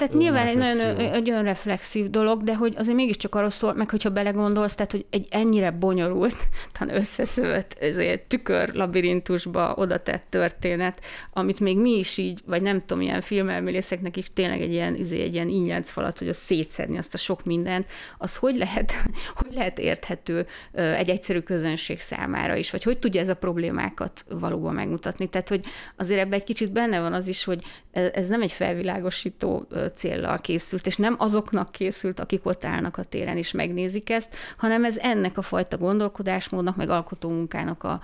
tehát 0.00 0.14
nyilván 0.14 0.46
egy 0.46 0.56
nagyon 0.56 0.96
egy 0.96 1.30
önreflexív 1.30 2.10
dolog, 2.10 2.42
de 2.42 2.54
hogy 2.54 2.74
azért 2.76 2.96
mégiscsak 2.96 3.34
arról 3.34 3.50
szól, 3.50 3.74
meg 3.74 3.90
hogyha 3.90 4.10
belegondolsz, 4.10 4.74
tehát 4.74 4.90
hogy 4.90 5.06
egy 5.10 5.26
ennyire 5.30 5.70
bonyolult, 5.70 6.36
talán 6.78 6.94
összeszövött 6.94 7.76
ezért 7.80 8.22
tükör 8.22 8.74
labirintusba 8.74 9.74
oda 9.76 9.98
tett 9.98 10.24
történet, 10.28 11.00
amit 11.32 11.60
még 11.60 11.78
mi 11.78 11.98
is 11.98 12.18
így, 12.18 12.40
vagy 12.46 12.62
nem 12.62 12.80
tudom, 12.86 13.02
ilyen 13.02 13.20
filmelmélészeknek 13.20 14.16
is 14.16 14.26
tényleg 14.32 14.60
egy 14.60 14.72
ilyen, 14.72 14.94
izé, 14.94 15.22
egy 15.22 15.34
ilyen 15.34 15.48
ingyenc 15.48 15.90
falat, 15.90 16.18
hogy 16.18 16.28
azt 16.28 16.40
szétszedni 16.40 16.98
azt 16.98 17.14
a 17.14 17.18
sok 17.18 17.44
mindent, 17.44 17.86
az 18.18 18.36
hogy 18.36 18.56
lehet, 18.56 18.92
hogy 19.40 19.52
lehet 19.54 19.78
érthető 19.78 20.46
egy 20.72 21.10
egyszerű 21.10 21.40
közönség 21.40 22.00
számára 22.00 22.54
is, 22.54 22.70
vagy 22.70 22.82
hogy 22.82 22.98
tudja 22.98 23.20
ez 23.20 23.28
a 23.28 23.34
problémákat 23.34 24.24
valóban 24.28 24.74
megmutatni. 24.74 25.28
Tehát, 25.28 25.48
hogy 25.48 25.64
azért 25.96 26.20
ebben 26.20 26.38
egy 26.38 26.44
kicsit 26.44 26.72
benne 26.72 27.00
van 27.00 27.12
az 27.12 27.28
is, 27.28 27.44
hogy 27.44 27.64
ez 27.92 28.28
nem 28.28 28.42
egy 28.42 28.52
felvilágosító 28.52 29.66
céllal 29.94 30.38
készült, 30.38 30.86
és 30.86 30.96
nem 30.96 31.14
azoknak 31.18 31.72
készült, 31.72 32.20
akik 32.20 32.46
ott 32.46 32.64
állnak 32.64 32.96
a 32.96 33.04
téren 33.04 33.36
és 33.36 33.52
megnézik 33.52 34.10
ezt, 34.10 34.36
hanem 34.56 34.84
ez 34.84 34.98
ennek 34.98 35.38
a 35.38 35.42
fajta 35.42 35.78
gondolkodásmódnak, 35.78 36.76
meg 36.76 36.88
alkotómunkának 36.88 37.84
a, 37.84 38.00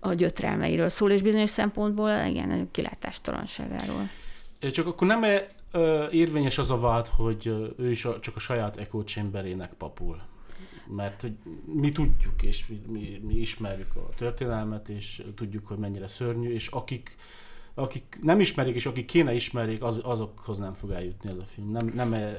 a 0.00 0.12
gyötrelmeiről 0.12 0.88
szól, 0.88 1.10
és 1.10 1.22
bizonyos 1.22 1.50
szempontból 1.50 2.10
igen, 2.10 2.68
kilátástalanságáról. 2.70 4.08
Csak 4.58 4.86
akkor 4.86 5.06
nem 5.06 5.24
-e 5.24 5.48
érvényes 6.10 6.58
az 6.58 6.70
a 6.70 6.78
vád, 6.78 7.08
hogy 7.08 7.46
ő 7.78 7.90
is 7.90 8.04
a, 8.04 8.20
csak 8.20 8.36
a 8.36 8.38
saját 8.38 8.76
echo 8.76 9.02
chamberének 9.02 9.72
papul? 9.72 10.20
Mert 10.96 11.26
mi 11.64 11.92
tudjuk, 11.92 12.42
és 12.42 12.66
mi, 12.66 12.80
mi, 12.86 13.20
mi 13.26 13.34
ismerjük 13.34 13.96
a 13.96 14.08
történelmet, 14.16 14.88
és 14.88 15.22
tudjuk, 15.34 15.66
hogy 15.66 15.78
mennyire 15.78 16.08
szörnyű, 16.08 16.52
és 16.52 16.66
akik 16.66 17.16
akik 17.78 18.18
nem 18.22 18.40
ismerik, 18.40 18.74
és 18.74 18.86
akik 18.86 19.04
kéne 19.04 19.34
ismerik, 19.34 19.82
az, 19.82 20.00
azokhoz 20.02 20.58
nem 20.58 20.74
fog 20.74 20.90
eljutni 20.90 21.30
ez 21.30 21.36
a 21.36 21.44
film. 21.54 21.70
Nem, 21.70 21.86
nem, 21.94 22.12
e- 22.12 22.36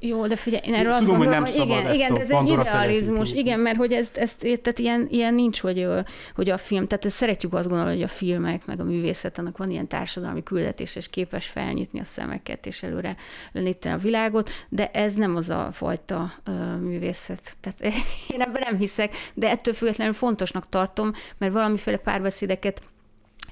Jó, 0.00 0.26
de 0.26 0.36
figyelj, 0.36 0.62
én 0.66 0.74
erről 0.74 0.98
Tudom, 0.98 1.14
azt 1.14 1.24
gondolom, 1.24 1.44
hogy, 1.44 1.58
hogy 1.58 1.66
igen, 1.66 1.94
igen, 1.94 2.14
de 2.14 2.20
ez 2.20 2.30
egy 2.30 2.48
idealizmus, 2.48 3.32
igen, 3.32 3.60
mert 3.60 3.76
hogy 3.76 3.92
ezt, 3.92 4.16
ezt 4.16 4.38
tehát 4.38 4.78
ilyen, 4.78 5.06
ilyen 5.10 5.34
nincs, 5.34 5.60
hogy, 5.60 5.88
hogy 6.34 6.50
a 6.50 6.58
film, 6.58 6.86
tehát 6.86 7.04
ezt 7.04 7.16
szeretjük 7.16 7.54
azt 7.54 7.68
gondolni, 7.68 7.92
hogy 7.92 8.02
a 8.02 8.08
filmek, 8.08 8.66
meg 8.66 8.80
a 8.80 8.84
művészet, 8.84 9.38
annak 9.38 9.56
van 9.56 9.70
ilyen 9.70 9.88
társadalmi 9.88 10.42
küldetés, 10.42 10.96
és 10.96 11.08
képes 11.08 11.46
felnyitni 11.46 12.00
a 12.00 12.04
szemeket, 12.04 12.66
és 12.66 12.82
előre 12.82 13.16
leníteni 13.52 13.94
a 13.94 13.98
világot, 13.98 14.50
de 14.68 14.90
ez 14.90 15.14
nem 15.14 15.36
az 15.36 15.50
a 15.50 15.68
fajta 15.72 16.32
uh, 16.46 16.80
művészet. 16.80 17.56
Tehát 17.60 17.80
én 18.34 18.40
ebben 18.40 18.62
nem 18.70 18.78
hiszek, 18.78 19.12
de 19.34 19.50
ettől 19.50 19.74
függetlenül 19.74 20.14
fontosnak 20.14 20.68
tartom, 20.68 21.10
mert 21.38 21.52
valamiféle 21.52 21.96
párbeszédeket 21.96 22.82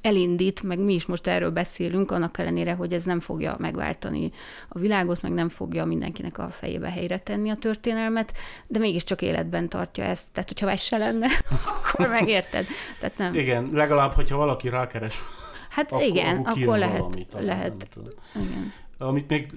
elindít, 0.02 0.62
meg 0.62 0.78
mi 0.78 0.94
is 0.94 1.06
most 1.06 1.26
erről 1.26 1.50
beszélünk, 1.50 2.10
annak 2.10 2.38
ellenére, 2.38 2.72
hogy 2.74 2.92
ez 2.92 3.04
nem 3.04 3.20
fogja 3.20 3.56
megváltani 3.58 4.30
a 4.68 4.78
világot, 4.78 5.22
meg 5.22 5.32
nem 5.32 5.48
fogja 5.48 5.84
mindenkinek 5.84 6.38
a 6.38 6.48
fejébe 6.48 6.90
helyre 6.90 7.18
tenni 7.18 7.50
a 7.50 7.56
történelmet, 7.56 8.32
de 8.66 8.78
mégiscsak 8.78 9.22
életben 9.22 9.68
tartja 9.68 10.04
ezt. 10.04 10.32
Tehát, 10.32 10.48
hogyha 10.48 10.70
ez 10.70 10.80
se 10.80 10.96
lenne, 10.96 11.26
akkor 11.82 12.08
megérted. 12.08 12.66
Tehát 13.00 13.18
nem. 13.18 13.34
Igen, 13.34 13.68
legalább, 13.72 14.12
hogyha 14.12 14.36
valaki 14.36 14.68
rákeres. 14.68 15.22
Hát 15.70 15.92
akkor, 15.92 16.04
igen, 16.04 16.36
akkor, 16.36 16.62
akkor 16.62 16.78
lehet. 16.78 16.98
Valamit, 16.98 17.32
lehet. 17.32 17.88
Igen. 18.34 18.72
Amit 18.98 19.28
még 19.28 19.52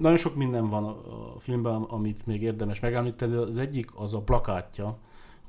nagyon 0.00 0.16
sok 0.16 0.34
minden 0.36 0.68
van 0.68 0.84
a 0.84 1.40
filmben, 1.40 1.82
amit 1.82 2.26
még 2.26 2.42
érdemes 2.42 2.80
megemlíteni, 2.80 3.34
az 3.34 3.58
egyik 3.58 3.86
az 3.94 4.14
a 4.14 4.20
plakátja, 4.20 4.98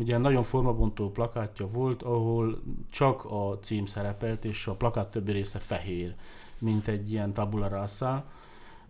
ugye 0.02 0.18
nagyon 0.18 0.44
formabontó 0.44 1.10
plakátja 1.12 1.68
volt, 1.68 2.04
ahol 2.04 2.62
csak 2.90 3.26
a 3.26 3.60
cím 3.62 3.86
szerepelt, 3.86 4.46
és 4.46 4.68
a 4.68 4.74
plakát 4.74 5.12
többi 5.12 5.32
része 5.32 5.60
fehér, 5.60 6.16
mint 6.60 6.88
egy 6.88 7.12
ilyen 7.12 7.34
tabula 7.34 7.68
rasa 7.68 8.26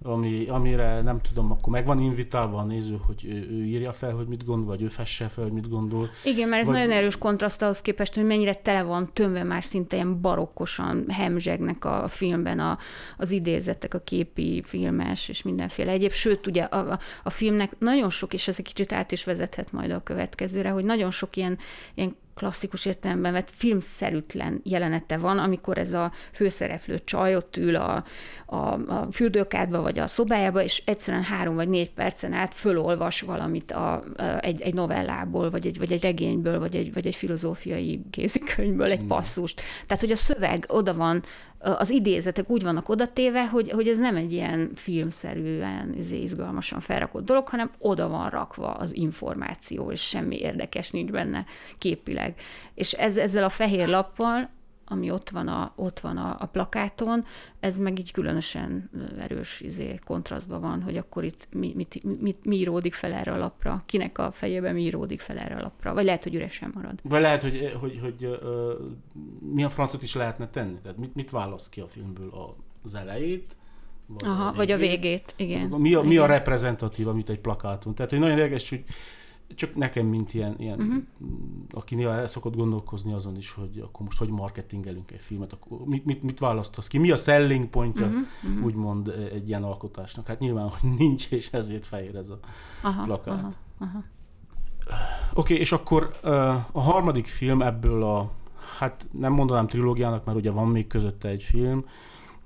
ami, 0.04 0.48
amire 0.48 1.02
nem 1.02 1.22
tudom, 1.22 1.52
akkor 1.52 1.74
meg 1.74 1.86
van 1.86 2.00
invitálva 2.00 2.58
a 2.58 2.64
néző, 2.64 3.00
hogy 3.06 3.26
ő, 3.26 3.50
ő 3.52 3.66
írja 3.66 3.92
fel, 3.92 4.12
hogy 4.12 4.28
mit 4.28 4.46
gondol, 4.46 4.68
vagy 4.68 4.82
ő 4.82 4.88
fesse 4.88 5.28
fel, 5.28 5.44
hogy 5.44 5.54
mit 5.54 5.70
gondol. 5.70 6.10
Igen, 6.24 6.50
mert 6.50 6.62
ez 6.62 6.68
vagy... 6.68 6.76
nagyon 6.76 6.92
erős 6.92 7.18
kontraszt 7.18 7.62
ahhoz 7.62 7.82
képest, 7.82 8.16
hogy 8.16 8.26
mennyire 8.26 8.54
tele 8.54 8.84
van 8.84 9.10
tömve 9.14 9.44
már 9.44 9.64
szinte 9.64 9.96
ilyen 9.96 10.22
barokkosan 10.22 11.06
hemzsegnek 11.10 11.86
a 11.86 12.08
filmben 12.08 12.60
a, 12.60 12.78
az 13.18 13.32
idézetek, 13.32 13.94
a 13.94 14.00
képi, 14.00 14.62
filmes 14.66 15.30
és 15.30 15.42
mindenféle 15.42 15.92
egyéb. 15.92 16.12
Sőt, 16.12 16.48
ugye 16.48 16.64
a, 16.64 16.92
a, 16.92 17.00
a 17.24 17.30
filmnek 17.30 17.80
nagyon 17.80 18.10
sok, 18.10 18.34
és 18.34 18.48
ez 18.48 18.56
egy 18.60 18.66
kicsit 18.66 18.92
át 18.92 19.12
is 19.12 19.24
vezethet 19.24 19.72
majd 19.72 19.92
a 19.92 20.04
következőre, 20.04 20.70
hogy 20.70 20.84
nagyon 20.84 21.12
sok 21.12 21.36
ilyen, 21.36 21.58
ilyen 21.94 22.16
klasszikus 22.36 22.86
értelemben 22.86 23.34
vett 23.34 23.52
filmszerűtlen 23.52 24.62
jelenete 24.64 25.18
van, 25.18 25.40
amikor 25.40 25.78
ez 25.78 25.94
a 25.94 26.12
főszereplő 26.32 27.00
csaj 27.04 27.36
ott 27.36 27.58
ül 27.58 27.76
a, 27.76 28.04
a, 28.46 28.56
a 28.72 29.08
fürdőkádba 29.12 29.82
vagy 29.82 30.00
a 30.00 30.08
szobájába, 30.08 30.64
és 30.64 30.82
egyszerűen 30.86 31.24
három 31.24 31.56
vagy 31.56 31.70
négy 31.70 31.92
percen 31.92 32.34
át 32.34 32.54
fölolvas 32.54 33.22
valamit 33.22 33.72
a, 33.72 33.94
a, 33.94 34.02
egy, 34.40 34.62
egy 34.62 34.74
novellából, 34.74 35.50
vagy 35.50 35.68
egy, 35.68 35.78
vagy 35.78 35.92
egy 35.92 36.02
regényből, 36.02 36.60
vagy 36.60 36.76
egy, 36.76 36.94
vagy 36.94 37.08
egy 37.08 37.16
filozófiai 37.16 38.02
kézikönyvből, 38.10 38.92
egy 38.92 39.06
passzust. 39.06 39.62
Tehát, 39.86 40.04
hogy 40.04 40.12
a 40.12 40.16
szöveg 40.16 40.66
oda 40.68 40.94
van 40.94 41.24
az 41.62 41.90
idézetek 41.90 42.50
úgy 42.50 42.64
vannak 42.64 42.90
odatéve, 42.90 43.48
hogy, 43.48 43.72
hogy 43.72 43.88
ez 43.88 44.00
nem 44.00 44.16
egy 44.16 44.32
ilyen 44.32 44.72
filmszerűen 44.76 45.94
izé, 45.98 46.22
izgalmasan 46.22 46.80
felrakott 46.80 47.26
dolog, 47.26 47.48
hanem 47.48 47.72
oda 47.78 48.10
van 48.10 48.30
rakva 48.30 48.72
az 48.72 48.96
információ, 48.96 49.92
és 49.92 50.02
semmi 50.02 50.38
érdekes 50.38 50.92
nincs 50.92 51.12
benne 51.12 51.46
képileg. 51.78 52.36
És 52.74 52.92
ez, 52.92 53.18
ezzel 53.18 53.44
a 53.44 53.50
fehér 53.50 53.88
lappal 53.88 54.50
ami 54.92 55.12
ott 55.12 55.30
van 55.30 55.48
a, 55.48 55.74
ott 55.76 56.00
van 56.00 56.18
a, 56.18 56.36
a 56.40 56.46
plakáton, 56.46 57.26
ez 57.60 57.78
meg 57.78 58.00
így 58.00 58.12
különösen 58.12 58.90
erős 59.20 59.62
izé, 59.62 60.00
kontrasztban 60.06 60.62
van, 60.62 60.82
hogy 60.82 60.98
akkor 60.98 61.24
itt 61.24 61.48
mi, 61.52 61.74
mit, 61.76 62.22
mit, 62.22 62.46
mi 62.46 62.56
íródik 62.56 62.94
fel 62.94 63.14
erre 63.14 63.32
a 63.32 63.38
lapra, 63.38 63.84
kinek 63.86 64.18
a 64.18 64.32
fejében 64.32 64.74
mi 64.74 64.82
íródik 64.82 65.20
fel 65.20 65.38
erre 65.38 65.56
a 65.56 65.62
lapra, 65.62 65.94
vagy 65.94 66.06
lehet, 66.06 66.24
hogy 66.24 66.36
üresen 66.36 66.72
marad. 66.76 67.00
Vagy 67.04 67.22
lehet, 67.22 67.42
hogy, 67.42 67.78
hogy, 67.80 68.00
hogy 68.02 68.26
uh, 68.26 68.40
mi 69.54 69.64
a 69.64 69.70
francot 69.70 70.04
is 70.04 70.16
lehetne 70.16 70.50
tenni, 70.50 70.78
tehát 70.82 70.98
mit, 70.98 71.16
mit 71.16 71.30
választ 71.30 71.70
ki 71.70 71.80
a 71.80 71.88
filmből 71.88 72.56
az 72.84 72.96
elejét, 72.96 73.56
vagy, 74.08 74.30
Aha, 74.30 74.46
a, 74.48 74.54
vagy 74.54 74.72
a 74.72 74.78
végét, 74.78 75.34
igen. 75.38 75.68
Mi 75.68 75.94
a, 75.94 76.02
mi 76.02 76.18
a 76.18 76.26
reprezentatív, 76.26 77.08
amit 77.08 77.30
egy 77.30 77.40
plakáton. 77.40 77.96
Tehát, 77.96 78.12
hogy 78.12 78.20
nagyon 78.20 78.38
érdekes, 78.38 78.70
hogy 78.70 78.84
csak 79.56 79.76
nekem, 79.76 80.06
mint 80.06 80.34
ilyen, 80.34 80.56
ilyen 80.58 80.80
uh-huh. 80.80 81.04
aki 81.72 81.96
néha 81.96 82.14
el 82.14 82.28
szokott 82.28 82.56
gondolkozni 82.56 83.14
azon 83.14 83.38
is, 83.38 83.52
hogy 83.52 83.80
akkor 83.80 84.06
most 84.06 84.18
hogy 84.18 84.30
marketingelünk 84.30 85.12
egy 85.12 85.20
filmet, 85.20 85.54
akkor 85.54 85.80
mit, 85.86 86.06
mit, 86.06 86.24
mit 86.24 86.40
választasz 86.40 86.88
ki? 86.88 86.98
Mi 86.98 87.12
a 87.12 87.16
selling 87.16 87.68
pontja, 87.68 88.06
uh-huh. 88.06 88.22
uh-huh. 88.44 88.66
úgymond 88.66 89.08
egy 89.34 89.48
ilyen 89.48 89.64
alkotásnak? 89.64 90.28
Hát 90.28 90.40
nyilván, 90.40 90.68
hogy 90.68 90.90
nincs, 90.98 91.32
és 91.32 91.50
ezért 91.52 91.88
fehér 91.88 92.16
ez 92.16 92.30
a 92.30 92.40
aha, 92.84 93.04
plakát. 93.04 93.34
Aha, 93.34 93.52
aha. 93.80 94.04
Oké, 95.34 95.54
okay, 95.54 95.58
és 95.58 95.72
akkor 95.72 96.18
a 96.72 96.82
harmadik 96.82 97.26
film 97.26 97.62
ebből 97.62 98.04
a, 98.04 98.32
hát 98.80 99.08
nem 99.12 99.34
mondanám 99.34 99.68
trilógiának, 99.68 100.26
mert 100.26 100.38
ugye 100.38 100.52
van 100.52 100.68
még 100.68 100.88
közötte 100.88 101.28
egy 101.28 101.44
film, 101.44 101.86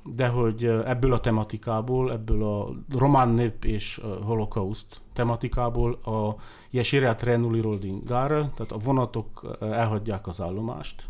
de 0.04 0.28
hogy 0.28 0.66
ebből 0.66 1.14
a 1.14 1.20
tematikából, 1.20 2.12
ebből 2.12 2.44
a 2.44 2.70
román 2.98 3.30
nép 3.30 3.66
és 3.66 4.02
holokauszt 4.24 5.02
tematikából 5.16 5.92
a 5.92 6.36
Jesirát 6.70 7.24
Renuli 7.24 7.62
Rolding 7.62 8.04
Gare, 8.04 8.40
tehát 8.40 8.72
a 8.72 8.78
vonatok 8.78 9.58
elhagyják 9.60 10.28
az 10.28 10.42
állomást. 10.42 11.06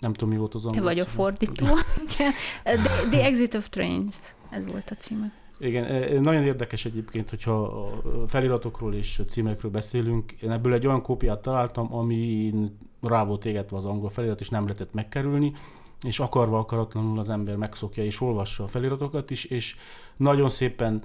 Nem 0.00 0.12
tudom, 0.12 0.28
mi 0.28 0.36
volt 0.36 0.54
az 0.54 0.64
angol 0.64 0.78
Te 0.78 0.84
vagy 0.84 0.98
a 0.98 1.04
fordító. 1.04 1.66
the, 2.06 2.32
the 3.10 3.24
Exit 3.24 3.54
of 3.54 3.68
Trains, 3.68 4.16
ez 4.50 4.66
volt 4.66 4.90
a 4.90 4.94
címe. 4.94 5.32
Igen, 5.58 6.20
nagyon 6.20 6.42
érdekes 6.42 6.84
egyébként, 6.84 7.30
hogyha 7.30 7.62
a 7.62 8.28
feliratokról 8.28 8.94
és 8.94 9.22
címekről 9.28 9.70
beszélünk. 9.70 10.32
Én 10.32 10.50
ebből 10.50 10.72
egy 10.72 10.86
olyan 10.86 11.02
kópiát 11.02 11.42
találtam, 11.42 11.94
ami 11.94 12.52
rá 13.02 13.24
volt 13.24 13.44
égetve 13.44 13.76
az 13.76 13.84
angol 13.84 14.10
felirat, 14.10 14.40
és 14.40 14.48
nem 14.48 14.62
lehetett 14.62 14.92
megkerülni 14.92 15.52
és 16.02 16.18
akarva 16.18 16.58
akaratlanul 16.58 17.18
az 17.18 17.30
ember 17.30 17.56
megszokja 17.56 18.04
és 18.04 18.20
olvassa 18.20 18.64
a 18.64 18.66
feliratokat 18.66 19.30
is, 19.30 19.44
és 19.44 19.76
nagyon 20.16 20.48
szépen 20.48 21.02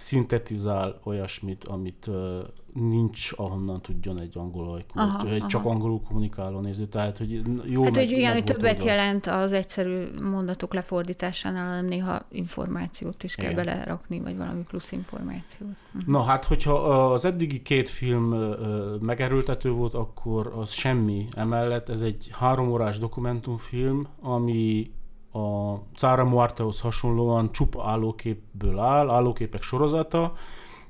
szintetizál 0.00 1.00
olyasmit, 1.04 1.64
amit 1.64 2.06
uh, 2.06 2.38
nincs, 2.74 3.30
ahonnan 3.36 3.82
tudjon 3.82 4.20
egy 4.20 4.38
angol 4.38 4.72
ajkú, 4.72 4.98
Aha, 5.00 5.28
egy 5.28 5.38
aha. 5.38 5.48
csak 5.48 5.64
angolul 5.64 6.00
kommunikáló 6.02 6.60
néző. 6.60 6.86
Tehát, 6.86 7.18
hogy 7.18 7.42
jó 7.64 7.82
Hát, 7.82 7.94
meg, 7.94 8.04
hogy 8.04 8.10
ilyen, 8.16 8.22
meg 8.22 8.32
hogy 8.32 8.44
többet 8.44 8.72
oldva. 8.72 8.88
jelent 8.88 9.26
az 9.26 9.52
egyszerű 9.52 10.06
mondatok 10.22 10.74
lefordításánál, 10.74 11.68
hanem 11.68 11.84
néha 11.84 12.20
információt 12.30 13.22
is 13.22 13.34
kell 13.34 13.50
Igen. 13.50 13.64
belerakni, 13.64 14.20
vagy 14.20 14.36
valami 14.36 14.62
plusz 14.62 14.92
információt. 14.92 15.70
Mhm. 15.90 16.10
Na 16.10 16.22
hát, 16.22 16.44
hogyha 16.44 16.74
az 17.12 17.24
eddigi 17.24 17.62
két 17.62 17.88
film 17.88 18.32
ö, 18.32 18.58
ö, 18.58 18.96
megerőltető 19.00 19.70
volt, 19.70 19.94
akkor 19.94 20.52
az 20.56 20.70
semmi 20.70 21.24
emellett. 21.36 21.88
Ez 21.88 22.00
egy 22.00 22.30
három 22.32 22.70
órás 22.70 22.98
dokumentumfilm, 22.98 24.06
ami 24.20 24.90
a 25.32 25.74
Cára 25.96 26.24
Muartehoz 26.24 26.80
hasonlóan 26.80 27.52
csupa 27.52 27.88
állóképből 27.88 28.78
áll, 28.78 29.10
állóképek 29.10 29.62
sorozata, 29.62 30.32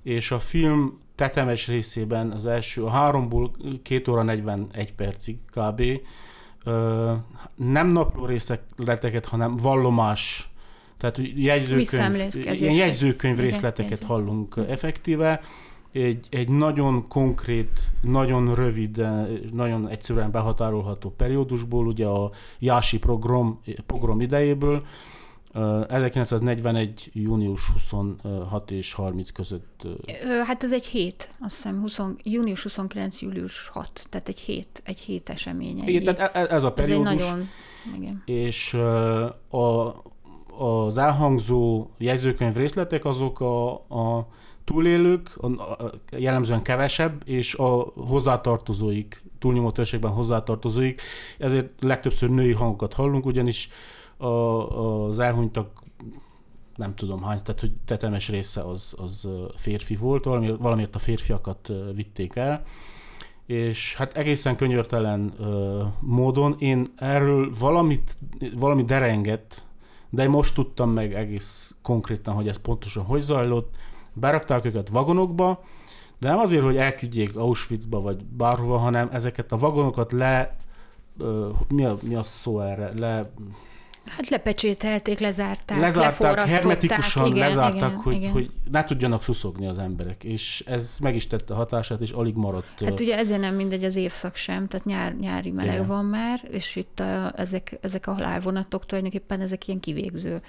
és 0.03 0.31
a 0.31 0.39
film 0.39 0.99
tetemes 1.15 1.67
részében 1.67 2.31
az 2.31 2.47
első, 2.47 2.85
a 2.85 2.91
háromból 2.91 3.51
2 3.83 4.13
óra 4.13 4.23
41 4.23 4.95
percig 4.95 5.39
kb. 5.51 5.83
Nem 7.55 7.87
napló 7.87 8.25
részleteket, 8.25 9.27
hanem 9.27 9.57
vallomás, 9.57 10.51
tehát 10.97 11.21
jegyzőkönyv, 11.35 12.35
ilyen 12.43 12.75
jegyzőkönyv 12.75 13.39
részleteket 13.39 14.03
hallunk 14.03 14.57
effektíve. 14.69 15.41
Egy, 15.93 16.27
egy 16.31 16.49
nagyon 16.49 17.09
konkrét, 17.09 17.81
nagyon 18.03 18.55
rövid, 18.55 18.99
eh, 18.99 19.27
nagyon 19.53 19.89
egyszerűen 19.89 20.31
behatárolható 20.31 21.11
periódusból, 21.11 21.87
ugye 21.87 22.07
a 22.07 22.31
Jási 22.59 22.99
program, 22.99 23.61
program 23.87 24.21
idejéből, 24.21 24.85
Ö, 25.53 25.85
1941. 25.89 27.11
június 27.13 27.69
26 27.73 28.71
és 28.71 28.93
30 28.93 29.31
között 29.31 29.83
Ö, 29.85 30.43
Hát 30.47 30.63
ez 30.63 30.73
egy 30.73 30.87
hét, 30.87 31.31
azt 31.41 31.55
hiszem, 31.55 31.81
20, 31.81 32.01
június 32.23 32.63
29. 32.63 33.21
július 33.23 33.69
6, 33.69 34.07
tehát 34.11 34.29
egy 34.29 34.39
hét, 34.39 34.83
egy 34.85 34.99
hét 35.01 35.29
esemény. 35.29 35.83
Igen, 35.87 36.15
tehát 36.15 36.35
e- 36.35 36.41
e- 36.41 36.47
ez 36.51 36.51
a 36.51 36.55
ez 36.55 36.65
egy 36.65 36.73
periódus, 36.73 37.29
nagyon, 37.29 37.49
igen. 37.97 38.23
és 38.27 38.75
a, 39.51 39.95
az 40.59 40.99
elhangzó 40.99 41.89
jegyzőkönyv 41.99 42.57
részletek 42.57 43.05
azok 43.05 43.41
a, 43.41 43.73
a 43.73 44.29
túlélők, 44.71 45.37
a, 45.37 45.47
a, 45.47 45.91
jellemzően 46.17 46.63
kevesebb, 46.63 47.23
és 47.25 47.55
a 47.55 47.67
hozzátartozóik, 47.95 49.23
túlnyomó 49.39 49.71
többségben 49.71 50.11
hozzátartozóik, 50.11 51.03
ezért 51.39 51.83
legtöbbször 51.83 52.31
női 52.31 52.53
hangokat 52.53 52.95
hallunk, 52.95 53.27
ugyanis 53.27 53.69
a, 54.17 54.27
az 54.27 55.19
elhunytak 55.19 55.83
nem 56.77 56.95
tudom 56.95 57.23
hány, 57.23 57.39
tehát 57.45 57.61
hogy 57.61 57.73
tetemes 57.85 58.29
része 58.29 58.61
az, 58.61 58.95
az 58.97 59.29
férfi 59.57 59.97
volt, 59.97 60.25
valami, 60.25 60.55
valamiért 60.59 60.95
a 60.95 60.99
férfiakat 60.99 61.73
vitték 61.95 62.37
el, 62.37 62.65
és 63.47 63.95
hát 63.95 64.17
egészen 64.17 64.57
könyörtelen 64.57 65.33
ö, 65.39 65.83
módon 66.01 66.57
én 66.59 66.93
erről 66.97 67.53
valamit, 67.59 68.17
valami 68.57 68.85
derengett, 68.85 69.65
de 70.11 70.23
én 70.23 70.31
most 70.31 70.55
tudtam 70.55 70.91
meg 70.91 71.15
egész 71.15 71.75
konkrétan, 71.83 72.35
hogy 72.35 72.49
ez 72.49 72.57
pontosan 72.57 73.05
hogy 73.05 73.21
zajlott. 73.21 73.77
Berakták 74.13 74.65
őket 74.65 74.89
vagonokba, 74.89 75.65
de 76.19 76.29
nem 76.29 76.39
azért, 76.39 76.63
hogy 76.63 76.77
elküldjék 76.77 77.37
Auschwitzba 77.37 78.01
vagy 78.01 78.25
bárhova, 78.25 78.77
hanem 78.77 79.09
ezeket 79.13 79.53
a 79.53 79.57
vagonokat 79.57 80.13
le, 80.13 80.57
ö, 81.19 81.49
mi, 81.69 81.85
a, 81.85 81.97
mi 82.03 82.15
a 82.15 82.23
szó 82.23 82.61
erre, 82.61 82.93
le, 82.99 83.31
Hát 84.07 84.29
lepecsételték, 84.29 85.19
lezárták, 85.19 85.79
lezárták, 85.79 86.49
hermetikusan 86.49 87.27
igen, 87.27 87.49
lezárták, 87.49 87.75
igen, 87.75 87.95
hogy, 87.95 88.15
igen. 88.15 88.31
hogy 88.31 88.51
ne 88.71 88.85
tudjanak 88.85 89.23
szuszogni 89.23 89.67
az 89.67 89.79
emberek, 89.79 90.25
és 90.25 90.65
ez 90.67 90.97
meg 91.03 91.15
is 91.15 91.27
tette 91.27 91.55
a 91.55 91.57
hatását, 91.57 92.01
és 92.01 92.11
alig 92.11 92.35
maradt. 92.35 92.85
Hát 92.85 93.01
ugye 93.01 93.19
ezért 93.19 93.41
nem 93.41 93.55
mindegy 93.55 93.85
az 93.85 93.97
évszak 93.97 94.37
sem, 94.37 94.67
tehát 94.67 94.87
nyár, 94.87 95.17
nyári 95.17 95.51
meleg 95.51 95.75
Igen. 95.75 95.87
van 95.87 96.05
már, 96.05 96.41
és 96.51 96.77
itt 96.77 97.01
a, 97.01 97.33
ezek, 97.37 97.79
ezek 97.81 98.07
a 98.07 98.13
halálvonatok 98.13 98.87
tulajdonképpen 98.87 99.41
ezek 99.41 99.69
ilyen 99.69 99.81
kivégző 99.81 100.41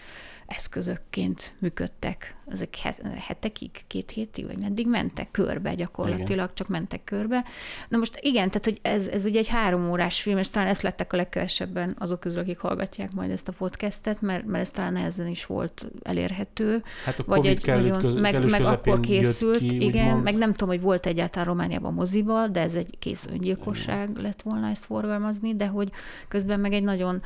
eszközökként 0.55 1.53
működtek. 1.59 2.35
Ezek 2.47 2.75
he- 2.75 3.01
hetekig, 3.17 3.69
két 3.87 4.11
hétig, 4.11 4.45
vagy 4.45 4.57
meddig 4.57 4.87
mentek 4.87 5.31
körbe 5.31 5.73
gyakorlatilag, 5.73 6.29
igen. 6.29 6.51
csak 6.53 6.67
mentek 6.67 7.03
körbe. 7.03 7.43
Na 7.89 7.97
most 7.97 8.19
igen, 8.21 8.47
tehát 8.49 8.65
hogy 8.65 8.79
ez, 8.81 9.07
ez 9.07 9.25
ugye 9.25 9.39
egy 9.39 9.47
három 9.47 9.89
órás 9.89 10.21
film, 10.21 10.37
és 10.37 10.49
talán 10.49 10.67
ezt 10.67 10.81
lettek 10.81 11.13
a 11.13 11.15
legkevesebben 11.15 11.95
azok 11.99 12.19
közül, 12.19 12.39
akik 12.39 12.59
hallgatják 12.59 13.11
majd 13.11 13.31
ezt 13.31 13.47
a 13.47 13.51
podcastet, 13.51 14.21
mert, 14.21 14.45
mert 14.45 14.63
ez 14.63 14.71
talán 14.71 14.93
nehezen 14.93 15.27
is 15.27 15.45
volt 15.45 15.87
elérhető. 16.03 16.83
hát 17.05 17.19
a 17.19 17.23
Vagy 17.25 17.45
egy 17.45 17.63
kellős 17.63 17.89
nagyon, 17.89 18.01
köz, 18.01 18.21
meg, 18.21 18.49
meg 18.49 18.65
akkor 18.65 18.99
készült, 18.99 19.57
ki, 19.59 19.81
igen, 19.81 20.05
úgymond. 20.05 20.23
meg 20.23 20.37
nem 20.37 20.51
tudom, 20.51 20.69
hogy 20.69 20.81
volt 20.81 21.05
egyáltalán 21.05 21.47
Romániában 21.47 21.93
moziba, 21.93 22.47
de 22.47 22.59
ez 22.61 22.75
egy 22.75 22.95
kész 22.99 23.27
öngyilkosság 23.31 24.17
lett 24.17 24.41
volna 24.41 24.69
ezt 24.69 24.85
forgalmazni, 24.85 25.55
de 25.55 25.67
hogy 25.67 25.89
közben 26.27 26.59
meg 26.59 26.73
egy 26.73 26.83
nagyon 26.83 27.21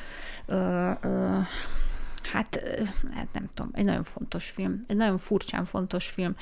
ö, 0.45 0.89
ö, 1.01 1.37
Hát, 2.31 2.79
hát 3.13 3.27
nem 3.33 3.49
tudom, 3.53 3.71
egy 3.73 3.85
nagyon 3.85 4.03
fontos 4.03 4.49
film, 4.49 4.83
egy 4.87 4.95
nagyon 4.95 5.17
furcsán 5.17 5.65
fontos 5.65 6.05
film. 6.05 6.35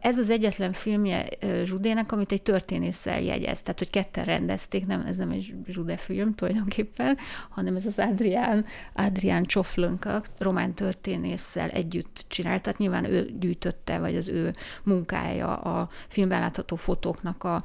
Ez 0.00 0.18
az 0.18 0.30
egyetlen 0.30 0.72
filmje 0.72 1.28
Zsudének, 1.64 2.12
amit 2.12 2.32
egy 2.32 2.42
történésszel 2.42 3.20
jegyez, 3.20 3.62
tehát 3.62 3.78
hogy 3.78 3.90
ketten 3.90 4.24
rendezték, 4.24 4.86
nem, 4.86 5.00
ez 5.06 5.16
nem 5.16 5.30
egy 5.30 5.54
Zsude 5.66 5.96
film 5.96 6.34
tulajdonképpen, 6.34 7.18
hanem 7.48 7.76
ez 7.76 7.86
az 7.86 7.94
Adrián, 7.96 8.64
Adrián 8.94 9.44
Csoflönka, 9.44 10.22
román 10.38 10.74
történésszel 10.74 11.68
együtt 11.68 12.24
csinált, 12.28 12.62
tehát 12.62 12.78
nyilván 12.78 13.04
ő 13.04 13.30
gyűjtötte, 13.38 13.98
vagy 13.98 14.16
az 14.16 14.28
ő 14.28 14.54
munkája, 14.82 15.56
a 15.56 15.88
filmben 16.08 16.40
látható 16.40 16.76
fotóknak 16.76 17.44
a, 17.44 17.62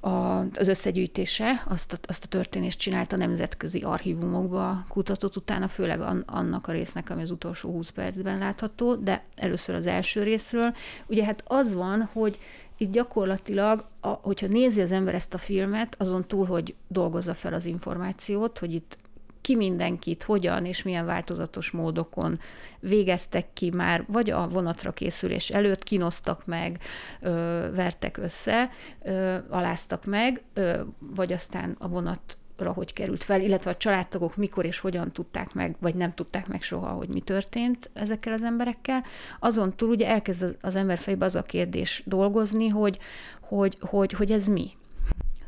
a, 0.00 0.38
az 0.38 0.68
összegyűjtése, 0.68 1.62
azt 1.68 1.92
a, 1.92 1.96
azt 2.02 2.24
a 2.24 2.28
történést 2.28 2.78
csinálta 2.78 3.16
nemzetközi 3.16 3.80
archívumokba, 3.80 4.84
kutatott 4.88 5.36
utána, 5.36 5.68
főleg 5.68 6.00
an, 6.00 6.22
annak 6.26 6.66
a 6.66 6.72
résznek, 6.88 7.10
ami 7.10 7.22
az 7.22 7.30
utolsó 7.30 7.70
20 7.70 7.88
percben 7.90 8.38
látható, 8.38 8.94
de 8.94 9.24
először 9.36 9.74
az 9.74 9.86
első 9.86 10.22
részről. 10.22 10.74
Ugye 11.06 11.24
hát 11.24 11.42
az 11.46 11.74
van, 11.74 12.08
hogy 12.12 12.38
itt 12.76 12.92
gyakorlatilag, 12.92 13.84
a, 14.00 14.08
hogyha 14.08 14.46
nézi 14.46 14.80
az 14.80 14.92
ember 14.92 15.14
ezt 15.14 15.34
a 15.34 15.38
filmet, 15.38 15.96
azon 15.98 16.26
túl, 16.26 16.46
hogy 16.46 16.74
dolgozza 16.88 17.34
fel 17.34 17.52
az 17.54 17.66
információt, 17.66 18.58
hogy 18.58 18.74
itt 18.74 18.96
ki 19.40 19.56
mindenkit, 19.56 20.22
hogyan 20.22 20.64
és 20.64 20.82
milyen 20.82 21.06
változatos 21.06 21.70
módokon 21.70 22.38
végeztek 22.80 23.52
ki 23.52 23.70
már, 23.70 24.04
vagy 24.06 24.30
a 24.30 24.48
vonatra 24.48 24.92
készülés 24.92 25.50
előtt 25.50 25.82
kínoztak 25.82 26.46
meg, 26.46 26.78
ö, 27.20 27.30
vertek 27.74 28.16
össze, 28.16 28.70
ö, 29.02 29.36
aláztak 29.48 30.04
meg, 30.04 30.42
ö, 30.54 30.80
vagy 30.98 31.32
aztán 31.32 31.76
a 31.78 31.88
vonat 31.88 32.38
hogy 32.66 32.92
került 32.92 33.24
fel, 33.24 33.40
illetve 33.40 33.70
a 33.70 33.76
családtagok 33.76 34.36
mikor 34.36 34.64
és 34.64 34.78
hogyan 34.80 35.12
tudták 35.12 35.54
meg, 35.54 35.76
vagy 35.80 35.94
nem 35.94 36.14
tudták 36.14 36.46
meg 36.46 36.62
soha, 36.62 36.88
hogy 36.88 37.08
mi 37.08 37.20
történt 37.20 37.90
ezekkel 37.92 38.32
az 38.32 38.44
emberekkel. 38.44 39.04
Azon 39.38 39.76
túl 39.76 39.88
ugye 39.88 40.08
elkezd 40.08 40.56
az- 40.60 40.76
ember 40.76 40.98
fejbe 40.98 41.24
az 41.24 41.34
a 41.34 41.42
kérdés 41.42 42.02
dolgozni, 42.06 42.68
hogy, 42.68 42.98
hogy, 43.40 43.76
hogy, 43.80 44.12
hogy 44.12 44.30
ez 44.30 44.46
mi. 44.46 44.70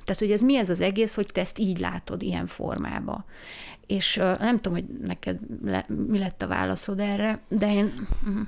Tehát, 0.05 0.21
hogy 0.21 0.31
ez 0.31 0.43
mi 0.43 0.57
ez 0.57 0.71
az 0.71 0.81
egész, 0.81 1.15
hogy 1.15 1.27
te 1.27 1.41
ezt 1.41 1.59
így 1.59 1.79
látod 1.79 2.23
ilyen 2.23 2.47
formába. 2.47 3.25
És 3.87 4.17
uh, 4.17 4.39
nem 4.39 4.57
tudom, 4.57 4.73
hogy 4.73 4.87
neked 5.05 5.39
le, 5.65 5.87
mi 6.09 6.19
lett 6.19 6.43
a 6.43 6.47
válaszod 6.47 7.01
erre, 7.01 7.41
de 7.49 7.73
én... 7.73 7.93
mhm. 8.25 8.41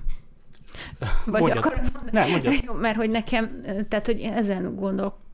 Vagy 1.24 1.40
Mondjad. 1.40 1.64
akarod 1.64 1.92
Nem, 2.10 2.30
mondjad. 2.30 2.54
Jó, 2.66 2.74
mert 2.74 2.96
hogy 2.96 3.10
nekem, 3.10 3.62
tehát 3.88 4.06
hogy 4.06 4.20
ezen 4.20 4.74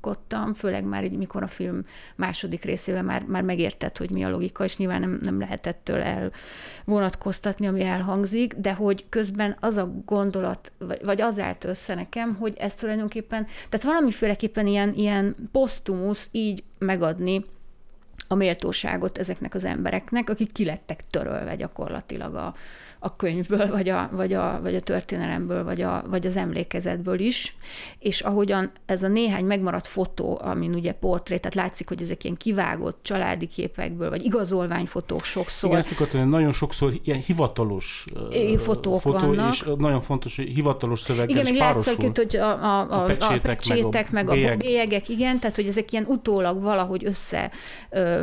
gondolkodtam, 0.01 0.55
főleg 0.55 0.85
már 0.85 1.05
így, 1.05 1.17
mikor 1.17 1.43
a 1.43 1.47
film 1.47 1.85
második 2.17 2.65
részével 2.65 3.03
már, 3.03 3.25
már 3.25 3.43
megértett, 3.43 3.99
hogy 3.99 4.11
mi 4.11 4.25
a 4.25 4.31
logika, 4.31 4.65
és 4.65 4.77
nyilván 4.77 5.01
nem, 5.01 5.19
nem 5.23 5.39
lehet 5.39 5.67
ettől 5.67 6.03
elvonatkoztatni, 6.03 7.67
ami 7.67 7.85
elhangzik, 7.85 8.55
de 8.55 8.75
hogy 8.75 9.09
közben 9.09 9.57
az 9.61 9.77
a 9.77 9.93
gondolat, 10.05 10.73
vagy, 10.79 11.05
vagy 11.05 11.21
az 11.21 11.39
állt 11.39 11.65
össze 11.65 11.95
nekem, 11.95 12.35
hogy 12.35 12.55
ez 12.59 12.75
tulajdonképpen, 12.75 13.47
tehát 13.69 13.87
valamiféleképpen 13.87 14.67
ilyen, 14.67 14.95
ilyen 14.95 15.37
posztumusz 15.53 16.29
így 16.33 16.65
megadni 16.79 17.45
a 18.29 18.35
méltóságot 18.35 19.19
ezeknek 19.19 19.55
az 19.55 19.65
embereknek, 19.65 20.31
akik 20.31 20.53
kilettek 20.53 21.07
törölve 21.11 21.57
gyakorlatilag 21.57 22.35
a, 22.35 22.55
a 22.99 23.17
könyvből, 23.17 23.67
vagy 23.67 23.89
a, 23.89 24.09
vagy, 24.13 24.33
a, 24.33 24.59
vagy 24.63 24.75
a 24.75 24.81
történelemből, 24.81 25.65
vagy, 25.65 25.83
a, 25.83 26.05
vagy 26.11 26.27
az 26.27 26.37
emlékezetből 26.37 27.19
is, 27.19 27.57
és 27.99 28.21
ahogyan 28.21 28.71
ez 28.87 29.03
a 29.03 29.09
néhány 29.09 29.45
megmaradt 29.45 29.87
fotó, 29.87 30.41
amin 30.43 30.75
ugye 30.75 30.93
portrét, 30.93 31.41
tehát 31.41 31.55
látszik, 31.55 31.89
hogy 31.89 32.03
ezek 32.03 32.25
ilyen 32.25 32.37
kivágott 32.37 32.99
családi 33.03 33.47
képekből, 33.47 34.09
vagy 34.11 34.25
igazolványfotók 34.25 35.25
sokszor, 35.25 35.71
Igen, 35.71 35.81
ezt 35.83 35.93
akartam, 35.93 36.29
nagyon 36.29 36.53
sokszor 36.53 36.93
ilyen 37.05 37.19
hivatalos 37.27 38.05
fotók 38.57 39.01
fotó, 39.01 39.19
vannak. 39.19 39.53
és 39.53 39.65
nagyon 39.79 40.01
fontos, 40.01 40.37
hogy 40.37 40.47
hivatalos 40.47 41.01
szöveggel 41.01 41.29
Igen, 41.29 41.45
még 41.45 41.57
látszik, 41.57 41.97
párosul. 41.97 42.25
hogy 42.25 42.37
a, 42.37 42.65
a, 42.65 42.81
a, 42.81 42.99
A 42.99 43.03
a 43.03 43.05
pecsétek, 43.05 43.41
pecsétek, 43.41 44.11
meg 44.11 44.29
a, 44.29 44.29
meg 44.29 44.29
a 44.29 44.33
bélyeg. 44.33 44.59
bélyegek, 44.59 45.09
igen, 45.09 45.41
tehát 45.41 45.57
hogy 45.57 45.67
ezek 45.67 45.93
ilyen 45.93 46.05
utólag 46.07 46.63
valahogy 46.63 47.05
össze 47.05 47.51
ö, 47.91 48.23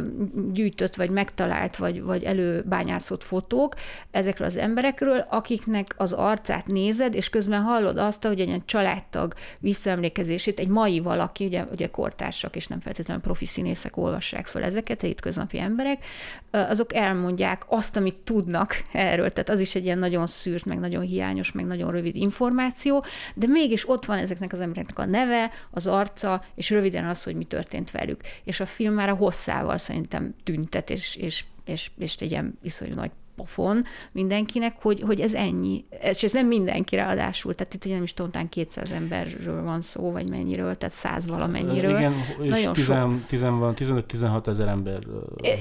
gyűjtött, 0.53 0.95
vagy 0.95 1.09
megtalált, 1.09 1.75
vagy, 1.75 2.01
vagy 2.01 2.23
előbányászott 2.23 3.23
fotók 3.23 3.73
ezekről 4.11 4.47
az 4.47 4.57
emberekről, 4.65 5.25
akiknek 5.29 5.93
az 5.97 6.13
arcát 6.13 6.67
nézed, 6.67 7.15
és 7.15 7.29
közben 7.29 7.61
hallod 7.61 7.97
azt, 7.97 8.25
hogy 8.25 8.39
egy 8.39 8.65
családtag 8.65 9.33
visszaemlékezését 9.59 10.59
egy 10.59 10.67
mai 10.67 10.99
valaki, 10.99 11.45
ugye, 11.45 11.63
ugye 11.71 11.87
kortársak, 11.87 12.55
és 12.55 12.67
nem 12.67 12.79
feltétlenül 12.79 13.23
profi 13.23 13.45
színészek 13.45 13.97
olvassák 13.97 14.45
föl 14.47 14.63
ezeket, 14.63 15.03
egy 15.03 15.19
köznapi 15.19 15.59
emberek, 15.59 16.05
azok 16.51 16.93
elmondják 16.93 17.63
azt, 17.67 17.97
amit 17.97 18.15
tudnak 18.15 18.83
erről. 18.91 19.29
Tehát 19.29 19.49
az 19.49 19.59
is 19.59 19.75
egy 19.75 19.85
ilyen 19.85 19.99
nagyon 19.99 20.27
szűrt, 20.27 20.65
meg 20.65 20.79
nagyon 20.79 21.03
hiányos, 21.03 21.51
meg 21.51 21.65
nagyon 21.65 21.91
rövid 21.91 22.15
információ, 22.15 23.05
de 23.35 23.47
mégis 23.47 23.89
ott 23.89 24.05
van 24.05 24.17
ezeknek 24.17 24.53
az 24.53 24.61
embereknek 24.61 24.99
a 24.99 25.05
neve, 25.05 25.51
az 25.71 25.87
arca, 25.87 26.43
és 26.55 26.69
röviden 26.69 27.05
az, 27.05 27.23
hogy 27.23 27.35
mi 27.35 27.43
történt 27.43 27.91
velük. 27.91 28.21
És 28.43 28.59
a 28.59 28.65
film 28.65 28.93
már 28.93 29.09
a 29.09 29.15
hosszával 29.15 29.77
szerintem 29.77 30.35
tüntet, 30.43 30.89
és, 30.89 31.15
és, 31.15 31.45
és, 31.65 31.91
és 31.97 32.15
egy 32.15 32.31
ilyen 32.31 32.59
iszonyú 32.61 32.93
nagy 32.93 33.11
pofon 33.35 33.83
mindenkinek, 34.11 34.75
hogy, 34.81 35.01
hogy 35.01 35.21
ez 35.21 35.33
ennyi. 35.33 35.85
És 36.01 36.23
ez 36.23 36.33
nem 36.33 36.47
mindenki 36.47 36.95
ráadásul, 36.95 37.53
tehát 37.53 37.73
itt 37.73 37.85
ugye 37.85 37.93
nem 37.93 38.03
is 38.03 38.13
tudom, 38.13 38.49
200 38.49 38.91
emberről 38.91 39.63
van 39.63 39.81
szó, 39.81 40.11
vagy 40.11 40.29
mennyiről, 40.29 40.75
tehát 40.75 40.95
100 40.95 41.27
valamennyiről. 41.27 41.97
Igen, 41.97 42.13
és 42.41 42.49
Nagyon 42.49 42.73
10, 42.73 42.85
sok. 42.85 43.25
10 43.27 43.41
van, 43.41 43.73
15-16 43.77 44.47
ezer 44.47 44.67
ember. 44.67 44.99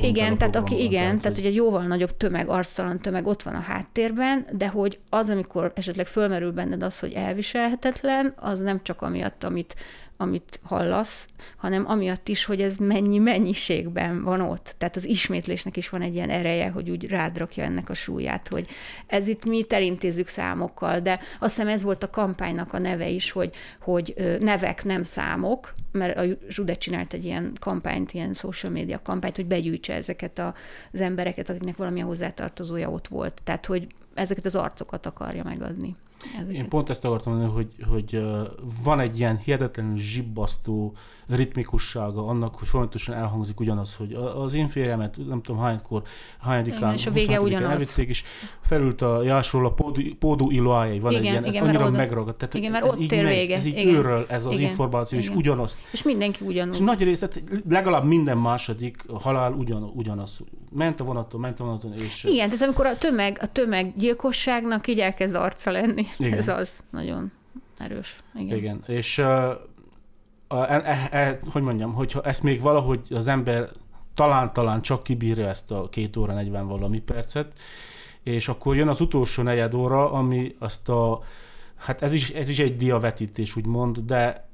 Igen, 0.03 0.39
tehát 0.39 0.57
aki, 0.57 0.83
igen, 0.83 1.05
tehát, 1.05 1.21
tehát 1.21 1.37
hogy 1.37 1.47
egy 1.47 1.55
jóval 1.55 1.87
nagyobb 1.87 2.17
tömeg, 2.17 2.49
arctalan 2.49 2.99
tömeg 2.99 3.27
ott 3.27 3.43
van 3.43 3.55
a 3.55 3.61
háttérben, 3.61 4.47
de 4.53 4.69
hogy 4.69 4.99
az, 5.11 5.31
amikor 5.31 5.73
esetleg 5.75 6.07
fölmerül 6.07 6.53
benned 6.53 6.83
az, 6.83 6.99
hogy 6.99 7.13
elviselhetetlen, 7.13 8.33
az 8.37 8.61
nem 8.61 8.83
csak 8.83 9.03
amiatt, 9.03 9.45
amit 9.45 9.75
amit 10.17 10.61
hallasz, 10.63 11.29
hanem 11.57 11.85
amiatt 11.87 12.29
is, 12.29 12.45
hogy 12.45 12.61
ez 12.61 12.77
mennyi 12.77 13.19
mennyiségben 13.19 14.23
van 14.23 14.41
ott. 14.41 14.75
Tehát 14.79 14.97
az 14.97 15.05
ismétlésnek 15.05 15.77
is 15.77 15.89
van 15.89 16.03
egy 16.03 16.15
ilyen 16.15 16.31
ereje, 16.31 16.71
hogy 16.71 16.91
úgy 16.91 17.09
rádrakja 17.09 17.65
ennek 17.65 17.91
a 17.91 17.95
súlyát, 17.95 18.49
hogy 18.49 18.67
ez 19.07 19.29
itt 19.29 19.45
mi 19.45 19.65
elintézzük 19.69 20.29
számokkal, 20.29 21.01
de 21.01 21.21
azt 21.39 21.55
hiszem 21.55 21.73
ez 21.73 21.83
volt 21.83 22.03
a 22.03 22.11
kampánynak 22.11 22.73
a 22.73 22.79
neve 22.79 23.09
is, 23.09 23.31
hogy, 23.31 23.51
hogy 23.81 24.15
nevek 24.41 24.85
nem 24.85 25.03
számok, 25.03 25.75
mert 25.93 26.19
a 26.19 26.23
Zsude 26.49 26.75
csinált 26.75 27.13
egy 27.13 27.25
ilyen 27.25 27.53
kampányt, 27.61 28.13
ilyen 28.13 28.35
social 28.35 28.73
media 28.73 29.03
kampányt, 29.03 29.37
hogy 29.37 29.47
begyűjtse 29.47 29.95
ezeket 29.95 30.39
az 30.93 31.01
embereket, 31.01 31.49
akiknek 31.49 31.77
valamilyen 31.77 32.07
hozzátartozója 32.07 32.91
ott 32.91 33.09
volt. 33.09 33.41
Tehát, 33.45 33.67
hogy 33.67 33.87
ezeket 34.15 34.47
az 34.47 34.57
arcokat 34.57 35.07
akarja 35.07 35.45
megadni. 35.45 35.97
Ezeket. 36.39 36.55
Én 36.55 36.69
pont 36.69 36.91
ezt 36.91 37.05
akartam 37.05 37.33
mondani, 37.33 37.53
hogy, 37.53 37.87
hogy 37.91 38.23
van 38.85 39.01
egy 39.01 39.19
ilyen 39.19 39.39
hihetetlenül 39.39 39.97
zsibbasztó 39.97 40.95
ritmikussága 41.27 42.27
annak, 42.27 42.55
hogy 42.55 42.69
folyamatosan 42.69 43.15
elhangzik 43.15 43.61
ugyanaz, 43.61 43.95
hogy 43.95 44.13
az 44.45 44.55
én 44.55 44.69
férjemet 44.69 45.17
nem 45.29 45.43
tudom 45.43 45.61
hánykor, 45.61 46.03
hányadikán, 46.41 46.93
és 46.93 47.07
a 47.07 47.11
vége 47.11 47.41
ugyanaz. 47.41 47.71
Elvitték, 47.71 48.09
és 48.09 48.25
felült 48.61 49.03
a 49.03 49.23
jásról 49.23 49.67
a 49.67 49.71
Pódu, 49.71 50.15
Pódu 50.19 50.51
Iloájai, 50.51 50.99
van 50.99 51.13
igen, 51.13 51.25
egy 51.25 51.31
ilyen, 51.31 51.45
igen, 51.45 51.63
ez 51.63 51.69
annyira 51.69 51.87
oda, 51.87 51.97
megragadt. 51.97 52.39
Tehát 52.39 52.55
igen, 52.55 52.71
mert 52.71 52.85
ez 52.85 52.93
ott 52.93 53.01
így 53.01 53.13
ér 53.13 53.27
vége. 53.27 53.57
Ez 53.57 53.65
így 53.65 53.79
igen. 53.79 53.95
őröl 53.95 54.27
ez 54.29 54.47
az 54.47 54.53
igen, 54.53 54.69
információ, 54.69 55.19
igen. 55.19 55.31
és 55.31 55.37
ugyanaz. 55.37 55.79
És 55.93 56.03
mindenki 56.03 56.45
ugyanaz. 56.45 56.77
És 56.77 56.83
nagy 56.83 57.03
rész, 57.03 57.19
tehát 57.19 57.43
legalább 57.69 58.05
minden 58.05 58.39
második 58.39 59.05
halál 59.13 59.53
ugyan, 59.53 59.91
ugyanaz. 59.95 60.41
Ment 60.71 61.01
a 61.01 61.05
vonaton, 61.05 61.41
ment 61.41 61.61
a 61.61 61.65
vonaton, 61.65 61.93
és... 61.93 62.25
Igen, 62.25 62.49
tehát 62.49 62.65
amikor 62.65 62.87
a 62.87 62.99
tömeg, 62.99 63.39
a 63.43 63.47
tömeg 63.47 63.93
gyilkosságnak 63.97 64.87
így 64.87 65.01
elkezd 65.01 65.35
arca 65.35 65.71
lenni. 65.71 66.07
Igen. 66.19 66.39
Ez 66.39 66.49
az 66.49 66.85
nagyon 66.91 67.33
erős. 67.79 68.19
Igen, 68.35 68.57
Igen. 68.57 68.83
és 68.87 69.19
uh, 69.19 69.51
a, 70.49 70.71
e, 70.71 70.83
e, 70.85 71.09
e, 71.19 71.41
hogy 71.51 71.63
mondjam, 71.63 71.93
hogyha 71.93 72.23
ezt 72.23 72.43
még 72.43 72.61
valahogy 72.61 73.01
az 73.11 73.27
ember 73.27 73.69
talán-talán 74.15 74.83
csak 74.83 75.03
kibírja 75.03 75.49
ezt 75.49 75.71
a 75.71 75.89
két 75.89 76.17
óra 76.17 76.35
40 76.35 76.67
valami 76.67 76.99
percet, 76.99 77.53
és 78.23 78.49
akkor 78.49 78.77
jön 78.77 78.89
az 78.89 79.01
utolsó 79.01 79.43
negyed 79.43 79.75
óra, 79.75 80.13
ami 80.13 80.55
azt 80.59 80.89
a, 80.89 81.21
hát 81.77 82.03
ez 82.03 82.13
is, 82.13 82.31
ez 82.31 82.49
is 82.49 82.59
egy 82.59 82.77
diavetítés, 82.77 83.57
úgymond, 83.57 83.99
de 83.99 84.49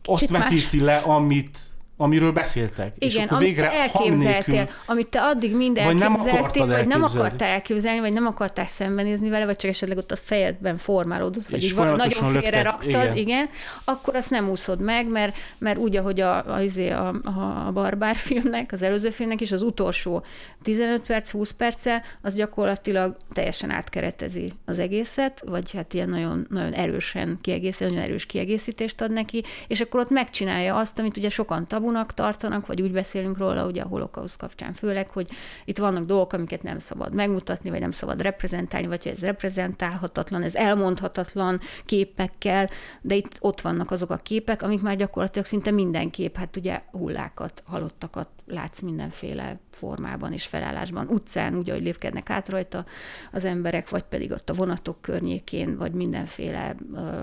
Kicsit 0.00 0.30
azt 0.30 0.30
vetíti 0.30 0.76
más. 0.76 0.86
le, 0.86 0.96
amit 0.96 1.58
amiről 1.96 2.32
beszéltek. 2.32 2.92
Igen, 2.98 3.08
és 3.08 3.16
akkor 3.16 3.36
amit 3.36 3.46
végre 3.46 3.68
te 3.68 3.74
elképzeltél, 3.74 4.54
nélkül, 4.54 4.74
amit 4.86 5.08
te 5.08 5.22
addig 5.22 5.56
mind 5.56 5.78
elképzeltél, 5.78 6.66
vagy 6.66 6.86
nem 6.86 7.02
akartál 7.02 7.48
elképzelni, 7.48 8.00
vagy 8.00 8.12
nem 8.12 8.26
akartál 8.26 8.66
szembenézni 8.66 9.28
vele, 9.28 9.44
vagy 9.44 9.56
csak 9.56 9.70
esetleg 9.70 9.98
ott 9.98 10.12
a 10.12 10.16
fejedben 10.16 10.76
formálódott, 10.76 11.46
vagy 11.46 11.64
így 11.64 11.74
nagyon 11.76 12.08
félre 12.08 12.62
raktad, 12.62 12.90
igen. 12.90 13.16
igen, 13.16 13.48
akkor 13.84 14.14
azt 14.14 14.30
nem 14.30 14.48
úszod 14.48 14.80
meg, 14.80 15.08
mert, 15.08 15.36
mert 15.58 15.78
úgy, 15.78 15.96
ahogy 15.96 16.20
a, 16.20 16.54
a, 16.54 16.60
izé, 16.60 16.90
a, 16.90 17.08
a, 17.08 17.70
barbár 17.72 18.16
filmnek, 18.16 18.72
az 18.72 18.82
előző 18.82 19.10
filmnek 19.10 19.40
is 19.40 19.52
az 19.52 19.62
utolsó 19.62 20.24
15 20.62 21.00
perc, 21.00 21.30
20 21.30 21.50
perce, 21.50 22.02
az 22.22 22.34
gyakorlatilag 22.34 23.16
teljesen 23.32 23.70
átkeretezi 23.70 24.52
az 24.64 24.78
egészet, 24.78 25.42
vagy 25.46 25.72
hát 25.72 25.94
ilyen 25.94 26.08
nagyon, 26.08 26.46
nagyon 26.50 26.72
erősen 26.72 27.38
kiegészít, 27.42 27.88
nagyon 27.88 28.04
erős 28.04 28.26
kiegészítést 28.26 29.00
ad 29.00 29.12
neki, 29.12 29.42
és 29.66 29.80
akkor 29.80 30.00
ott 30.00 30.10
megcsinálja 30.10 30.76
azt, 30.76 30.98
amit 30.98 31.16
ugye 31.16 31.30
sokan 31.30 31.66
tab 31.66 31.83
tabunak 31.84 32.14
tartanak, 32.14 32.66
vagy 32.66 32.82
úgy 32.82 32.92
beszélünk 32.92 33.38
róla, 33.38 33.66
ugye 33.66 33.82
a 33.82 33.86
holokauszt 33.86 34.36
kapcsán 34.36 34.72
főleg, 34.72 35.08
hogy 35.08 35.30
itt 35.64 35.78
vannak 35.78 36.04
dolgok, 36.04 36.32
amiket 36.32 36.62
nem 36.62 36.78
szabad 36.78 37.14
megmutatni, 37.14 37.70
vagy 37.70 37.80
nem 37.80 37.90
szabad 37.90 38.20
reprezentálni, 38.20 38.86
vagy 38.86 39.08
ez 39.08 39.20
reprezentálhatatlan, 39.20 40.42
ez 40.42 40.54
elmondhatatlan 40.54 41.60
képekkel, 41.84 42.68
de 43.00 43.14
itt 43.14 43.36
ott 43.40 43.60
vannak 43.60 43.90
azok 43.90 44.10
a 44.10 44.16
képek, 44.16 44.62
amik 44.62 44.82
már 44.82 44.96
gyakorlatilag 44.96 45.46
szinte 45.46 45.70
minden 45.70 46.10
kép, 46.10 46.36
hát 46.36 46.56
ugye 46.56 46.80
hullákat, 46.90 47.62
halottakat 47.66 48.28
látsz 48.46 48.80
mindenféle 48.80 49.58
formában 49.70 50.32
és 50.32 50.46
felállásban, 50.46 51.06
utcán, 51.08 51.56
úgy, 51.56 51.70
ahogy 51.70 51.82
lépkednek 51.82 52.30
át 52.30 52.48
rajta 52.48 52.84
az 53.32 53.44
emberek, 53.44 53.90
vagy 53.90 54.02
pedig 54.02 54.32
ott 54.32 54.50
a 54.50 54.54
vonatok 54.54 55.00
környékén, 55.00 55.76
vagy 55.76 55.92
mindenféle, 55.92 56.74
uh, 56.92 57.20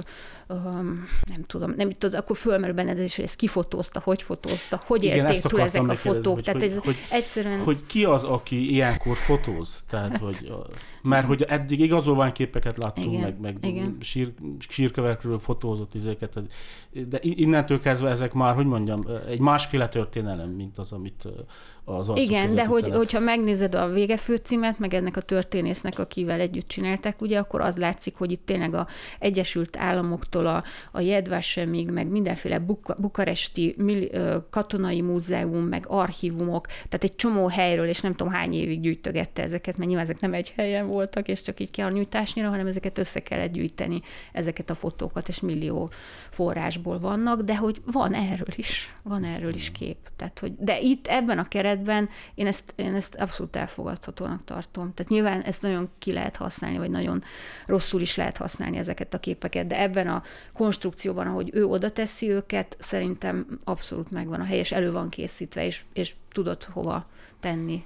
um, 0.52 1.08
nem 1.30 1.44
tudom, 1.48 1.74
nem 1.78 1.90
tudod, 1.90 2.20
akkor 2.20 2.38
fölmerül 2.38 2.76
benned 2.76 2.98
ez 2.98 3.04
is, 3.04 3.16
hogy 3.16 3.26
ezt 3.26 3.36
kifotózta, 3.36 4.00
hogy 4.04 4.22
fotózta, 4.22 4.82
hogy 4.86 5.04
Igen, 5.04 5.18
élték 5.18 5.42
túl 5.42 5.62
ezek 5.62 5.88
a 5.88 5.96
fotók. 5.96 6.34
Hogy, 6.34 6.44
Tehát 6.44 6.62
ez 6.62 6.78
hogy, 6.78 6.96
egyszerűen... 7.10 7.60
Hogy 7.60 7.86
ki 7.86 8.04
az, 8.06 8.24
aki 8.24 8.72
ilyenkor 8.72 9.16
fotóz? 9.16 9.84
Tehát, 9.90 10.10
hát, 10.10 10.20
hogy, 10.20 10.54
mert 11.02 11.28
hogy 11.28 11.42
eddig 11.42 11.80
igazolvány 11.80 12.32
képeket 12.32 12.78
láttunk, 12.78 13.08
igen, 13.08 13.22
meg, 13.22 13.40
meg 13.40 13.58
igen. 13.62 13.98
Sír, 14.00 14.34
sírkövekről 14.70 15.40
fotózott 15.40 15.94
izéket, 15.94 16.40
de 17.08 17.20
innentől 17.22 17.80
kezdve 17.80 18.10
ezek 18.10 18.34
már, 18.34 18.56
hogy 18.56 18.66
mondjam, 18.66 19.00
egy 19.28 19.40
másféle 19.40 19.88
történelem, 19.88 20.50
mint 20.50 20.78
az, 20.78 20.92
amit 20.92 21.28
az 21.86 22.10
arcok 22.10 22.26
Igen, 22.26 22.56
de 22.56 22.66
hogy, 22.66 22.90
hogyha 22.90 23.20
megnézed 23.20 23.76
a 23.76 23.90
vége 23.90 24.18
főcímet, 24.18 24.80
meg 24.80 24.94
ennek 24.94 25.18
a 25.18 25.22
történésznek, 25.22 26.00
akivel 26.00 26.40
együtt 26.40 26.68
csinálták, 26.68 27.22
ugye, 27.22 27.40
akkor 27.40 27.62
az 27.62 27.78
látszik, 27.78 28.16
hogy 28.16 28.32
itt 28.32 28.46
tényleg 28.46 28.74
a 28.74 28.88
Egyesült 29.20 29.78
Államoktól 29.78 30.46
a, 30.46 30.64
a 30.92 31.00
Jedvasemig, 31.00 31.90
meg 31.90 32.08
mindenféle 32.08 32.60
buka, 32.60 32.96
bukaresti 33.00 33.76
mil, 33.78 34.10
katonai 34.50 35.02
múzeum, 35.02 35.64
meg 35.64 35.86
archívumok, 35.88 36.66
tehát 36.66 37.04
egy 37.04 37.16
csomó 37.16 37.48
helyről, 37.48 37.88
és 37.88 38.02
nem 38.02 38.16
tudom 38.16 38.34
hány 38.34 38.54
évig 38.54 38.82
gyűjtögette 38.82 39.44
ezeket, 39.44 39.78
mert 39.78 39.90
nyilván 39.90 40.08
ezek 40.08 40.20
nem 40.20 40.34
egy 40.34 40.54
helyen 40.56 40.88
voltak, 40.88 41.28
és 41.28 41.42
csak 41.42 41.60
így 41.60 41.72
kell 41.72 41.92
nyújtásnyira, 41.92 42.50
hanem 42.50 42.68
ezeket 42.68 42.98
össze 42.98 43.20
kellett 43.20 43.52
gyűjteni, 43.52 44.02
ezeket 44.34 44.70
a 44.70 44.76
fotókat, 44.76 45.28
és 45.28 45.40
millió 45.40 45.90
forrásból 46.30 47.00
vannak, 47.00 47.42
de 47.42 47.58
hogy 47.58 47.82
van 47.86 48.14
erről 48.14 48.54
is, 48.56 48.96
van 49.04 49.24
erről 49.24 49.56
is 49.56 49.72
kép. 49.72 49.98
Tehát, 50.16 50.40
hogy, 50.40 50.54
de 50.60 50.80
itt 50.80 51.08
ebben 51.08 51.40
a 51.40 51.48
keretben 51.48 51.81
én 52.36 52.48
ezt, 52.48 52.74
én 52.76 52.96
ezt 52.96 53.16
abszolút 53.16 53.56
elfogadhatónak 53.56 54.44
tartom. 54.44 54.94
Tehát 54.94 55.12
nyilván 55.12 55.42
ezt 55.42 55.62
nagyon 55.62 55.90
ki 55.98 56.12
lehet 56.12 56.36
használni, 56.36 56.78
vagy 56.78 56.90
nagyon 56.90 57.24
rosszul 57.66 58.02
is 58.02 58.16
lehet 58.16 58.38
használni 58.38 58.78
ezeket 58.78 59.14
a 59.14 59.20
képeket, 59.20 59.68
de 59.68 59.82
ebben 59.82 60.08
a 60.08 60.24
konstrukcióban, 60.54 61.28
ahogy 61.28 61.50
ő 61.54 61.66
oda 61.66 61.92
teszi 61.92 62.30
őket, 62.30 62.78
szerintem 62.80 63.60
abszolút 63.64 64.12
megvan 64.12 64.40
a 64.40 64.44
hely, 64.44 64.58
és 64.58 64.72
elő 64.72 64.92
van 64.92 65.10
készítve, 65.10 65.66
és, 65.66 65.84
és 65.94 66.16
tudod 66.32 66.64
hova 66.64 67.06
tenni. 67.40 67.84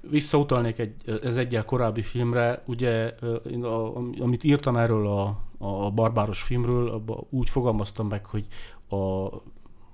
Visszautalnék 0.00 0.78
egy, 0.78 0.94
ez 1.22 1.36
egyel 1.36 1.64
korábbi 1.64 2.02
filmre, 2.02 2.62
ugye, 2.66 3.14
amit 4.18 4.44
írtam 4.44 4.76
erről 4.76 5.06
a, 5.06 5.38
a 5.58 5.90
barbáros 5.90 6.42
filmről, 6.42 7.04
úgy 7.30 7.50
fogalmaztam 7.50 8.08
meg, 8.08 8.26
hogy 8.26 8.46
a 8.88 9.28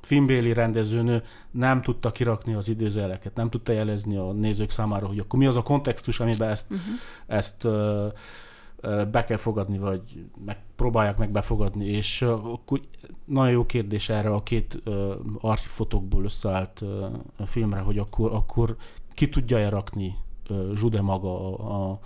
filmbéli 0.09 0.53
rendezőnő 0.53 1.23
nem 1.51 1.83
tudta 1.83 2.13
kirakni 2.13 2.55
az 2.55 2.69
időzeleket, 2.69 3.35
nem 3.35 3.51
tudta 3.51 3.73
jelezni 3.73 4.17
a 4.17 4.33
nézők 4.33 4.71
számára, 4.71 5.07
hogy 5.07 5.19
akkor 5.19 5.39
mi 5.39 5.47
az 5.47 5.57
a 5.57 5.63
kontextus, 5.63 6.21
amiben 6.21 6.49
ezt, 6.49 6.67
uh-huh. 6.71 6.95
ezt 7.27 7.69
be 9.11 9.25
kell 9.25 9.37
fogadni, 9.37 9.79
vagy 9.79 10.25
meg, 10.45 10.59
próbálják 10.77 11.19
meg 11.19 11.31
befogadni, 11.31 11.87
és 11.87 12.23
akkor 12.23 12.81
nagyon 13.25 13.51
jó 13.51 13.67
kérdés 13.67 14.09
erre 14.09 14.31
a 14.31 14.43
két 14.43 14.83
archivfotókból 15.41 16.25
összeállt 16.25 16.85
filmre, 17.45 17.81
hogy 17.81 17.99
akkor, 17.99 18.33
akkor 18.33 18.77
ki 19.15 19.29
tudja-e 19.29 19.69
rakni 19.69 20.17
Zsude 20.75 21.03
maga 21.03 21.59
a, 21.59 21.91
a, 21.91 22.01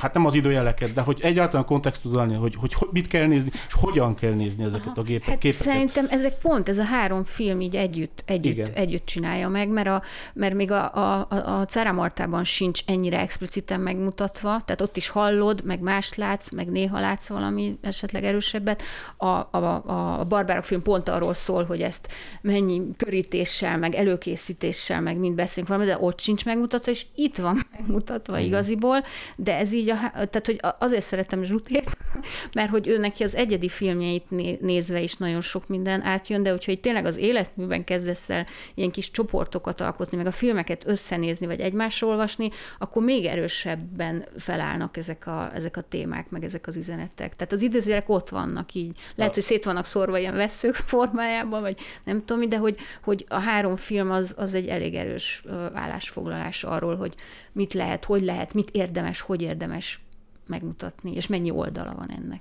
hát 0.00 0.14
nem 0.14 0.26
az 0.26 0.34
időjeleket, 0.34 0.92
de 0.92 1.00
hogy 1.00 1.18
egyáltalán 1.22 1.66
kontextuzálni, 1.66 2.34
hogy, 2.34 2.54
hogy, 2.54 2.76
mit 2.90 3.06
kell 3.06 3.26
nézni, 3.26 3.50
és 3.52 3.74
hogyan 3.74 4.14
kell 4.14 4.32
nézni 4.32 4.64
ezeket 4.64 4.86
Aha. 4.86 5.00
a 5.00 5.02
gépek, 5.02 5.28
hát 5.28 5.38
képeket. 5.38 5.66
Szerintem 5.66 6.06
ezek 6.10 6.38
pont, 6.38 6.68
ez 6.68 6.78
a 6.78 6.84
három 6.84 7.24
film 7.24 7.60
így 7.60 7.76
együtt, 7.76 8.22
együtt, 8.26 8.66
együtt 8.66 9.06
csinálja 9.06 9.48
meg, 9.48 9.68
mert, 9.68 9.88
a, 9.88 10.02
mert 10.34 10.54
még 10.54 10.70
a, 10.70 10.94
a, 10.94 11.26
a, 11.30 11.58
a 11.60 11.64
Cára 11.64 11.92
Martában 11.92 12.44
sincs 12.44 12.82
ennyire 12.86 13.18
expliciten 13.18 13.80
megmutatva, 13.80 14.62
tehát 14.64 14.80
ott 14.80 14.96
is 14.96 15.08
hallod, 15.08 15.64
meg 15.64 15.80
mást 15.80 16.14
látsz, 16.16 16.50
meg 16.50 16.70
néha 16.70 17.00
látsz 17.00 17.28
valami 17.28 17.78
esetleg 17.80 18.24
erősebbet. 18.24 18.82
A, 19.16 19.26
a, 19.26 19.82
a 20.18 20.24
Barbárok 20.24 20.64
film 20.64 20.82
pont 20.82 21.08
arról 21.08 21.34
szól, 21.34 21.64
hogy 21.64 21.80
ezt 21.80 22.08
mennyi 22.40 22.82
körítéssel, 22.96 23.78
meg 23.78 23.94
előkészítéssel, 23.94 25.00
meg 25.00 25.16
mind 25.16 25.34
beszélünk 25.34 25.68
valami, 25.68 25.86
de 25.86 25.96
ott 26.00 26.20
sincs 26.20 26.44
megmutatva, 26.44 26.90
és 26.90 27.06
itt 27.14 27.36
van 27.36 27.66
megmutatva 27.78 28.36
Igen. 28.36 28.48
igaziból, 28.48 28.98
de 29.36 29.56
ez 29.56 29.72
így, 29.72 29.85
a, 29.90 30.10
tehát 30.10 30.46
hogy 30.46 30.60
azért 30.78 31.02
szeretem 31.02 31.44
Zsutét, 31.44 31.96
mert 32.54 32.70
hogy 32.70 32.86
ő 32.86 32.98
neki 32.98 33.22
az 33.22 33.34
egyedi 33.34 33.68
filmjeit 33.68 34.30
nézve 34.60 35.00
is 35.00 35.14
nagyon 35.14 35.40
sok 35.40 35.68
minden 35.68 36.02
átjön, 36.02 36.42
de 36.42 36.50
hogyha 36.50 36.74
tényleg 36.80 37.04
az 37.04 37.16
életműben 37.16 37.84
kezdesz 37.84 38.30
el 38.30 38.46
ilyen 38.74 38.90
kis 38.90 39.10
csoportokat 39.10 39.80
alkotni, 39.80 40.16
meg 40.16 40.26
a 40.26 40.32
filmeket 40.32 40.86
összenézni, 40.86 41.46
vagy 41.46 41.60
egymásról 41.60 42.10
olvasni, 42.10 42.50
akkor 42.78 43.02
még 43.02 43.24
erősebben 43.24 44.24
felállnak 44.38 44.96
ezek 44.96 45.26
a, 45.26 45.50
ezek 45.54 45.76
a 45.76 45.80
témák, 45.80 46.30
meg 46.30 46.44
ezek 46.44 46.66
az 46.66 46.76
üzenetek. 46.76 47.34
Tehát 47.34 47.52
az 47.52 47.62
időzélek 47.62 48.08
ott 48.08 48.28
vannak 48.28 48.74
így. 48.74 48.98
Lehet, 49.14 49.34
hogy 49.34 49.42
szét 49.42 49.64
vannak 49.64 49.84
szorva 49.84 50.18
ilyen 50.18 50.34
veszők 50.34 50.74
formájában, 50.94 51.60
vagy 51.60 51.78
nem 52.04 52.24
tudom, 52.24 52.48
de 52.48 52.58
hogy, 52.58 52.76
hogy 53.02 53.24
a 53.28 53.38
három 53.38 53.76
film 53.76 54.10
az, 54.10 54.34
az 54.38 54.54
egy 54.54 54.66
elég 54.66 54.94
erős 54.94 55.44
állásfoglalás 55.72 56.64
arról, 56.64 56.96
hogy 56.96 57.14
mit 57.56 57.72
lehet, 57.72 58.04
hogy 58.04 58.22
lehet, 58.22 58.54
mit 58.54 58.70
érdemes, 58.70 59.20
hogy 59.20 59.42
érdemes 59.42 60.00
megmutatni, 60.46 61.14
és 61.14 61.26
mennyi 61.26 61.50
oldala 61.50 61.94
van 61.94 62.10
ennek. 62.10 62.40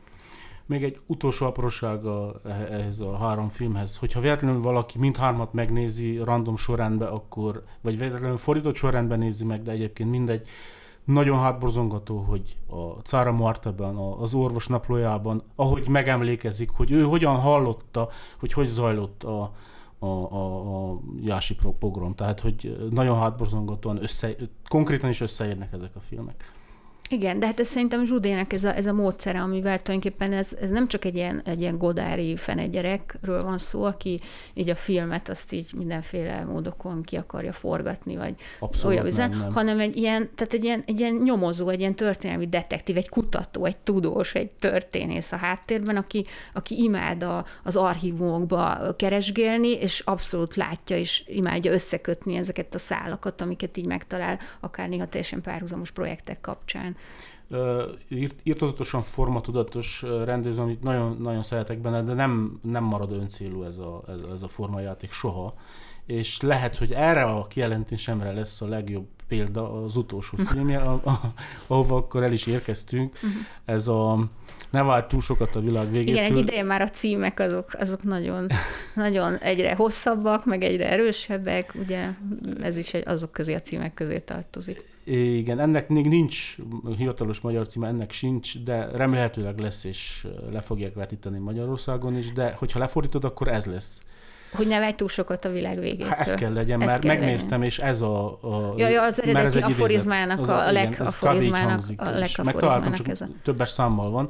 Még 0.66 0.84
egy 0.84 1.00
utolsó 1.06 1.46
aprósága 1.46 2.36
ehhez 2.70 3.00
a 3.00 3.18
három 3.18 3.50
filmhez, 3.50 3.98
hogyha 3.98 4.20
véletlenül 4.20 4.62
valaki 4.62 5.00
mindhármat 5.00 5.54
megnézi 5.54 6.18
random 6.18 6.58
sorrendben, 6.58 7.08
akkor, 7.08 7.64
vagy 7.82 7.98
véletlenül 7.98 8.38
fordított 8.38 8.76
sorrendben 8.76 9.20
nézi 9.20 9.46
meg, 9.46 9.62
de 9.62 9.72
egyébként 9.72 10.10
mindegy, 10.10 10.48
nagyon 11.04 11.40
hátborzongató, 11.40 12.18
hogy 12.18 12.56
a 12.68 13.00
Cára 13.02 13.32
Marteben, 13.32 13.96
az 13.96 14.34
orvos 14.34 14.68
naplójában, 14.68 15.44
ahogy 15.56 15.88
megemlékezik, 15.88 16.70
hogy 16.70 16.92
ő 16.92 17.04
hogyan 17.04 17.36
hallotta, 17.36 18.10
hogy 18.40 18.54
hogy 18.54 18.68
zajlott 18.68 19.24
a, 19.24 19.52
a, 20.00 20.06
a, 20.06 20.92
a 20.92 21.00
Jási 21.22 21.56
pogrom. 21.80 22.16
Tehát, 22.16 22.40
hogy 22.40 22.88
nagyon 22.92 23.20
hátborzongatóan 23.20 24.04
össze, 24.04 24.36
konkrétan 24.68 25.10
is 25.10 25.22
összeérnek 25.22 25.74
ezek 25.74 25.96
a 25.96 26.00
filmek. 26.00 26.55
Igen, 27.10 27.40
de 27.40 27.46
hát 27.46 27.60
ez 27.60 27.68
szerintem 27.68 28.06
Zsudének 28.06 28.54
ez 28.54 28.64
a, 28.64 28.76
ez 28.76 28.86
a 28.86 28.94
módszere, 28.94 29.42
amivel 29.42 29.82
tulajdonképpen 29.82 30.34
ez, 30.34 30.54
ez 30.62 30.72
nem 30.72 30.88
csak 30.88 31.06
egy 31.06 31.16
ilyen, 31.16 31.42
egy 31.46 31.62
ilyen 31.62 31.78
godári 31.78 32.36
fenegyerekről 32.36 33.44
van 33.44 33.58
szó, 33.58 33.84
aki 33.84 34.20
így 34.54 34.70
a 34.70 34.76
filmet 34.76 35.30
azt 35.30 35.52
így 35.52 35.74
mindenféle 35.78 36.44
módokon 36.44 37.04
ki 37.04 37.16
akarja 37.16 37.54
forgatni, 37.54 38.16
vagy 38.16 38.36
Abszolút 38.60 38.96
olyan 38.96 39.08
üzen, 39.08 39.30
nem. 39.30 39.52
hanem 39.52 39.80
egy 39.80 39.96
ilyen, 39.96 40.30
tehát 40.36 40.54
egy 40.54 40.64
ilyen, 40.64 40.84
egy 40.88 41.00
ilyen 41.00 41.16
nyomozó, 41.16 41.70
egy 41.70 41.80
ilyen 41.80 41.96
történelmi 41.96 42.48
detektív, 42.48 42.98
egy 42.98 43.10
kutató, 43.10 43.66
egy 43.66 43.78
tudós, 43.78 44.34
egy 44.34 44.52
történész 44.52 45.32
a 45.32 45.36
háttérben, 45.36 45.96
aki, 45.96 46.26
aki 46.54 46.84
imád 46.84 47.24
a, 47.24 47.46
az 47.64 47.76
archívumokba 47.76 48.94
keresgélni, 48.98 49.72
és 49.72 50.00
abszolút 50.00 50.56
látja, 50.56 50.98
és 50.98 51.24
imádja 51.28 51.72
összekötni 51.72 52.36
ezeket 52.36 52.76
a 52.76 52.78
szálakat, 52.78 53.42
amiket 53.42 53.78
így 53.78 53.86
megtalál, 53.86 54.40
akár 54.60 54.90
néha 54.90 55.08
teljesen 55.08 55.42
párhuzamos 55.42 55.92
projektek 55.92 56.42
kapcsán 56.42 56.95
írt, 58.10 58.36
írtozatosan 58.44 59.02
formatudatos 59.02 60.02
rendező, 60.26 60.62
amit 60.62 60.84
nagyon, 60.84 61.18
nagyon 61.22 61.44
szeretek 61.44 61.80
benne, 61.80 62.04
de 62.04 62.14
nem, 62.14 62.60
nem 62.64 62.84
marad 62.84 63.12
öncélú 63.12 63.64
ez 63.64 63.78
a, 63.78 64.04
ez, 64.08 64.22
ez 64.34 64.42
a 64.42 64.48
formajáték 64.48 65.12
soha. 65.12 65.54
És 66.06 66.42
lehet, 66.42 66.78
hogy 66.78 66.92
erre 66.92 67.24
a 67.24 67.48
kijelentésemre 67.48 68.32
lesz 68.32 68.62
a 68.62 68.68
legjobb 68.68 69.08
példa 69.28 69.84
az 69.84 69.96
utolsó 69.96 70.38
filmje, 70.48 70.82
ahova 71.68 71.96
akkor 71.96 72.24
el 72.24 72.32
is 72.32 72.46
érkeztünk. 72.46 73.14
Uh-huh. 73.14 73.32
Ez 73.66 73.88
a 73.88 74.30
ne 74.70 74.84
várj 74.84 75.06
túl 75.08 75.22
sokat 75.22 75.56
a 75.56 75.60
világ 75.60 75.92
végétől. 75.92 76.16
Igen, 76.16 76.32
egy 76.32 76.38
ideje 76.38 76.64
már 76.64 76.82
a 76.82 76.90
címek 76.90 77.40
azok, 77.40 77.70
azok 77.80 78.04
nagyon, 78.04 78.48
nagyon 78.96 79.38
egyre 79.38 79.76
hosszabbak, 79.76 80.46
meg 80.46 80.64
egyre 80.64 80.90
erősebbek, 80.90 81.74
ugye 81.80 82.10
ez 82.62 82.78
is 82.78 82.94
egy, 82.94 83.08
azok 83.08 83.32
közé 83.32 83.54
a 83.54 83.60
címek 83.60 83.94
közé 83.94 84.20
tartozik. 84.20 84.95
Igen, 85.06 85.60
ennek 85.60 85.88
még 85.88 86.08
nincs 86.08 86.56
hivatalos 86.98 87.40
magyar 87.40 87.68
címe, 87.68 87.88
ennek 87.88 88.12
sincs, 88.12 88.64
de 88.64 88.88
remélhetőleg 88.92 89.60
lesz, 89.60 89.84
és 89.84 90.28
le 90.52 90.62
fogják 90.62 90.94
vetíteni 90.94 91.38
Magyarországon 91.38 92.18
is, 92.18 92.34
de 92.34 92.54
hogyha 92.58 92.80
lefordítod, 92.80 93.24
akkor 93.24 93.48
ez 93.48 93.66
lesz. 93.66 94.02
Hogy 94.52 94.68
ne 94.68 94.80
vegy 94.80 94.96
túl 94.96 95.08
sokat 95.08 95.46
a 95.46 95.50
világ 95.50 95.80
végétől. 95.80 96.08
Hát 96.08 96.20
ez 96.20 96.34
kell 96.34 96.54
legyen, 96.54 96.80
mert 96.80 97.00
kell 97.00 97.18
megnéztem, 97.18 97.50
legyen. 97.50 97.66
és 97.66 97.80
ez 97.80 98.02
a... 98.02 98.26
a 98.28 98.74
ja, 98.78 98.88
ja, 98.88 99.04
az 99.04 99.22
eredeti 99.22 99.62
aforizmának, 99.62 100.48
a, 100.48 100.66
a 100.68 100.72
legaforizmának, 100.72 101.84
a 101.96 102.10
legaforizmának 102.10 103.08
ez 103.08 103.22
a... 103.22 103.28
Többes 103.44 103.70
számmal 103.70 104.10
van. 104.10 104.30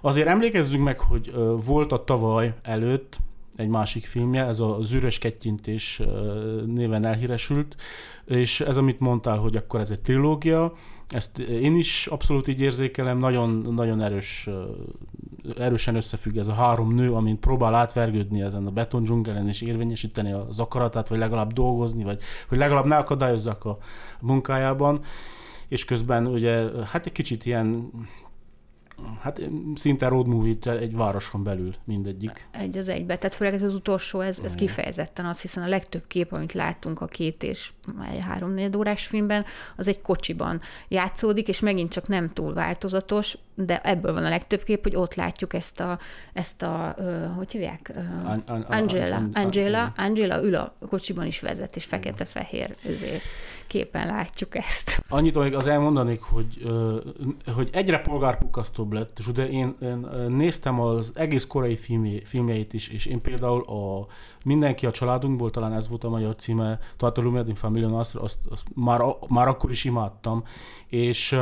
Azért 0.00 0.26
emlékezzünk 0.26 0.84
meg, 0.84 0.98
hogy 0.98 1.32
volt 1.64 1.92
a 1.92 2.04
tavaly 2.04 2.54
előtt 2.62 3.16
egy 3.58 3.68
másik 3.68 4.06
filmje, 4.06 4.44
ez 4.44 4.60
a 4.60 4.78
Zűrös 4.80 5.18
Kettyintés 5.18 6.02
néven 6.66 7.06
elhíresült, 7.06 7.76
és 8.24 8.60
ez, 8.60 8.76
amit 8.76 9.00
mondtál, 9.00 9.36
hogy 9.36 9.56
akkor 9.56 9.80
ez 9.80 9.90
egy 9.90 10.00
trilógia, 10.00 10.72
ezt 11.08 11.38
én 11.38 11.76
is 11.76 12.06
abszolút 12.06 12.48
így 12.48 12.60
érzékelem, 12.60 13.18
nagyon, 13.18 13.50
nagyon 13.74 14.02
erős, 14.02 14.48
erősen 15.58 15.94
összefügg 15.94 16.36
ez 16.36 16.48
a 16.48 16.52
három 16.52 16.94
nő, 16.94 17.12
amin 17.12 17.40
próbál 17.40 17.74
átvergődni 17.74 18.42
ezen 18.42 18.66
a 18.66 18.70
beton 18.70 19.02
dzsungelen 19.02 19.48
és 19.48 19.60
érvényesíteni 19.60 20.32
az 20.32 20.60
akaratát, 20.60 21.08
vagy 21.08 21.18
legalább 21.18 21.52
dolgozni, 21.52 22.04
vagy 22.04 22.20
hogy 22.48 22.58
legalább 22.58 22.86
ne 22.86 22.96
akadályozzak 22.96 23.64
a 23.64 23.78
munkájában, 24.20 25.00
és 25.68 25.84
közben 25.84 26.26
ugye 26.26 26.64
hát 26.84 27.06
egy 27.06 27.12
kicsit 27.12 27.46
ilyen 27.46 27.90
Hát 29.20 29.40
szinte 29.74 30.08
road 30.08 30.26
movie 30.26 30.56
egy 30.64 30.96
városon 30.96 31.44
belül 31.44 31.74
mindegyik. 31.84 32.48
Egy 32.50 32.78
az 32.78 32.88
egybe. 32.88 33.16
Tehát 33.16 33.34
főleg 33.34 33.54
ez 33.54 33.62
az 33.62 33.74
utolsó, 33.74 34.20
ez, 34.20 34.40
ez 34.44 34.54
kifejezetten 34.54 35.26
az, 35.26 35.40
hiszen 35.40 35.62
a 35.62 35.68
legtöbb 35.68 36.06
kép, 36.06 36.32
amit 36.32 36.52
látunk 36.52 37.00
a 37.00 37.06
két 37.06 37.42
és 37.42 37.70
három 38.20 38.54
négy 38.54 38.76
órás 38.76 39.06
filmben, 39.06 39.44
az 39.76 39.88
egy 39.88 40.02
kocsiban 40.02 40.60
játszódik, 40.88 41.48
és 41.48 41.60
megint 41.60 41.92
csak 41.92 42.08
nem 42.08 42.28
túl 42.32 42.54
változatos, 42.54 43.38
de 43.54 43.80
ebből 43.80 44.12
van 44.12 44.24
a 44.24 44.28
legtöbb 44.28 44.62
kép, 44.62 44.82
hogy 44.82 44.96
ott 44.96 45.14
látjuk 45.14 45.54
ezt 45.54 45.80
a, 45.80 45.98
ezt 46.32 46.62
a 46.62 46.96
hogy 47.36 47.52
hívják? 47.52 47.92
An, 48.24 48.42
an, 48.46 48.62
Angela. 48.62 49.16
An, 49.16 49.30
an, 49.34 49.44
Angela, 49.44 49.92
Angela 49.96 50.42
ül 50.42 50.54
a 50.54 50.76
kocsiban 50.88 51.26
is 51.26 51.40
vezet, 51.40 51.76
és 51.76 51.84
fekete-fehér 51.84 52.76
ezért 52.84 53.22
képen 53.68 54.06
látjuk 54.06 54.54
ezt. 54.54 55.02
Annyit 55.08 55.38
még 55.38 55.54
az 55.54 55.66
elmondanék, 55.66 56.20
hogy, 56.20 56.72
hogy 57.54 57.68
egyre 57.72 57.98
polgárpukasztóbb 58.00 58.92
lett, 58.92 59.20
de 59.34 59.48
én, 59.48 59.74
én 59.82 60.06
néztem 60.28 60.80
az 60.80 61.12
egész 61.14 61.46
korai 61.46 61.76
filmje, 61.76 62.20
filmjeit 62.24 62.72
is, 62.72 62.88
és 62.88 63.06
én 63.06 63.20
például 63.20 63.62
a 63.62 64.06
Mindenki 64.44 64.86
a 64.86 64.90
családunkból, 64.90 65.50
talán 65.50 65.72
ez 65.72 65.88
volt 65.88 66.04
a 66.04 66.08
magyar 66.08 66.36
címe, 66.36 66.78
Tata 66.96 67.22
Lumedin 67.22 67.54
Family 67.54 67.84
azt, 67.84 68.14
azt, 68.14 68.38
azt 68.50 68.64
már, 68.74 69.00
már 69.28 69.48
akkor 69.48 69.70
is 69.70 69.84
imádtam, 69.84 70.44
és 70.86 71.38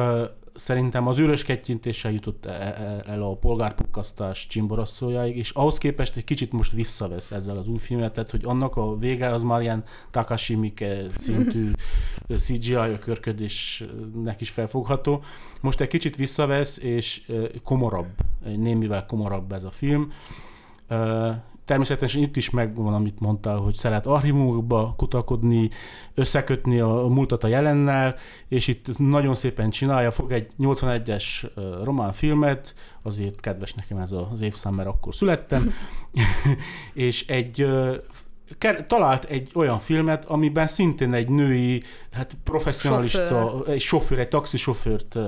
szerintem 0.56 1.06
az 1.06 1.18
űrös 1.18 1.44
kettyintéssel 1.44 2.12
jutott 2.12 2.46
e, 2.46 2.50
e, 2.50 3.02
el 3.06 3.22
a 3.22 3.36
polgárpukkasztás 3.36 4.46
csimborasszójáig, 4.46 5.36
és 5.36 5.50
ahhoz 5.50 5.78
képest 5.78 6.16
egy 6.16 6.24
kicsit 6.24 6.52
most 6.52 6.72
visszavesz 6.72 7.30
ezzel 7.30 7.56
az 7.56 7.68
új 7.68 7.78
filmet, 7.78 8.12
tehát 8.12 8.30
hogy 8.30 8.44
annak 8.44 8.76
a 8.76 8.96
vége 8.96 9.28
az 9.28 9.42
már 9.42 9.60
ilyen 9.60 9.84
Takashi 10.10 10.54
Miike 10.54 11.02
szintű 11.16 11.70
CGI 12.44 12.98
körködésnek 13.00 14.40
is 14.40 14.50
felfogható. 14.50 15.22
Most 15.60 15.80
egy 15.80 15.88
kicsit 15.88 16.16
visszavesz, 16.16 16.78
és 16.78 17.32
komorabb, 17.62 18.10
némivel 18.56 19.06
komorabb 19.06 19.52
ez 19.52 19.64
a 19.64 19.70
film. 19.70 20.12
Természetesen 21.66 22.22
itt 22.22 22.36
is 22.36 22.50
megvan, 22.50 22.94
amit 22.94 23.20
mondtál, 23.20 23.56
hogy 23.56 23.74
szeret 23.74 24.06
archívumokba 24.06 24.94
kutakodni, 24.96 25.68
összekötni 26.14 26.80
a 26.80 27.06
múltat 27.08 27.44
a 27.44 27.48
jelennel, 27.48 28.14
és 28.48 28.68
itt 28.68 28.98
nagyon 28.98 29.34
szépen 29.34 29.70
csinálja, 29.70 30.10
fog 30.10 30.32
egy 30.32 30.46
81-es 30.58 31.24
román 31.84 32.12
filmet, 32.12 32.74
azért 33.02 33.40
kedves 33.40 33.74
nekem 33.74 33.98
ez 33.98 34.12
az 34.32 34.40
évszám, 34.40 34.74
mert 34.74 34.88
akkor 34.88 35.14
születtem, 35.14 35.72
és 36.94 37.26
egy 37.26 37.68
talált 38.86 39.24
egy 39.24 39.50
olyan 39.54 39.78
filmet, 39.78 40.24
amiben 40.24 40.66
szintén 40.66 41.12
egy 41.12 41.28
női, 41.28 41.82
hát 42.12 42.36
professzionalista, 42.44 43.28
sofőr. 43.28 43.74
egy 43.74 43.80
sofőr, 43.80 44.18
egy 44.18 44.28
taxisofőrt 44.28 45.14
uh, 45.14 45.22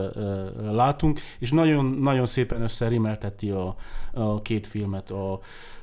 látunk, 0.70 1.20
és 1.39 1.51
nagyon, 1.51 1.84
nagyon 1.84 2.26
szépen 2.26 2.62
összerimelteti 2.62 3.51
a, 3.51 3.76
a 4.12 4.43
két 4.43 4.66
filmet. 4.66 5.11
A, 5.11 5.41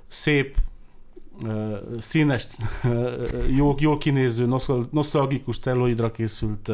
szép, 0.08 0.56
színes, 2.00 2.46
jó, 3.58 3.76
jól 3.78 3.98
kinéző, 3.98 4.48
nosztalgikus 4.92 5.58
celluloidra 5.58 6.12
készült 6.12 6.68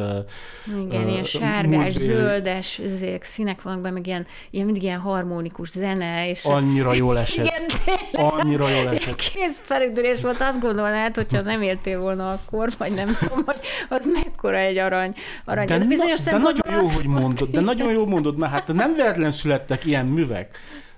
Igen, 0.83 1.03
uh, 1.03 1.11
ilyen 1.11 1.23
sárgás, 1.23 1.93
zöldes 1.93 2.79
ezek, 2.79 3.23
színek 3.23 3.61
vannak 3.61 3.81
benne, 3.81 3.93
meg 3.93 4.07
ilyen, 4.07 4.25
ilyen 4.49 4.65
mindig 4.65 4.83
ilyen 4.83 4.99
harmonikus 4.99 5.69
zene. 5.69 6.29
És 6.29 6.45
Annyira 6.45 6.93
jól 6.93 7.19
esett. 7.19 7.45
Igen, 7.45 7.67
tényleg. 7.85 8.33
Annyira 8.33 8.69
jól 8.69 8.89
esett. 8.89 9.15
Kész 9.15 9.61
felüldülés 9.65 10.21
volt, 10.21 10.41
azt 10.41 10.59
gondolnád, 10.59 11.15
hogyha 11.15 11.41
nem 11.41 11.61
értél 11.61 11.99
volna 11.99 12.29
akkor, 12.29 12.69
vagy 12.77 12.93
nem 12.93 13.17
tudom, 13.19 13.43
hogy 13.45 13.59
az 13.89 14.09
mekkora 14.13 14.57
egy 14.57 14.77
arany. 14.77 15.13
arany. 15.45 15.65
De, 15.65 15.77
de, 15.77 15.85
bizonyos 15.85 16.23
na, 16.23 16.31
de 16.31 16.37
nagyon 16.37 16.81
jó, 16.81 16.87
hogy 16.87 17.07
mondod, 17.07 17.49
de 17.49 17.59
nagyon 17.59 17.91
jó 17.91 18.05
mondod, 18.05 18.37
mert 18.37 18.51
hát 18.51 18.67
nem 18.67 18.93
véletlen 18.93 19.31
születtek 19.31 19.85
ilyen 19.85 20.05
művek. 20.05 20.57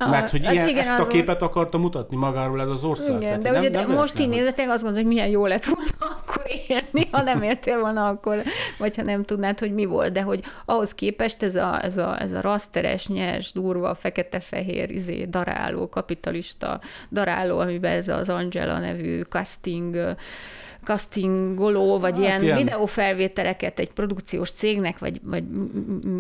Mert 0.10 0.32
hogy 0.32 0.42
ilyen, 0.42 0.68
igen, 0.68 0.78
ezt 0.78 1.00
a 1.00 1.08
képet 1.08 1.42
akarta 1.42 1.78
mutatni 1.78 2.16
magáról 2.16 2.62
ez 2.62 2.70
az 2.70 2.84
ország. 2.84 3.22
Igen, 3.22 3.40
de 3.40 3.52
nem, 3.52 3.60
ugye 3.60 3.70
nem 3.70 3.92
most 3.92 4.20
így 4.20 4.28
nézetek, 4.28 4.70
azt 4.70 4.84
gondolod, 4.84 5.06
hogy 5.06 5.16
milyen 5.16 5.30
jó 5.30 5.46
lett 5.46 5.64
volna 5.66 5.90
akkor 6.18 6.44
élni, 6.68 7.08
ha 7.12 7.22
nem 7.22 7.42
értél 7.42 7.80
volna 7.80 8.08
akkor, 8.08 8.42
vagy 8.78 8.96
ha 8.96 9.04
nem 9.04 9.24
tudnád, 9.24 9.60
hogy 9.60 9.74
mi 9.74 9.86
volt. 9.86 10.12
De 10.12 10.22
hogy 10.22 10.44
ahhoz 10.66 10.94
képest 10.96 11.44
ez 11.44 11.56
a, 11.56 11.84
ez 11.84 11.98
a, 11.98 12.22
ez 12.22 12.34
a 12.34 12.42
raszteres, 12.42 13.08
nyers, 13.08 13.52
durva, 13.52 13.96
fekete-fehér, 13.96 14.92
izé, 14.92 15.26
daráló, 15.26 15.90
kapitalista 15.90 16.80
daráló, 17.12 17.60
amiben 17.60 17.92
ez 17.92 18.08
az 18.08 18.30
Angela 18.30 18.80
nevű 18.80 19.22
casting 19.22 20.16
castingoló, 20.84 22.00
vagy 22.00 22.14
hát 22.14 22.22
ilyen, 22.22 22.44
ilyen 22.44 22.58
videófelvételeket 22.58 23.80
egy 23.80 23.92
produkciós 23.92 24.52
cégnek, 24.52 25.00
vagy, 25.00 25.22
vagy 25.24 25.44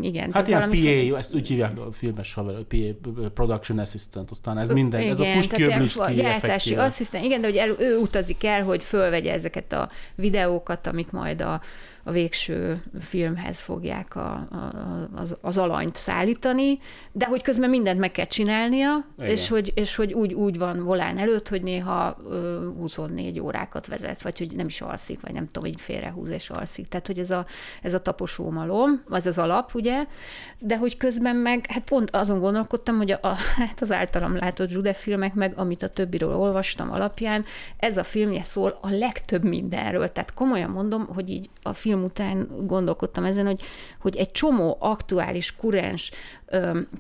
igen. 0.01 0.31
Hát 0.31 0.47
ilyen 0.47 0.69
PA, 0.69 0.75
fel... 0.75 1.17
ezt 1.17 1.35
úgy 1.35 1.47
hívják 1.47 1.79
a 1.79 1.91
filmes 1.91 2.33
haver, 2.33 2.55
PA, 2.63 3.29
Production 3.33 3.79
Assistant, 3.79 4.31
aztán 4.31 4.57
ez 4.57 4.69
minden, 4.69 4.99
igen, 4.99 5.11
ez 5.11 5.19
a 5.19 5.25
Fuskjöbliski 5.25 6.13
gyártási 6.13 6.75
asszisztent, 6.75 7.25
igen, 7.25 7.41
de 7.41 7.47
hogy 7.47 7.57
el, 7.57 7.75
ő 7.79 7.97
utazik 7.97 8.43
el, 8.43 8.63
hogy 8.63 8.83
fölvegye 8.83 9.33
ezeket 9.33 9.73
a 9.73 9.89
videókat, 10.15 10.87
amik 10.87 11.11
majd 11.11 11.41
a, 11.41 11.61
a 12.03 12.11
végső 12.11 12.83
filmhez 12.99 13.61
fogják 13.61 14.15
a, 14.15 14.31
a, 14.31 14.73
az, 15.15 15.37
az 15.41 15.57
alanyt 15.57 15.95
szállítani, 15.95 16.79
de 17.11 17.25
hogy 17.25 17.41
közben 17.41 17.69
mindent 17.69 17.99
meg 17.99 18.11
kell 18.11 18.25
csinálnia, 18.25 19.05
és 19.17 19.47
hogy, 19.47 19.71
és 19.75 19.95
hogy 19.95 20.13
úgy, 20.13 20.33
úgy 20.33 20.57
van 20.57 20.83
volán 20.83 21.17
előtt, 21.17 21.49
hogy 21.49 21.63
néha 21.63 22.17
ö, 22.29 22.69
24 22.77 23.39
órákat 23.39 23.87
vezet, 23.87 24.21
vagy 24.21 24.37
hogy 24.37 24.52
nem 24.55 24.65
is 24.65 24.81
alszik, 24.81 25.21
vagy 25.21 25.33
nem 25.33 25.45
tudom, 25.45 25.69
hogy 25.69 25.81
félrehúz 25.81 26.29
és 26.29 26.49
alszik. 26.49 26.87
Tehát, 26.87 27.07
hogy 27.07 27.19
ez 27.19 27.31
a, 27.31 27.45
ez 27.81 27.93
a 27.93 27.99
taposómalom, 27.99 29.03
az 29.09 29.25
az 29.25 29.37
alap, 29.37 29.73
ugye, 29.73 30.05
de 30.59 30.77
hogy 30.77 30.97
közben 30.97 31.35
meg, 31.35 31.65
hát 31.69 31.83
pont 31.83 32.15
azon 32.15 32.39
gondolkodtam, 32.39 32.97
hogy 32.97 33.11
a, 33.11 33.19
a, 33.21 33.35
hát 33.55 33.81
az 33.81 33.91
általam 33.91 34.35
látott 34.37 34.71
Jude 34.71 34.93
filmek, 34.93 35.33
meg 35.33 35.53
amit 35.55 35.83
a 35.83 35.87
többiről 35.87 36.35
olvastam 36.35 36.91
alapján, 36.91 37.45
ez 37.77 37.97
a 37.97 38.03
filmje 38.03 38.43
szól 38.43 38.77
a 38.81 38.89
legtöbb 38.89 39.43
mindenről. 39.43 40.07
Tehát 40.07 40.33
komolyan 40.33 40.69
mondom, 40.69 41.05
hogy 41.05 41.29
így 41.29 41.49
a 41.61 41.73
film 41.73 42.03
után 42.03 42.47
gondolkodtam 42.67 43.23
ezen, 43.23 43.45
hogy, 43.45 43.61
hogy 43.99 44.15
egy 44.15 44.31
csomó 44.31 44.77
aktuális, 44.79 45.55
kurens 45.55 46.11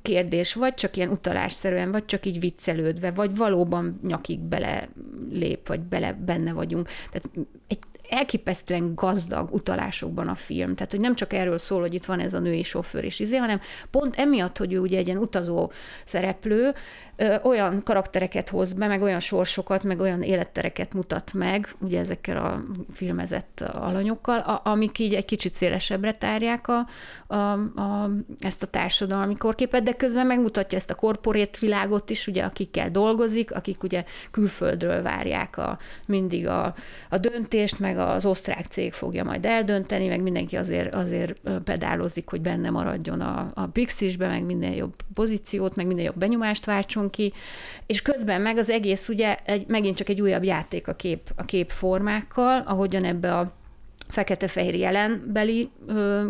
kérdés, 0.01 0.53
vagy 0.53 0.73
csak 0.73 0.95
ilyen 0.97 1.09
utalásszerűen, 1.09 1.91
vagy 1.91 2.05
csak 2.05 2.25
így 2.25 2.39
viccelődve, 2.39 3.11
vagy 3.11 3.35
valóban 3.35 3.99
nyakig 4.03 4.39
bele 4.39 4.89
lép, 5.31 5.67
vagy 5.67 5.79
bele 5.79 6.13
benne 6.13 6.53
vagyunk. 6.53 6.87
Tehát 7.11 7.47
egy 7.67 7.79
elképesztően 8.13 8.95
gazdag 8.95 9.53
utalásokban 9.53 10.27
a 10.27 10.35
film. 10.35 10.75
Tehát, 10.75 10.91
hogy 10.91 11.01
nem 11.01 11.15
csak 11.15 11.33
erről 11.33 11.57
szól, 11.57 11.81
hogy 11.81 11.93
itt 11.93 12.05
van 12.05 12.19
ez 12.19 12.33
a 12.33 12.39
női 12.39 12.63
sofőr 12.63 13.03
és 13.03 13.19
izé, 13.19 13.35
hanem 13.35 13.59
pont 13.89 14.15
emiatt, 14.15 14.57
hogy 14.57 14.73
ő 14.73 14.79
ugye 14.79 14.97
egy 14.97 15.07
ilyen 15.07 15.19
utazó 15.19 15.71
szereplő, 16.05 16.73
ö, 17.15 17.35
olyan 17.43 17.83
karaktereket 17.83 18.49
hoz 18.49 18.73
be, 18.73 18.87
meg 18.87 19.01
olyan 19.01 19.19
sorsokat, 19.19 19.83
meg 19.83 19.99
olyan 19.99 20.21
élettereket 20.21 20.93
mutat 20.93 21.33
meg, 21.33 21.75
ugye 21.79 21.99
ezekkel 21.99 22.37
a 22.37 22.63
filmezett 22.93 23.61
alanyokkal, 23.73 24.39
a, 24.39 24.61
amik 24.63 24.99
így 24.99 25.13
egy 25.13 25.25
kicsit 25.25 25.53
szélesebbre 25.53 26.11
tárják 26.11 26.67
a, 26.67 26.87
a, 27.27 27.35
a, 27.35 28.09
ezt 28.39 28.63
a 28.63 28.67
társadalmi 28.67 29.35
korképet, 29.35 29.83
de 29.83 29.93
közben 29.93 30.27
megmutatja 30.27 30.77
ezt 30.77 30.91
a 30.91 30.95
korporét 30.95 31.59
világot 31.59 32.09
is, 32.09 32.27
ugye, 32.27 32.43
akikkel 32.43 32.91
dolgozik, 32.91 33.55
akik 33.55 33.83
ugye 33.83 34.03
külföldről 34.31 35.01
várják 35.01 35.57
a, 35.57 35.77
mindig 36.05 36.47
a, 36.47 36.73
a 37.09 37.17
döntést, 37.17 37.79
meg 37.79 37.97
az 38.07 38.25
osztrák 38.25 38.65
cég 38.65 38.93
fogja 38.93 39.23
majd 39.23 39.45
eldönteni, 39.45 40.07
meg 40.07 40.21
mindenki 40.21 40.55
azért, 40.55 40.95
azért 40.95 41.41
pedálozik, 41.63 42.29
hogy 42.29 42.41
benne 42.41 42.69
maradjon 42.69 43.21
a, 43.21 43.51
a 43.53 43.65
Pixisbe, 43.65 44.27
meg 44.27 44.43
minden 44.43 44.71
jobb 44.71 44.93
pozíciót, 45.13 45.75
meg 45.75 45.87
minden 45.87 46.05
jobb 46.05 46.17
benyomást 46.17 46.65
váltson 46.65 47.09
ki, 47.09 47.33
és 47.85 48.01
közben 48.01 48.41
meg 48.41 48.57
az 48.57 48.69
egész 48.69 49.09
ugye 49.09 49.37
egy, 49.45 49.67
megint 49.67 49.97
csak 49.97 50.09
egy 50.09 50.21
újabb 50.21 50.43
játék 50.43 50.87
a 50.87 50.93
kép, 50.93 51.31
a 51.35 51.43
képformákkal, 51.43 52.63
ahogyan 52.65 53.03
ebbe 53.03 53.37
a 53.37 53.53
fekete-fehér 54.13 54.75
jelenbeli 54.75 55.69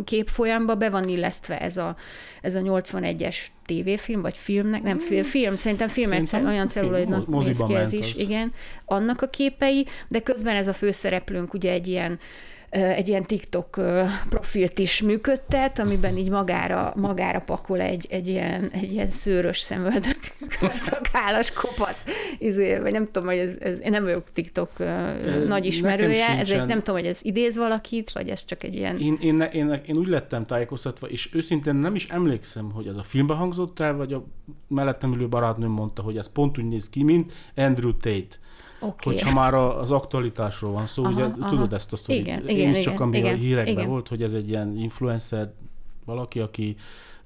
képfolyamba 0.03 0.75
be 0.75 0.89
van 0.89 1.07
illesztve 1.09 1.59
ez 1.59 1.77
a, 1.77 1.95
ez 2.41 2.55
a 2.55 2.59
81-es 2.59 3.37
tévéfilm, 3.65 4.21
vagy 4.21 4.37
filmnek, 4.37 4.81
nem 4.83 4.97
film, 4.97 5.23
film 5.23 5.55
szerintem 5.55 5.87
film 5.87 6.09
szerintem 6.09 6.45
olyan 6.45 6.67
celluloidnak 6.67 7.27
néz 7.27 7.63
ki 7.67 7.75
ez 7.75 7.93
is, 7.93 8.15
igen, 8.15 8.53
annak 8.85 9.21
a 9.21 9.27
képei, 9.27 9.85
de 10.07 10.19
közben 10.19 10.55
ez 10.55 10.67
a 10.67 10.73
főszereplőnk 10.73 11.53
ugye 11.53 11.71
egy 11.71 11.87
ilyen 11.87 12.19
egy 12.73 13.07
ilyen 13.07 13.23
TikTok 13.23 13.81
profilt 14.29 14.79
is 14.79 15.01
működtet, 15.01 15.79
amiben 15.79 16.17
így 16.17 16.29
magára, 16.29 16.93
magára 16.95 17.39
pakol 17.39 17.79
egy, 17.79 18.07
egy, 18.09 18.27
ilyen, 18.27 18.69
egy 18.71 18.91
ilyen 18.91 19.09
szőrös 19.09 19.59
szemöldök, 19.59 20.19
szakállas 20.75 21.53
kopasz, 21.53 22.03
izé, 22.37 22.77
vagy 22.77 22.91
nem 22.91 23.05
tudom, 23.11 23.27
hogy 23.27 23.37
ez, 23.37 23.57
ez, 23.59 23.81
én 23.81 23.91
nem 23.91 24.03
vagyok 24.03 24.31
TikTok 24.31 24.69
uh, 24.79 25.45
nagy 25.47 25.65
ismerője, 25.65 26.27
ez 26.27 26.49
egy, 26.49 26.65
nem 26.65 26.77
tudom, 26.77 26.95
hogy 26.95 27.09
ez 27.09 27.19
idéz 27.23 27.57
valakit, 27.57 28.11
vagy 28.11 28.29
ez 28.29 28.45
csak 28.45 28.63
egy 28.63 28.75
ilyen... 28.75 28.97
Én, 28.97 29.17
én, 29.21 29.41
én, 29.41 29.81
én 29.85 29.97
úgy 29.97 30.07
lettem 30.07 30.45
tájékoztatva, 30.45 31.07
és 31.07 31.29
őszintén 31.33 31.75
nem 31.75 31.95
is 31.95 32.07
emlékszem, 32.07 32.71
hogy 32.71 32.87
ez 32.87 32.95
a 32.95 33.03
filmbe 33.03 33.33
hangzott 33.33 33.79
el, 33.79 33.95
vagy 33.95 34.13
a 34.13 34.25
mellettem 34.67 35.13
ülő 35.13 35.27
barátnőm 35.27 35.71
mondta, 35.71 36.01
hogy 36.01 36.17
ez 36.17 36.31
pont 36.31 36.57
úgy 36.57 36.67
néz 36.67 36.89
ki, 36.89 37.03
mint 37.03 37.33
Andrew 37.55 37.97
Tate. 37.97 38.37
Okay. 38.85 39.13
Hogyha 39.13 39.33
már 39.33 39.53
az 39.53 39.91
aktualitásról 39.91 40.71
van 40.71 40.87
szó, 40.87 41.03
aha, 41.03 41.13
ugye 41.13 41.23
aha. 41.23 41.49
tudod 41.49 41.73
ezt 41.73 41.93
a 41.93 41.95
sztorit. 41.95 42.21
Igen, 42.21 42.47
Én 42.47 42.57
igen, 42.57 42.69
is 42.69 42.83
csak 42.83 42.93
igen, 42.93 43.07
ami 43.07 43.17
igen, 43.17 43.33
a 43.33 43.37
hírekben 43.37 43.73
igen. 43.73 43.89
volt, 43.89 44.07
hogy 44.07 44.23
ez 44.23 44.33
egy 44.33 44.49
ilyen 44.49 44.77
influencer 44.77 45.53
valaki, 46.05 46.39
aki 46.39 46.75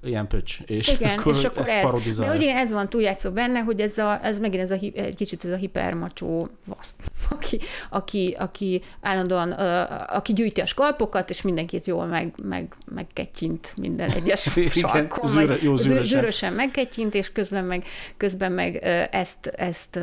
ilyen 0.02 0.26
pöcs, 0.26 0.58
és 0.66 0.88
igen, 0.88 1.18
akkor, 1.18 1.34
és 1.34 1.44
akkor 1.44 1.68
ezt 1.68 2.06
ez. 2.06 2.16
De 2.16 2.34
ugye 2.34 2.54
ez 2.54 2.72
van 2.72 2.88
túljátszó 2.88 3.30
benne, 3.30 3.60
hogy 3.60 3.80
ez, 3.80 3.98
a, 3.98 4.20
ez 4.22 4.38
megint 4.38 4.62
ez 4.62 4.70
a, 4.70 4.78
egy 4.94 5.14
kicsit 5.16 5.44
ez 5.44 5.50
a 5.50 5.56
hipermacsó 5.56 6.48
vasz, 6.66 6.94
aki, 7.36 7.58
aki, 7.90 8.36
aki 8.38 8.82
állandóan, 9.00 9.52
uh, 9.52 10.16
aki 10.16 10.32
gyűjti 10.32 10.60
a 10.60 10.66
skalpokat, 10.66 11.30
és 11.30 11.42
mindenkit 11.42 11.84
jól 11.86 12.06
meg, 12.06 12.34
meg, 12.42 12.74
megketyint 12.94 13.74
minden 13.76 14.10
egyes 14.10 14.48
sarkon, 14.70 15.30
zűre, 15.30 15.56
jó, 15.62 15.76
zűrösen. 15.76 16.04
zűrösen 16.04 16.52
megketyint, 16.52 17.14
és 17.14 17.32
közben 17.32 17.64
meg, 17.64 17.84
közben 18.16 18.52
meg 18.52 18.76
ezt, 19.10 19.46
ezt 19.46 20.00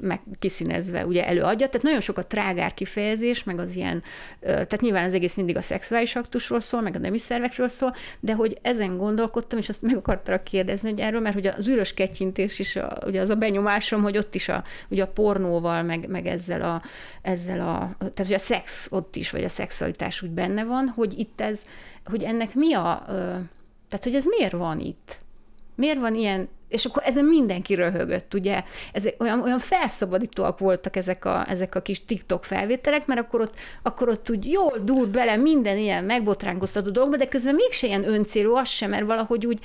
meg 0.00 0.20
kiszínezve 0.38 1.06
ugye 1.06 1.26
előadja. 1.26 1.66
Tehát 1.66 1.82
nagyon 1.82 2.00
sok 2.00 2.18
a 2.18 2.24
trágár 2.24 2.74
kifejezés, 2.74 3.44
meg 3.44 3.58
az 3.58 3.76
ilyen, 3.76 4.02
tehát 4.40 4.80
nyilván 4.80 5.04
az 5.04 5.14
egész 5.14 5.34
mindig 5.34 5.56
a 5.56 5.62
szexuális 5.62 6.16
aktusról 6.16 6.60
szól, 6.60 6.80
meg 6.80 6.94
a 6.94 6.98
nemi 6.98 7.18
szervekről 7.18 7.68
szól, 7.68 7.94
de 8.20 8.34
hogy 8.34 8.58
ezen 8.62 8.96
gondol 8.96 9.23
gondolkodtam, 9.24 9.58
és 9.58 9.68
azt 9.68 9.82
meg 9.82 9.96
akartam 9.96 10.42
kérdezni 10.42 10.90
hogy 10.90 11.00
erről, 11.00 11.20
mert 11.20 11.34
hogy 11.34 11.46
az 11.46 11.68
űrös 11.68 11.94
ketyintés 11.94 12.58
is, 12.58 12.76
a, 12.76 12.98
ugye 13.06 13.20
az 13.20 13.30
a 13.30 13.34
benyomásom, 13.34 14.02
hogy 14.02 14.16
ott 14.16 14.34
is 14.34 14.48
a, 14.48 14.64
ugye 14.88 15.02
a 15.02 15.06
pornóval, 15.06 15.82
meg, 15.82 16.08
meg 16.08 16.26
ezzel, 16.26 16.62
a, 16.62 16.82
ezzel 17.22 17.60
a, 17.60 17.96
tehát 17.98 18.26
hogy 18.26 18.32
a 18.32 18.38
szex 18.38 18.88
ott 18.90 19.16
is, 19.16 19.30
vagy 19.30 19.44
a 19.44 19.48
szexualitás 19.48 20.22
úgy 20.22 20.30
benne 20.30 20.64
van, 20.64 20.88
hogy 20.88 21.18
itt 21.18 21.40
ez, 21.40 21.66
hogy 22.04 22.22
ennek 22.22 22.54
mi 22.54 22.74
a, 22.74 23.02
tehát 23.88 24.04
hogy 24.04 24.14
ez 24.14 24.24
miért 24.24 24.52
van 24.52 24.80
itt? 24.80 25.22
Miért 25.74 25.98
van 25.98 26.14
ilyen, 26.14 26.48
és 26.68 26.84
akkor 26.84 27.02
ezen 27.06 27.24
mindenki 27.24 27.74
röhögött, 27.74 28.34
ugye? 28.34 28.62
Ezek 28.92 29.22
olyan, 29.22 29.42
olyan 29.42 29.58
felszabadítóak 29.58 30.58
voltak 30.58 30.96
ezek 30.96 31.24
a, 31.24 31.44
ezek 31.48 31.74
a 31.74 31.80
kis 31.80 32.04
TikTok 32.04 32.44
felvételek, 32.44 33.06
mert 33.06 33.20
akkor 33.20 33.40
ott, 33.40 33.54
akkor 33.82 34.08
ott 34.08 34.30
úgy 34.30 34.50
jól 34.50 34.78
dur 34.82 35.08
bele 35.08 35.36
minden 35.36 35.78
ilyen 35.78 36.04
megbotránkoztató 36.04 36.90
dolgba, 36.90 37.16
de 37.16 37.28
közben 37.28 37.54
mégse 37.54 37.86
ilyen 37.86 38.08
öncélú 38.08 38.54
az 38.54 38.68
sem, 38.68 38.90
mert 38.90 39.06
valahogy 39.06 39.46
úgy, 39.46 39.60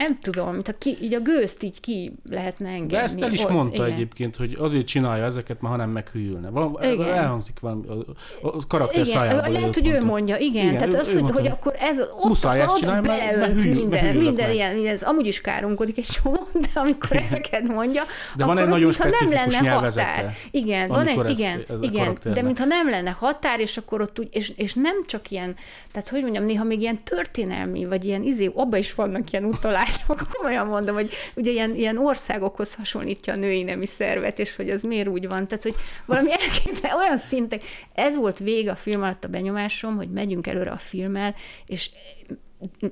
nem 0.00 0.16
tudom, 0.16 0.52
mint 0.52 0.78
ki, 0.78 0.96
így 1.00 1.14
a 1.14 1.20
gőzt 1.20 1.62
így 1.62 1.80
ki 1.80 2.12
lehetne 2.30 2.68
engedni. 2.68 2.86
De 2.96 3.02
ezt 3.02 3.22
el 3.22 3.32
is 3.32 3.44
ott, 3.44 3.50
mondta 3.50 3.84
igen. 3.84 3.96
egyébként, 3.96 4.36
hogy 4.36 4.56
azért 4.58 4.86
csinálja 4.86 5.24
ezeket, 5.24 5.60
mert 5.60 5.74
ha 5.74 5.80
nem 5.80 5.90
meghűlne. 5.90 6.50
Val- 6.50 6.84
igen. 6.84 7.14
Elhangzik 7.14 7.60
valami, 7.60 7.86
a, 7.86 8.46
a 8.46 8.66
karakter 8.68 9.06
igen. 9.06 9.16
szájából. 9.18 9.52
Lehet, 9.52 9.74
hogy 9.74 9.82
mondta. 9.82 10.02
ő 10.02 10.04
mondja, 10.04 10.36
igen. 10.36 10.64
igen 10.64 10.76
Tehát 10.76 10.94
ő, 10.94 10.98
az, 10.98 11.14
ő 11.14 11.20
hogy, 11.20 11.32
hogy 11.32 11.46
akkor 11.46 11.74
ez 11.78 12.00
ott, 12.00 12.24
Muszáj 12.24 12.62
ott 12.62 12.76
csinálni, 12.78 13.06
beleönt 13.06 13.54
minden, 13.54 13.80
minden, 13.80 14.16
minden 14.16 14.52
ilyen, 14.52 14.86
ez 14.86 15.02
amúgy 15.02 15.26
is 15.26 15.40
káromkodik 15.40 15.98
egy 15.98 16.06
csomó, 16.22 16.46
de 16.52 16.80
amikor 16.80 17.10
igen. 17.10 17.24
ezeket 17.24 17.68
mondja, 17.68 18.02
de 18.36 18.44
van 18.44 18.58
egy 18.58 18.68
nagyon 18.68 18.92
nem 18.98 19.30
lenne 19.30 19.68
határ. 19.68 20.32
Igen, 20.50 20.88
van 20.88 21.06
egy, 21.06 21.18
ez, 21.18 21.30
igen, 21.38 21.64
ez 21.68 21.76
igen, 21.80 22.18
de 22.22 22.42
mintha 22.42 22.64
nem 22.64 22.90
lenne 22.90 23.10
határ, 23.10 23.60
és 23.60 23.76
akkor 23.76 24.00
ott 24.00 24.18
úgy, 24.18 24.28
és, 24.32 24.52
és 24.56 24.74
nem 24.74 25.04
csak 25.04 25.30
ilyen, 25.30 25.54
tehát 25.92 26.08
hogy 26.08 26.22
mondjam, 26.22 26.44
néha 26.44 26.64
még 26.64 26.80
ilyen 26.80 27.04
történelmi, 27.04 27.84
vagy 27.84 28.04
ilyen 28.04 28.22
izé, 28.22 28.50
abba 28.54 28.76
is 28.76 28.94
vannak 28.94 29.32
ilyen 29.32 29.44
utalások, 29.44 29.89
komolyan 30.32 30.66
mondom, 30.66 30.94
hogy 30.94 31.10
ugye 31.34 31.50
ilyen, 31.50 31.74
ilyen 31.74 31.98
országokhoz 31.98 32.74
hasonlítja 32.74 33.32
a 33.32 33.36
női 33.36 33.62
nemi 33.62 33.86
szervet, 33.86 34.38
és 34.38 34.56
hogy 34.56 34.70
az 34.70 34.82
miért 34.82 35.08
úgy 35.08 35.28
van. 35.28 35.48
Tehát, 35.48 35.62
hogy 35.62 35.74
valami 36.06 36.30
elképzel, 36.32 36.96
olyan 36.96 37.18
szinten, 37.18 37.60
ez 37.94 38.16
volt 38.16 38.38
vége 38.38 38.70
a 38.70 38.76
film 38.76 39.02
alatt 39.02 39.24
a 39.24 39.28
benyomásom, 39.28 39.96
hogy 39.96 40.10
megyünk 40.10 40.46
előre 40.46 40.70
a 40.70 40.76
filmmel, 40.76 41.34
és 41.66 41.90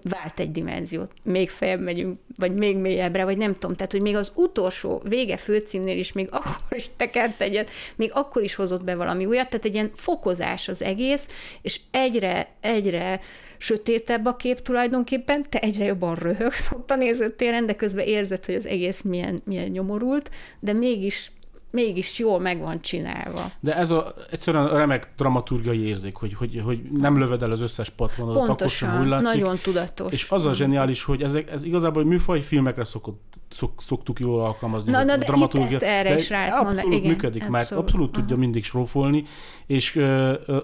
vált 0.03 0.41
egy 0.41 0.51
dimenziót, 0.51 1.13
még 1.25 1.51
feljebb 1.51 1.81
megyünk, 1.81 2.19
vagy 2.37 2.53
még 2.53 2.77
mélyebbre, 2.77 3.25
vagy 3.25 3.37
nem 3.37 3.53
tudom, 3.53 3.77
tehát, 3.77 3.93
hogy 3.93 4.03
még 4.03 4.17
az 4.17 4.33
utolsó 4.35 5.03
vége 5.05 5.37
főcímnél 5.37 5.99
is 5.99 6.13
még 6.13 6.29
akkor 6.39 6.77
is 6.77 6.91
tekert 6.97 7.41
egyet, 7.41 7.71
még 7.97 8.11
akkor 8.15 8.43
is 8.43 8.55
hozott 8.55 8.85
be 8.85 8.95
valami 8.95 9.27
újat, 9.27 9.49
tehát 9.49 9.65
egy 9.65 9.75
ilyen 9.75 9.91
fokozás 9.95 10.69
az 10.69 10.83
egész, 10.83 11.29
és 11.63 11.81
egyre, 11.91 12.55
egyre 12.61 13.21
sötétebb 13.59 14.27
a 14.27 14.37
kép 14.37 14.61
tulajdonképpen, 14.61 15.51
te 15.51 15.59
egyre 15.59 15.85
jobban 15.85 16.15
röhögsz 16.15 16.73
ott 16.73 16.91
a 16.91 16.97
nézőtéren, 16.97 17.67
de 17.67 17.75
közben 17.75 18.07
érzed, 18.07 18.45
hogy 18.45 18.55
az 18.55 18.67
egész 18.67 19.01
milyen, 19.01 19.41
milyen 19.45 19.69
nyomorult, 19.69 20.31
de 20.61 20.73
mégis 20.73 21.33
mégis 21.71 22.19
jól 22.19 22.41
meg 22.41 22.59
van 22.59 22.81
csinálva. 22.81 23.51
De 23.61 23.77
ez 23.77 23.91
a, 23.91 24.15
egyszerűen 24.31 24.69
remek 24.69 25.13
dramaturgiai 25.17 25.87
érzék, 25.87 26.17
hogy, 26.17 26.35
hogy, 26.35 26.61
hogy 26.65 26.83
nem 26.83 27.19
löved 27.19 27.43
el 27.43 27.51
az 27.51 27.61
összes 27.61 27.91
patronodat, 27.91 28.47
Pontosan, 28.47 28.89
akkor 28.89 29.01
sem 29.01 29.11
látszik. 29.11 29.41
nagyon 29.41 29.59
tudatos. 29.63 30.13
És 30.13 30.31
az 30.31 30.47
a 30.47 30.55
zseniális, 30.55 31.03
hogy 31.03 31.23
ezek, 31.23 31.51
ez 31.51 31.65
igazából 31.65 32.05
műfaj 32.05 32.41
filmekre 32.41 32.85
szokott, 32.85 33.35
szok, 33.49 33.83
szoktuk 33.83 34.21
jól 34.21 34.41
alkalmazni. 34.41 34.91
Na, 34.91 35.03
na 35.05 35.17
de 35.17 35.27
itt 35.37 35.55
ezt 35.55 35.83
erre 35.83 36.15
is 36.15 36.29
rá 36.29 36.59
Abszolút 36.61 36.95
igen, 36.95 37.11
működik, 37.11 37.43
abszolút. 37.43 37.51
mert 37.51 37.71
abszolút 37.73 38.13
tudja 38.13 38.35
Aha. 38.35 38.41
mindig 38.41 38.65
srófolni, 38.65 39.25
és 39.67 40.01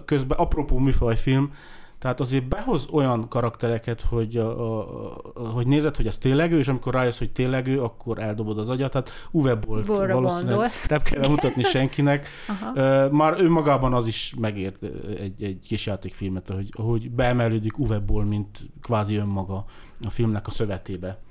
közben 0.05 0.38
apropó 0.38 0.78
műfajfilm, 0.78 1.52
tehát 2.05 2.20
azért 2.20 2.48
behoz 2.48 2.86
olyan 2.92 3.28
karaktereket, 3.28 4.00
hogy, 4.00 4.36
a, 4.36 4.78
a, 5.34 5.48
hogy 5.48 5.66
nézed, 5.66 5.96
hogy 5.96 6.07
ez 6.07 6.18
tényleg 6.18 6.52
ő, 6.52 6.59
és 6.59 6.68
amikor 6.68 6.94
rájössz, 6.94 7.18
hogy 7.18 7.32
tényleg 7.32 7.66
ő, 7.66 7.82
akkor 7.82 8.18
eldobod 8.18 8.59
az 8.59 8.68
agyat. 8.68 8.90
Tehát 8.90 9.11
Uwe 9.30 9.55
Boll 9.55 9.82
valószínűleg 9.84 10.70
nem 10.88 11.02
kell 11.02 11.28
mutatni 11.28 11.62
senkinek. 11.74 12.26
Aha. 12.48 13.09
Már 13.11 13.34
önmagában 13.38 13.92
az 13.92 14.07
is 14.07 14.34
megért 14.38 14.82
egy, 15.18 15.42
egy 15.42 15.64
kis 15.68 15.86
játékfilmet, 15.86 16.48
hogy, 16.48 16.68
hogy 16.76 17.11
beemelődik 17.11 17.78
Uwe 17.78 17.98
Boll, 17.98 18.24
mint 18.24 18.59
kvázi 18.82 19.16
önmaga 19.16 19.64
a 20.05 20.11
filmnek 20.11 20.46
a 20.46 20.50
szövetébe. 20.50 21.22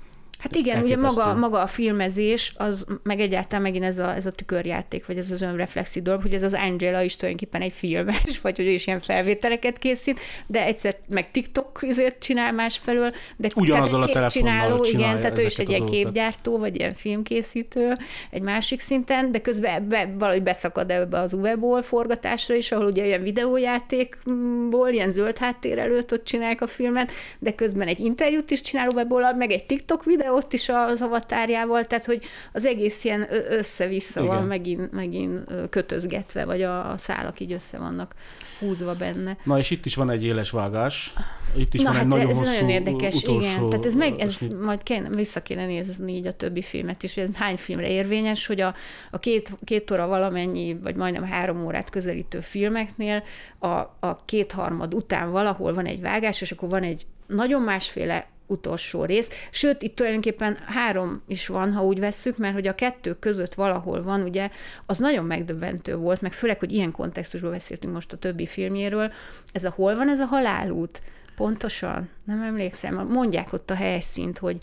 Hát 0.44 0.54
igen, 0.54 0.82
ugye 0.82 0.96
maga, 0.96 1.34
maga 1.34 1.60
a 1.60 1.66
filmezés, 1.66 2.52
az 2.56 2.84
meg 3.02 3.20
egyáltalán 3.20 3.62
megint 3.62 3.84
ez 3.84 3.98
a, 3.98 4.14
ez 4.14 4.26
a 4.26 4.30
tükörjáték, 4.30 5.06
vagy 5.06 5.18
ez 5.18 5.30
az 5.30 5.42
önreflexi 5.42 6.02
dolog, 6.02 6.22
hogy 6.22 6.34
ez 6.34 6.42
az 6.42 6.54
Angela 6.54 7.02
is 7.02 7.16
tulajdonképpen 7.16 7.60
egy 7.60 7.72
filmes, 7.72 8.40
vagy 8.42 8.56
hogy 8.56 8.66
ő 8.66 8.70
is 8.70 8.86
ilyen 8.86 9.00
felvételeket 9.00 9.78
készít, 9.78 10.20
de 10.46 10.64
egyszer 10.64 10.96
meg 11.08 11.30
TikTok 11.30 11.78
izért 11.80 12.18
csinál 12.18 12.52
másfelől, 12.52 13.10
de 13.36 13.48
Ugyanazzal 13.54 14.04
tehát 14.04 14.24
egy 14.24 14.32
képcsináló, 14.32 14.84
igen, 14.84 15.20
tehát 15.20 15.38
ő 15.38 15.42
is 15.42 15.58
egy 15.58 15.68
ilyen 15.68 15.86
képgyártó, 15.86 16.58
vagy 16.58 16.76
ilyen 16.78 16.94
filmkészítő 16.94 17.92
egy 18.30 18.42
másik 18.42 18.80
szinten, 18.80 19.30
de 19.30 19.40
közben 19.40 19.74
ebbe, 19.74 20.14
valahogy 20.18 20.42
beszakad 20.42 20.90
ebbe 20.90 21.18
az 21.18 21.32
UV-ból 21.32 21.82
forgatásra 21.82 22.54
is, 22.54 22.72
ahol 22.72 22.86
ugye 22.86 23.06
ilyen 23.06 23.22
videójátékból, 23.22 24.88
ilyen 24.88 25.10
zöld 25.10 25.38
háttér 25.38 25.78
előtt 25.78 26.12
ott 26.12 26.24
csinálják 26.24 26.60
a 26.60 26.66
filmet, 26.66 27.12
de 27.38 27.52
közben 27.52 27.88
egy 27.88 28.00
interjút 28.00 28.50
is 28.50 28.60
csinál 28.60 28.88
UV-ból, 28.88 29.32
meg 29.32 29.50
egy 29.50 29.66
TikTok 29.66 30.04
videó, 30.04 30.33
ott 30.34 30.52
is 30.52 30.68
az 30.68 31.02
avatárjával, 31.02 31.84
tehát 31.84 32.04
hogy 32.04 32.22
az 32.52 32.64
egész 32.64 33.04
ilyen 33.04 33.26
össze-vissza 33.48 34.20
Igen. 34.20 34.34
van 34.34 34.46
megint, 34.46 34.92
megint 34.92 35.40
kötözgetve, 35.70 36.44
vagy 36.44 36.62
a, 36.62 36.90
a 36.90 36.96
szálak 36.96 37.40
így 37.40 37.52
össze 37.52 37.78
vannak 37.78 38.14
húzva 38.58 38.94
benne. 38.94 39.36
Na 39.44 39.58
és 39.58 39.70
itt 39.70 39.86
is 39.86 39.94
van 39.94 40.10
egy 40.10 40.24
éles 40.24 40.50
vágás. 40.50 41.12
Itt 41.56 41.74
is 41.74 41.82
Na, 41.82 41.86
van 41.86 41.94
hát 41.94 42.02
egy 42.02 42.10
nagyon 42.10 42.30
ez 42.30 42.38
hosszú 42.38 42.50
nagyon 42.50 42.68
érdekes, 42.68 43.22
igen. 43.22 43.68
Tehát 43.68 43.86
ez 43.86 43.94
meg, 43.94 44.18
ez 44.18 44.38
majd 44.60 44.82
kéne, 44.82 45.08
vissza 45.08 45.42
kéne 45.42 45.66
nézni 45.66 46.12
így 46.12 46.26
a 46.26 46.32
többi 46.32 46.62
filmet 46.62 47.02
is, 47.02 47.14
hogy 47.14 47.22
ez 47.22 47.30
hány 47.34 47.56
filmre 47.56 47.88
érvényes, 47.88 48.46
hogy 48.46 48.60
a, 48.60 48.74
a 49.10 49.18
két, 49.18 49.52
két 49.64 49.90
óra 49.90 50.06
valamennyi, 50.06 50.78
vagy 50.82 50.96
majdnem 50.96 51.24
három 51.24 51.64
órát 51.64 51.90
közelítő 51.90 52.40
filmeknél 52.40 53.22
a, 53.58 53.68
a 54.00 54.24
kétharmad 54.24 54.94
után 54.94 55.30
valahol 55.30 55.74
van 55.74 55.86
egy 55.86 56.00
vágás, 56.00 56.40
és 56.40 56.52
akkor 56.52 56.68
van 56.68 56.82
egy 56.82 57.06
nagyon 57.26 57.62
másféle 57.62 58.24
utolsó 58.46 59.04
rész. 59.04 59.30
Sőt, 59.50 59.82
itt 59.82 59.96
tulajdonképpen 59.96 60.56
három 60.66 61.22
is 61.28 61.46
van, 61.46 61.72
ha 61.72 61.84
úgy 61.84 62.00
vesszük, 62.00 62.38
mert 62.38 62.54
hogy 62.54 62.66
a 62.66 62.74
kettő 62.74 63.12
között 63.12 63.54
valahol 63.54 64.02
van, 64.02 64.22
ugye, 64.22 64.50
az 64.86 64.98
nagyon 64.98 65.24
megdöbbentő 65.24 65.96
volt, 65.96 66.20
meg 66.20 66.32
főleg, 66.32 66.58
hogy 66.58 66.72
ilyen 66.72 66.90
kontextusban 66.90 67.50
beszéltünk 67.50 67.94
most 67.94 68.12
a 68.12 68.16
többi 68.16 68.46
filmjéről. 68.46 69.12
Ez 69.52 69.64
a 69.64 69.70
hol 69.70 69.96
van 69.96 70.08
ez 70.08 70.20
a 70.20 70.26
halálút? 70.26 71.02
Pontosan, 71.36 72.08
nem 72.24 72.42
emlékszem. 72.42 73.06
Mondják 73.06 73.52
ott 73.52 73.70
a 73.70 73.74
helyszínt, 73.74 74.38
hogy 74.38 74.56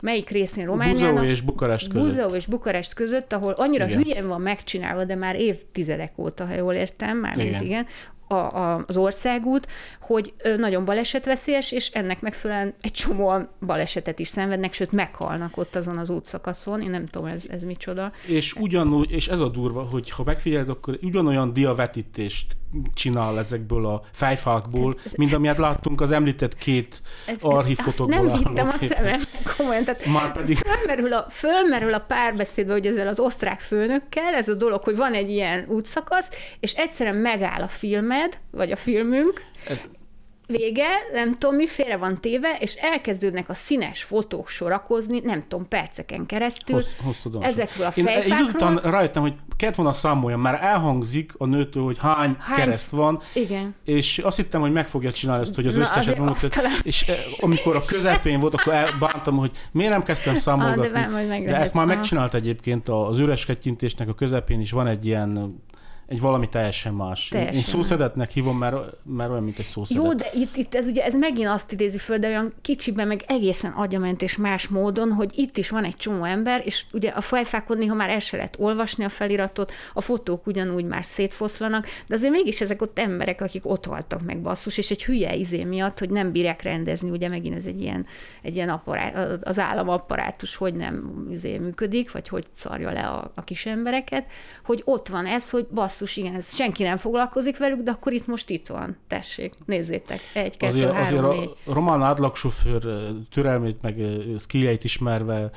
melyik 0.00 0.30
részén 0.30 0.64
Romániának. 0.64 1.14
Buzau 1.14 1.30
és 1.30 1.40
Bukarest 1.40 1.88
között. 1.88 2.06
Buzau 2.06 2.34
és 2.34 2.46
Bukarest 2.46 2.94
között, 2.94 3.32
ahol 3.32 3.52
annyira 3.52 3.86
igen. 3.86 4.02
hülyen 4.02 4.28
van 4.28 4.40
megcsinálva, 4.40 5.04
de 5.04 5.14
már 5.14 5.36
évtizedek 5.36 6.18
óta, 6.18 6.46
ha 6.46 6.54
jól 6.54 6.74
értem, 6.74 7.18
már 7.18 7.38
igen. 7.38 7.62
igen, 7.62 7.86
a, 8.32 8.72
a, 8.74 8.84
az 8.86 8.96
országút, 8.96 9.66
hogy 10.00 10.34
nagyon 10.56 10.84
balesetveszélyes, 10.84 11.72
és 11.72 11.90
ennek 11.90 12.20
megfelelően 12.20 12.74
egy 12.80 12.90
csomóan 12.90 13.48
balesetet 13.66 14.18
is 14.18 14.28
szenvednek, 14.28 14.72
sőt 14.72 14.92
meghalnak 14.92 15.56
ott 15.56 15.76
azon 15.76 15.98
az 15.98 16.10
útszakaszon. 16.10 16.80
Én 16.80 16.90
nem 16.90 17.06
tudom, 17.06 17.28
ez, 17.28 17.46
ez 17.50 17.64
micsoda. 17.64 18.12
És 18.26 18.54
ugyanúgy, 18.54 19.10
és 19.10 19.28
ez 19.28 19.40
a 19.40 19.48
durva, 19.48 19.82
hogy 19.82 20.10
ha 20.10 20.24
megfigyeled, 20.24 20.68
akkor 20.68 20.98
ugyanolyan 21.02 21.52
diavetítést 21.52 22.56
csinál 22.94 23.38
ezekből 23.38 23.86
a 23.86 24.02
fejfákból, 24.12 24.94
ez, 25.04 25.12
mint 25.12 25.32
amilyet 25.32 25.58
láttunk 25.58 26.00
az 26.00 26.10
említett 26.10 26.56
két 26.56 27.02
archívfotokból. 27.40 28.26
Nem 28.26 28.36
hittem 28.36 28.68
a 28.68 28.78
szemem, 28.78 29.22
komolyan. 29.56 29.84
Tehát 29.84 30.06
Már 30.06 30.32
pedig... 30.32 30.56
fölmerül, 30.56 31.12
a, 31.12 31.26
fölmerül 31.30 31.94
a 31.94 32.00
párbeszédbe, 32.00 32.72
hogy 32.72 32.86
ezzel 32.86 33.08
az 33.08 33.20
osztrák 33.20 33.60
főnökkel, 33.60 34.34
ez 34.34 34.48
a 34.48 34.54
dolog, 34.54 34.82
hogy 34.82 34.96
van 34.96 35.12
egy 35.12 35.30
ilyen 35.30 35.64
útszakasz, 35.68 36.30
és 36.60 36.72
egyszerűen 36.72 37.16
megáll 37.16 37.62
a 37.62 37.68
filmed, 38.22 38.38
vagy 38.50 38.70
a 38.70 38.76
filmünk, 38.76 39.44
vége, 40.46 40.86
nem 41.12 41.34
tudom 41.36 41.54
mi, 41.54 41.66
félre 41.66 41.96
van 41.96 42.20
téve, 42.20 42.56
és 42.60 42.74
elkezdődnek 42.74 43.48
a 43.48 43.54
színes 43.54 44.02
fotók 44.02 44.48
sorakozni, 44.48 45.20
nem 45.24 45.44
tudom, 45.48 45.68
perceken 45.68 46.26
keresztül. 46.26 46.74
Hossz, 46.74 47.20
hosszú 47.22 47.40
ezekről 47.40 47.86
a 47.86 47.90
fejfákról. 47.90 48.38
Én 48.38 48.44
után 48.54 48.76
rájöttem, 48.76 49.22
hogy 49.22 49.34
kellett 49.56 49.74
volna 49.74 49.92
számoljam, 49.92 50.40
már 50.40 50.58
elhangzik 50.62 51.32
a 51.38 51.46
nőtől, 51.46 51.84
hogy 51.84 51.98
hány, 51.98 52.36
hány 52.38 52.58
kereszt 52.58 52.90
van. 52.90 53.20
Igen. 53.34 53.74
És 53.84 54.18
azt 54.18 54.36
hittem, 54.36 54.60
hogy 54.60 54.72
meg 54.72 54.86
fogja 54.86 55.12
csinálni 55.12 55.42
ezt, 55.42 55.54
hogy 55.54 55.66
az 55.66 55.76
összeset 55.76 56.18
mutat. 56.18 56.60
És 56.82 57.02
eh, 57.08 57.16
amikor 57.38 57.76
a 57.76 57.80
közepén 57.92 58.40
volt, 58.40 58.54
akkor 58.54 58.72
elbántam, 58.72 59.36
hogy 59.36 59.50
miért 59.72 59.90
nem 59.90 60.02
kezdtem 60.02 60.34
számolgatni. 60.34 60.98
Ah, 60.98 61.28
de, 61.28 61.40
de 61.44 61.56
ezt 61.56 61.74
már 61.74 61.86
megcsinált 61.86 62.34
egyébként 62.34 62.88
az 62.88 63.18
üres 63.18 63.46
a 64.06 64.14
közepén 64.14 64.60
is 64.60 64.70
van 64.70 64.86
egy 64.86 65.06
ilyen 65.06 65.60
egy 66.12 66.20
valami 66.20 66.48
teljesen 66.48 66.94
más. 66.94 67.28
Teljesen 67.28 67.54
Én 67.54 67.62
szószedetnek 67.62 68.30
hívom, 68.30 68.58
mert, 68.58 68.76
mert 69.04 69.30
olyan, 69.30 69.42
mint 69.42 69.58
egy 69.58 69.64
szószedet. 69.64 70.02
Jó, 70.02 70.12
de 70.12 70.26
itt, 70.34 70.56
itt 70.56 70.74
ez 70.74 70.86
ugye 70.86 71.04
ez 71.04 71.14
megint 71.14 71.48
azt 71.48 71.72
idézi 71.72 71.98
föl, 71.98 72.18
de 72.18 72.28
olyan 72.28 72.52
kicsiben, 72.60 73.06
meg 73.06 73.24
egészen 73.26 73.72
agyament 73.72 74.22
és 74.22 74.36
más 74.36 74.68
módon, 74.68 75.12
hogy 75.12 75.38
itt 75.38 75.56
is 75.56 75.70
van 75.70 75.84
egy 75.84 75.96
csomó 75.96 76.24
ember, 76.24 76.62
és 76.64 76.84
ugye 76.92 77.10
a 77.10 77.20
fejfákon 77.20 77.78
néha 77.78 77.94
már 77.94 78.10
el 78.10 78.20
se 78.20 78.36
lehet 78.36 78.56
olvasni 78.58 79.04
a 79.04 79.08
feliratot, 79.08 79.72
a 79.92 80.00
fotók 80.00 80.46
ugyanúgy 80.46 80.84
már 80.84 81.04
szétfoszlanak, 81.04 81.86
de 82.06 82.14
azért 82.14 82.32
mégis 82.32 82.60
ezek 82.60 82.82
ott 82.82 82.98
emberek, 82.98 83.40
akik 83.40 83.70
ott 83.70 83.86
haltak 83.86 84.22
meg 84.22 84.40
basszus, 84.40 84.78
és 84.78 84.90
egy 84.90 85.04
hülye 85.04 85.34
izé 85.34 85.64
miatt, 85.64 85.98
hogy 85.98 86.10
nem 86.10 86.32
bírják 86.32 86.62
rendezni, 86.62 87.10
ugye 87.10 87.28
megint 87.28 87.54
ez 87.54 87.66
egy 87.66 87.80
ilyen, 87.80 88.06
egy 88.42 88.54
ilyen 88.54 88.68
apparát, 88.68 89.46
az 89.46 89.58
államapparátus 89.58 90.56
hogy 90.56 90.74
nem 90.74 91.26
izé 91.30 91.58
működik, 91.58 92.12
vagy 92.12 92.28
hogy 92.28 92.46
szarja 92.54 92.90
le 92.92 93.06
a, 93.06 93.30
a 93.34 93.42
kis 93.42 93.66
embereket, 93.66 94.24
hogy 94.64 94.82
ott 94.84 95.08
van 95.08 95.26
ez, 95.26 95.50
hogy 95.50 95.66
basszus, 95.66 96.00
basszus, 96.02 96.16
igen, 96.16 96.34
ez 96.34 96.54
senki 96.54 96.82
nem 96.82 96.96
foglalkozik 96.96 97.58
velük, 97.58 97.80
de 97.80 97.90
akkor 97.90 98.12
itt 98.12 98.26
most 98.26 98.50
itt 98.50 98.66
van. 98.66 98.96
Tessék, 99.08 99.52
nézzétek. 99.66 100.20
Egy, 100.32 100.56
kettő, 100.56 100.76
azért, 100.76 100.92
három, 100.92 101.24
azért 101.24 101.38
négy. 101.38 101.50
a 101.66 101.72
román 101.72 102.02
átlagsofőr 102.02 102.82
türelmét, 103.30 103.82
meg 103.82 103.96
skilljeit 104.38 104.84
ismerve 104.84 105.50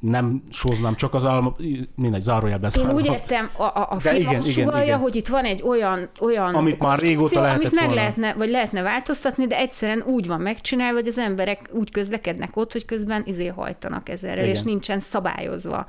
nem 0.00 0.42
sóznám, 0.50 0.94
csak 0.94 1.14
az 1.14 1.24
állam, 1.24 1.56
mindegy, 1.94 2.22
zárójelben 2.22 2.70
Én 2.78 2.90
úgy 2.90 3.06
értem, 3.06 3.50
a, 3.56 3.62
a, 3.62 3.86
a 3.90 4.00
film 4.00 4.16
igen, 4.16 4.40
sugalja, 4.40 4.84
igen. 4.84 4.98
hogy 4.98 5.16
itt 5.16 5.26
van 5.26 5.44
egy 5.44 5.62
olyan, 5.62 6.08
olyan 6.20 6.54
amit 6.54 6.78
már 6.78 6.98
régóta 6.98 7.40
amit 7.40 7.74
meg 7.74 7.84
volna. 7.84 8.00
lehetne, 8.00 8.34
vagy 8.34 8.50
lehetne 8.50 8.82
változtatni, 8.82 9.46
de 9.46 9.56
egyszerűen 9.56 10.02
úgy 10.06 10.26
van 10.26 10.40
megcsinálva, 10.40 10.98
hogy 10.98 11.08
az 11.08 11.18
emberek 11.18 11.68
úgy 11.72 11.90
közlekednek 11.90 12.56
ott, 12.56 12.72
hogy 12.72 12.84
közben 12.84 13.22
izé 13.26 13.46
hajtanak 13.46 14.08
ezerrel, 14.08 14.44
igen. 14.44 14.54
és 14.54 14.62
nincsen 14.62 14.98
szabályozva. 14.98 15.86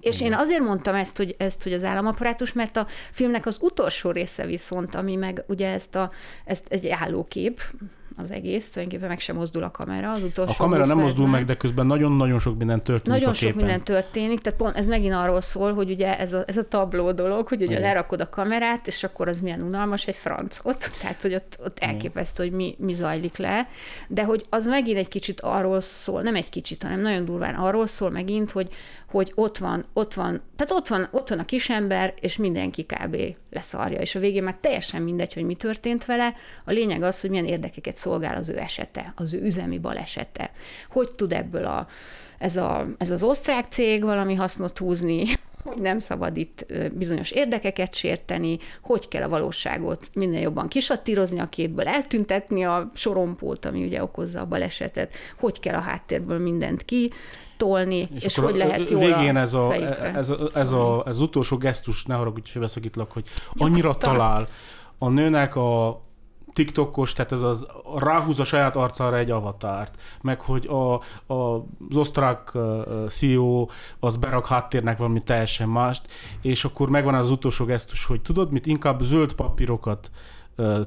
És 0.00 0.20
én 0.20 0.34
azért 0.34 0.60
mondtam 0.62 0.94
ezt, 0.94 1.16
hogy, 1.16 1.34
ezt, 1.38 1.62
hogy 1.62 1.72
az 1.72 1.84
államaparátus, 1.84 2.52
mert 2.52 2.76
a 2.76 2.86
filmnek 3.12 3.46
az 3.46 3.58
utolsó 3.60 4.10
része 4.10 4.46
viszont, 4.46 4.94
ami 4.94 5.16
meg 5.16 5.44
ugye 5.46 5.72
ezt, 5.72 5.94
a, 5.94 6.10
ezt 6.44 6.66
egy 6.68 6.88
állókép, 6.88 7.60
az 8.18 8.30
egész, 8.30 8.68
tulajdonképpen 8.68 9.08
meg 9.08 9.20
sem 9.20 9.36
mozdul 9.36 9.62
a 9.62 9.70
kamera. 9.70 10.12
Az 10.12 10.22
utolsó 10.22 10.52
a 10.52 10.56
kamera 10.56 10.86
nem 10.86 10.98
mozdul 10.98 11.28
meg, 11.28 11.44
de 11.44 11.56
közben 11.56 11.86
nagyon-nagyon 11.86 12.38
sok 12.38 12.58
minden 12.58 12.82
történik 12.82 13.18
Nagyon 13.18 13.28
a 13.28 13.32
sok 13.32 13.50
képen. 13.50 13.64
minden 13.64 13.84
történik, 13.84 14.40
tehát 14.40 14.58
pont 14.58 14.76
ez 14.76 14.86
megint 14.86 15.14
arról 15.14 15.40
szól, 15.40 15.74
hogy 15.74 15.90
ugye 15.90 16.18
ez 16.18 16.34
a, 16.34 16.42
ez 16.46 16.56
a 16.56 16.62
tabló 16.62 17.12
dolog, 17.12 17.48
hogy 17.48 17.62
ugye 17.62 17.70
Igen. 17.70 17.82
lerakod 17.82 18.20
a 18.20 18.28
kamerát, 18.28 18.86
és 18.86 19.04
akkor 19.04 19.28
az 19.28 19.40
milyen 19.40 19.62
unalmas 19.62 20.06
egy 20.06 20.14
francot, 20.14 20.90
tehát 21.00 21.22
hogy 21.22 21.34
ott, 21.34 21.58
ott 21.64 21.78
elképesztő, 21.78 22.42
hogy 22.42 22.52
mi, 22.52 22.76
mi 22.78 22.94
zajlik 22.94 23.36
le, 23.36 23.66
de 24.08 24.24
hogy 24.24 24.44
az 24.48 24.66
megint 24.66 24.98
egy 24.98 25.08
kicsit 25.08 25.40
arról 25.40 25.80
szól, 25.80 26.22
nem 26.22 26.34
egy 26.34 26.48
kicsit, 26.48 26.82
hanem 26.82 27.00
nagyon 27.00 27.24
durván 27.24 27.54
arról 27.54 27.86
szól 27.86 28.10
megint, 28.10 28.50
hogy, 28.50 28.68
hogy 29.10 29.32
ott 29.34 29.58
van, 29.58 29.84
ott 29.92 30.14
van, 30.14 30.42
tehát 30.56 30.72
ott 30.82 30.88
van, 30.88 31.08
ott 31.10 31.28
van 31.28 31.38
a 31.38 31.44
kisember, 31.44 32.14
és 32.20 32.36
mindenki 32.36 32.84
kb. 32.84 33.16
leszarja, 33.50 33.98
és 33.98 34.14
a 34.14 34.20
végén 34.20 34.42
már 34.42 34.56
teljesen 34.60 35.02
mindegy, 35.02 35.34
hogy 35.34 35.44
mi 35.44 35.54
történt 35.54 36.04
vele, 36.04 36.34
a 36.64 36.70
lényeg 36.70 37.02
az, 37.02 37.20
hogy 37.20 37.30
milyen 37.30 37.44
érdekeket 37.44 37.96
szolgál 38.08 38.36
az 38.36 38.48
ő 38.48 38.58
esete, 38.58 39.12
az 39.16 39.34
ő 39.34 39.42
üzemi 39.42 39.78
balesete. 39.78 40.50
Hogy 40.90 41.12
tud 41.12 41.32
ebből 41.32 41.64
a, 41.64 41.86
ez, 42.38 42.56
a, 42.56 42.86
ez 42.98 43.10
az 43.10 43.22
osztrák 43.22 43.66
cég 43.66 44.02
valami 44.02 44.34
hasznot 44.34 44.78
húzni, 44.78 45.24
hogy 45.64 45.80
nem 45.80 45.98
szabad 45.98 46.36
itt 46.36 46.66
bizonyos 46.92 47.30
érdekeket 47.30 47.94
sérteni, 47.94 48.58
hogy 48.82 49.08
kell 49.08 49.22
a 49.22 49.28
valóságot 49.28 50.10
minél 50.14 50.40
jobban 50.40 50.68
kisattírozni 50.68 51.40
a 51.40 51.44
képből, 51.46 51.86
eltüntetni 51.86 52.64
a 52.64 52.90
sorompót, 52.94 53.64
ami 53.64 53.84
ugye 53.84 54.02
okozza 54.02 54.40
a 54.40 54.44
balesetet, 54.44 55.14
hogy 55.38 55.60
kell 55.60 55.74
a 55.74 55.80
háttérből 55.80 56.38
mindent 56.38 56.82
ki, 56.82 57.10
tolni, 57.56 58.08
és, 58.14 58.24
és 58.24 58.38
hogy 58.38 58.56
lehet 58.56 58.90
jól 58.90 59.00
végén 59.00 59.36
a 59.36 59.40
ez 59.40 59.54
a, 59.54 59.74
ez, 59.74 60.28
a, 60.28 60.48
ez, 60.54 60.70
a, 60.70 61.02
ez 61.06 61.14
az 61.14 61.20
utolsó 61.20 61.56
gesztus, 61.56 62.04
ne 62.04 62.14
haragudj, 62.14 62.50
hogy 62.52 62.70
hogy 63.12 63.24
annyira 63.56 63.86
Nyugodtan. 63.86 64.10
talál 64.10 64.48
a 64.98 65.08
nőnek 65.08 65.56
a 65.56 66.00
TikTokos, 66.58 67.12
tehát 67.12 67.32
ez 67.32 67.42
az 67.42 67.66
ráhúz 67.96 68.40
a 68.40 68.44
saját 68.44 68.76
arcára 68.76 69.16
egy 69.16 69.30
avatárt, 69.30 69.94
meg 70.20 70.40
hogy 70.40 70.66
a, 70.66 70.94
a, 71.32 71.56
az 71.88 71.96
osztrák 71.96 72.52
CEO 73.08 73.66
az 74.00 74.16
berak 74.16 74.46
háttérnek 74.46 74.98
valami 74.98 75.22
teljesen 75.22 75.68
mást, 75.68 76.06
és 76.42 76.64
akkor 76.64 76.88
megvan 76.88 77.14
az 77.14 77.30
utolsó 77.30 77.64
gesztus, 77.64 78.04
hogy 78.04 78.20
tudod 78.20 78.52
mit, 78.52 78.66
inkább 78.66 79.02
zöld 79.02 79.32
papírokat 79.32 80.10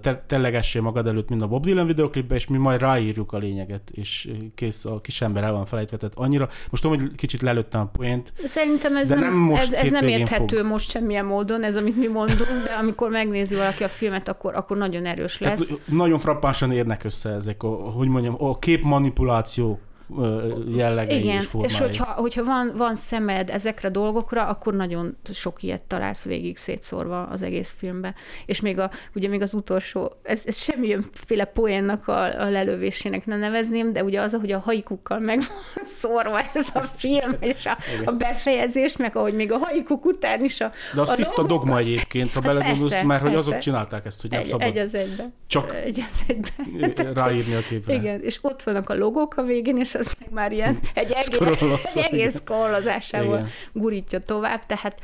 te, 0.02 0.24
tellegessél 0.28 0.82
magad 0.82 1.08
előtt, 1.08 1.30
mint 1.30 1.42
a 1.42 1.48
Bob 1.48 1.66
Dylan 1.66 1.86
videoklipbe, 1.86 2.36
és 2.36 2.48
mi 2.48 2.58
majd 2.58 2.82
ráírjuk 2.82 3.32
a 3.32 3.38
lényeget, 3.38 3.90
és 3.92 4.30
kész, 4.56 4.86
a 4.86 5.02
kis 5.02 5.22
ember 5.22 5.44
el 5.44 5.52
van 5.52 5.66
felejtve. 5.66 5.98
Tehát 5.98 6.14
annyira, 6.18 6.50
most 6.70 6.84
tudom, 6.84 7.00
hogy 7.00 7.16
kicsit 7.16 7.42
lelőttem 7.42 7.82
a 7.82 7.86
poént, 7.86 8.34
Szerintem 8.44 8.98
ez 8.98 9.10
nem, 9.10 9.20
nem 9.20 9.34
most 9.34 9.62
ez, 9.62 9.74
ez 9.74 9.92
nem 9.92 10.08
érthető 10.08 10.58
fog. 10.58 10.66
most 10.66 10.90
semmilyen 10.90 11.26
módon, 11.26 11.64
ez 11.64 11.78
amit 11.78 11.98
mi 11.98 12.08
mondunk, 12.08 12.64
de 12.66 12.72
amikor 12.80 13.10
megnézi 13.10 13.56
valaki 13.56 13.84
a 13.84 13.88
filmet, 13.88 14.28
akkor, 14.28 14.56
akkor 14.56 14.78
nagyon 14.78 15.06
erős 15.06 15.40
lesz. 15.40 15.68
Tehát 15.68 15.88
nagyon 15.88 16.20
frappánsan 16.20 16.72
érnek 16.72 17.04
össze 17.04 17.30
ezek 17.30 17.64
a, 17.64 17.68
hogy 17.68 18.08
mondjam, 18.08 18.36
a 18.38 18.60
képmanipuláció 18.60 19.80
ö, 19.80 19.91
jellegei 20.76 21.18
Igen, 21.18 21.36
és 21.36 21.42
és 21.42 21.48
formái. 21.48 21.78
hogyha, 21.80 22.06
hogyha 22.06 22.44
van, 22.44 22.72
van 22.76 22.96
szemed 22.96 23.50
ezekre 23.50 23.88
a 23.88 23.92
dolgokra, 23.92 24.46
akkor 24.46 24.74
nagyon 24.74 25.18
sok 25.34 25.64
ilyet 25.64 25.84
találsz 25.84 26.26
végig 26.26 26.58
szétszórva 26.58 27.24
az 27.28 27.42
egész 27.42 27.76
filmbe. 27.78 28.14
És 28.46 28.62
még, 28.62 28.80
a, 28.80 28.92
ugye 29.16 29.28
még 29.28 29.42
az 29.42 29.54
utolsó, 29.54 30.12
ez, 30.24 30.44
ez 30.46 30.58
semmilyenféle 30.58 31.46
poénnak 31.46 32.08
a, 32.08 32.24
a 32.42 32.50
lelövésének 32.50 33.26
ne 33.26 33.36
nevezném, 33.36 33.94
de 33.94 34.04
ugye 34.04 34.22
az, 34.22 34.38
hogy 34.40 34.52
a 34.52 34.60
haikukkal 34.60 35.20
meg 35.20 35.38
van 35.38 35.84
szórva 35.84 36.40
ez 36.54 36.68
a 36.74 36.80
film, 36.96 37.36
és 37.40 37.66
a, 37.66 37.78
a 38.06 38.12
befejezés, 38.12 38.98
meg 38.98 39.16
ahogy 39.16 39.34
még 39.34 39.52
a 39.52 39.58
haikuk 39.58 40.06
után 40.06 40.44
is 40.44 40.62
a 40.62 40.72
De 40.94 41.02
az 41.02 41.10
a 41.10 41.14
tiszta 41.16 41.32
logókat- 41.42 41.58
dogma 41.58 41.78
egyébként, 41.78 42.28
ha 42.34 42.42
Hát 42.44 42.54
belegondolsz, 42.54 43.02
mert 43.02 43.22
hogy 43.22 43.32
persze. 43.32 43.48
azok 43.48 43.60
csinálták 43.60 44.06
ezt, 44.06 44.22
hogy 44.22 44.30
nem 44.30 44.40
egy, 44.40 44.48
szabad 44.48 44.68
egy 44.68 44.78
az 44.78 44.96
egyben. 44.96 45.34
csak 45.48 45.76
Egy 45.76 46.00
az. 46.00 46.36
Tehát, 46.94 47.18
ráírni 47.20 47.54
a 47.54 47.60
képre. 47.70 47.94
Igen, 47.94 48.22
és 48.22 48.40
ott 48.42 48.64
vannak 48.64 48.90
a 48.90 48.96
logók 48.96 49.38
a 49.38 49.42
végén, 49.44 49.78
és 49.78 49.96
az 50.02 50.16
meg 50.20 50.32
már 50.32 50.52
ilyen 50.52 50.80
egy 50.94 51.12
egész, 51.12 51.40
egy 51.94 52.04
egész 52.12 52.36
scrollozásával 52.36 53.48
gurítja 53.74 54.20
tovább, 54.20 54.66
tehát, 54.66 55.02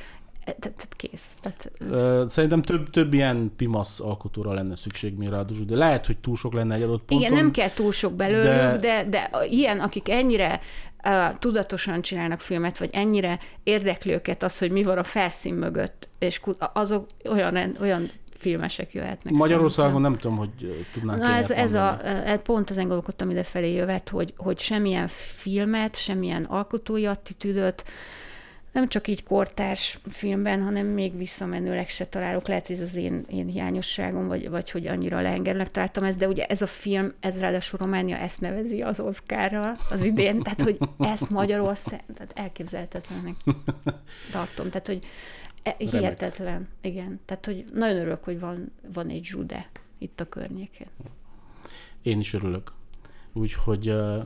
tehát, 0.60 0.88
kész. 0.96 1.28
Tehát 1.42 1.72
ez, 1.90 2.32
Szerintem 2.32 2.62
több, 2.62 2.90
több 2.90 3.14
ilyen 3.14 3.52
pimasz 3.58 4.00
alkotóra 4.00 4.54
lenne 4.54 4.76
szükség, 4.76 5.14
mi 5.14 5.30
ráadásul, 5.30 5.66
de 5.66 5.76
lehet, 5.76 6.06
hogy 6.06 6.18
túl 6.18 6.36
sok 6.36 6.54
lenne 6.54 6.76
egy 6.76 6.82
adott 6.82 7.04
ponton. 7.04 7.18
igen, 7.18 7.44
nem 7.44 7.52
kell 7.52 7.70
túl 7.70 7.92
sok 7.92 8.14
belőlük, 8.14 8.44
de- 8.44 8.78
de, 8.78 9.04
de, 9.10 9.30
ilyen, 9.50 9.80
akik 9.80 10.10
ennyire 10.10 10.60
uh, 11.04 11.38
tudatosan 11.40 12.02
csinálnak 12.02 12.40
filmet, 12.40 12.78
vagy 12.78 12.90
ennyire 12.94 13.40
érdekli 13.64 14.12
őket 14.12 14.44
az, 14.44 14.58
hogy 14.58 14.72
mi 14.72 14.84
van 14.84 14.98
a 14.98 15.04
felszín 15.04 15.54
mögött, 15.54 16.10
és 16.20 16.42
azok 16.74 17.06
olyan, 17.30 17.76
olyan 17.82 18.10
filmesek 18.38 18.94
jöhetnek. 18.94 19.34
Magyarországon 19.34 19.92
szerintem. 19.92 20.12
nem 20.12 20.20
tudom, 20.20 20.38
hogy 20.38 20.86
tudnánk 20.94 21.22
Na 21.22 21.34
ez, 21.34 21.52
ez 21.52 21.74
a, 21.74 21.84
mondani. 21.84 22.30
e, 22.30 22.38
pont 22.38 22.70
ezen 22.70 22.84
gondolkodtam 22.84 23.30
ide 23.30 23.44
felé 23.44 23.74
jövet, 23.74 24.10
hogy, 24.10 24.34
hogy 24.38 24.60
semmilyen 24.60 25.08
filmet, 25.08 25.96
semmilyen 25.96 26.44
alkotói 26.44 27.06
attitűdöt, 27.06 27.84
nem 28.78 28.88
csak 28.88 29.08
így 29.08 29.24
kortárs 29.24 30.00
filmben, 30.10 30.64
hanem 30.64 30.86
még 30.86 31.18
visszamenőleg 31.18 31.90
se 31.90 32.06
találok. 32.06 32.48
Lehet, 32.48 32.68
hogy 32.68 32.76
ez 32.76 32.82
az 32.82 32.96
én, 32.96 33.26
én 33.30 33.48
hiányosságom, 33.48 34.28
vagy, 34.28 34.50
vagy 34.50 34.72
hogy 34.72 34.88
annyira 34.88 35.22
leengednek 35.22 35.72
találtam 35.72 36.04
ezt, 36.04 36.18
de 36.18 36.28
ugye 36.28 36.46
ez 36.46 36.62
a 36.62 36.68
film, 36.68 37.14
ez 37.20 37.40
ráadásul 37.40 37.80
Románia 37.80 38.18
ezt 38.18 38.42
nevezi 38.42 38.82
az 38.82 39.00
Oscarra 39.00 39.76
az 39.90 40.06
idén, 40.06 40.44
tehát 40.44 40.62
hogy 40.62 40.78
ezt 41.00 41.30
Magyarország, 41.30 42.04
tehát 42.14 42.32
elképzelhetetlennek 42.36 43.36
tartom. 44.32 44.70
Tehát, 44.70 44.88
hogy 44.88 45.06
e- 45.64 45.76
hihetetlen, 45.78 46.68
igen. 46.82 47.20
Tehát, 47.26 47.46
hogy 47.46 47.66
nagyon 47.74 47.98
örülök, 47.98 48.24
hogy 48.24 48.40
van, 48.40 48.72
van 48.94 49.10
egy 49.10 49.24
zsude 49.24 49.66
itt 50.00 50.20
a 50.20 50.30
környéken. 50.30 50.88
Én 52.02 52.20
is 52.20 52.34
örülök. 52.34 52.72
Úgyhogy 53.34 53.82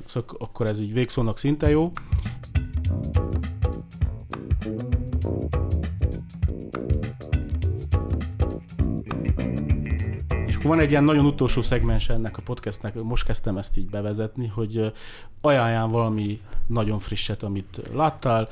szóval 0.05 0.35
akkor 0.37 0.67
ez 0.67 0.79
így 0.79 0.93
végszónak 0.93 1.37
szinte 1.37 1.69
jó. 1.69 1.91
És 10.45 10.55
akkor 10.55 10.69
van 10.69 10.79
egy 10.79 10.89
ilyen 10.91 11.03
nagyon 11.03 11.25
utolsó 11.25 11.61
szegmens 11.61 12.09
ennek 12.09 12.37
a 12.37 12.41
podcastnek, 12.41 12.93
most 12.93 13.25
kezdtem 13.25 13.57
ezt 13.57 13.77
így 13.77 13.89
bevezetni, 13.89 14.47
hogy 14.47 14.93
ajánljál 15.41 15.87
valami 15.87 16.41
nagyon 16.67 16.99
frisset, 16.99 17.43
amit 17.43 17.81
láttál, 17.93 18.49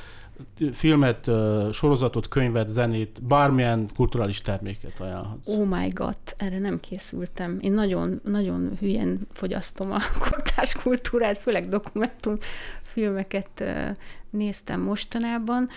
filmet, 0.71 1.29
sorozatot, 1.73 2.27
könyvet, 2.27 2.69
zenét, 2.69 3.23
bármilyen 3.23 3.89
kulturális 3.95 4.41
terméket 4.41 4.99
ajánlhatsz. 4.99 5.47
Oh 5.47 5.65
my 5.65 5.87
god, 5.87 6.17
erre 6.37 6.59
nem 6.59 6.79
készültem. 6.79 7.57
Én 7.61 7.71
nagyon, 7.71 8.21
nagyon 8.23 8.71
hülyen 8.79 9.27
fogyasztom 9.31 9.91
a 9.91 9.99
kortárs 10.29 10.73
kultúrát, 10.73 11.37
főleg 11.37 11.67
dokumentum 11.67 12.37
filmeket 12.81 13.63
néztem 14.29 14.81
mostanában, 14.81 15.69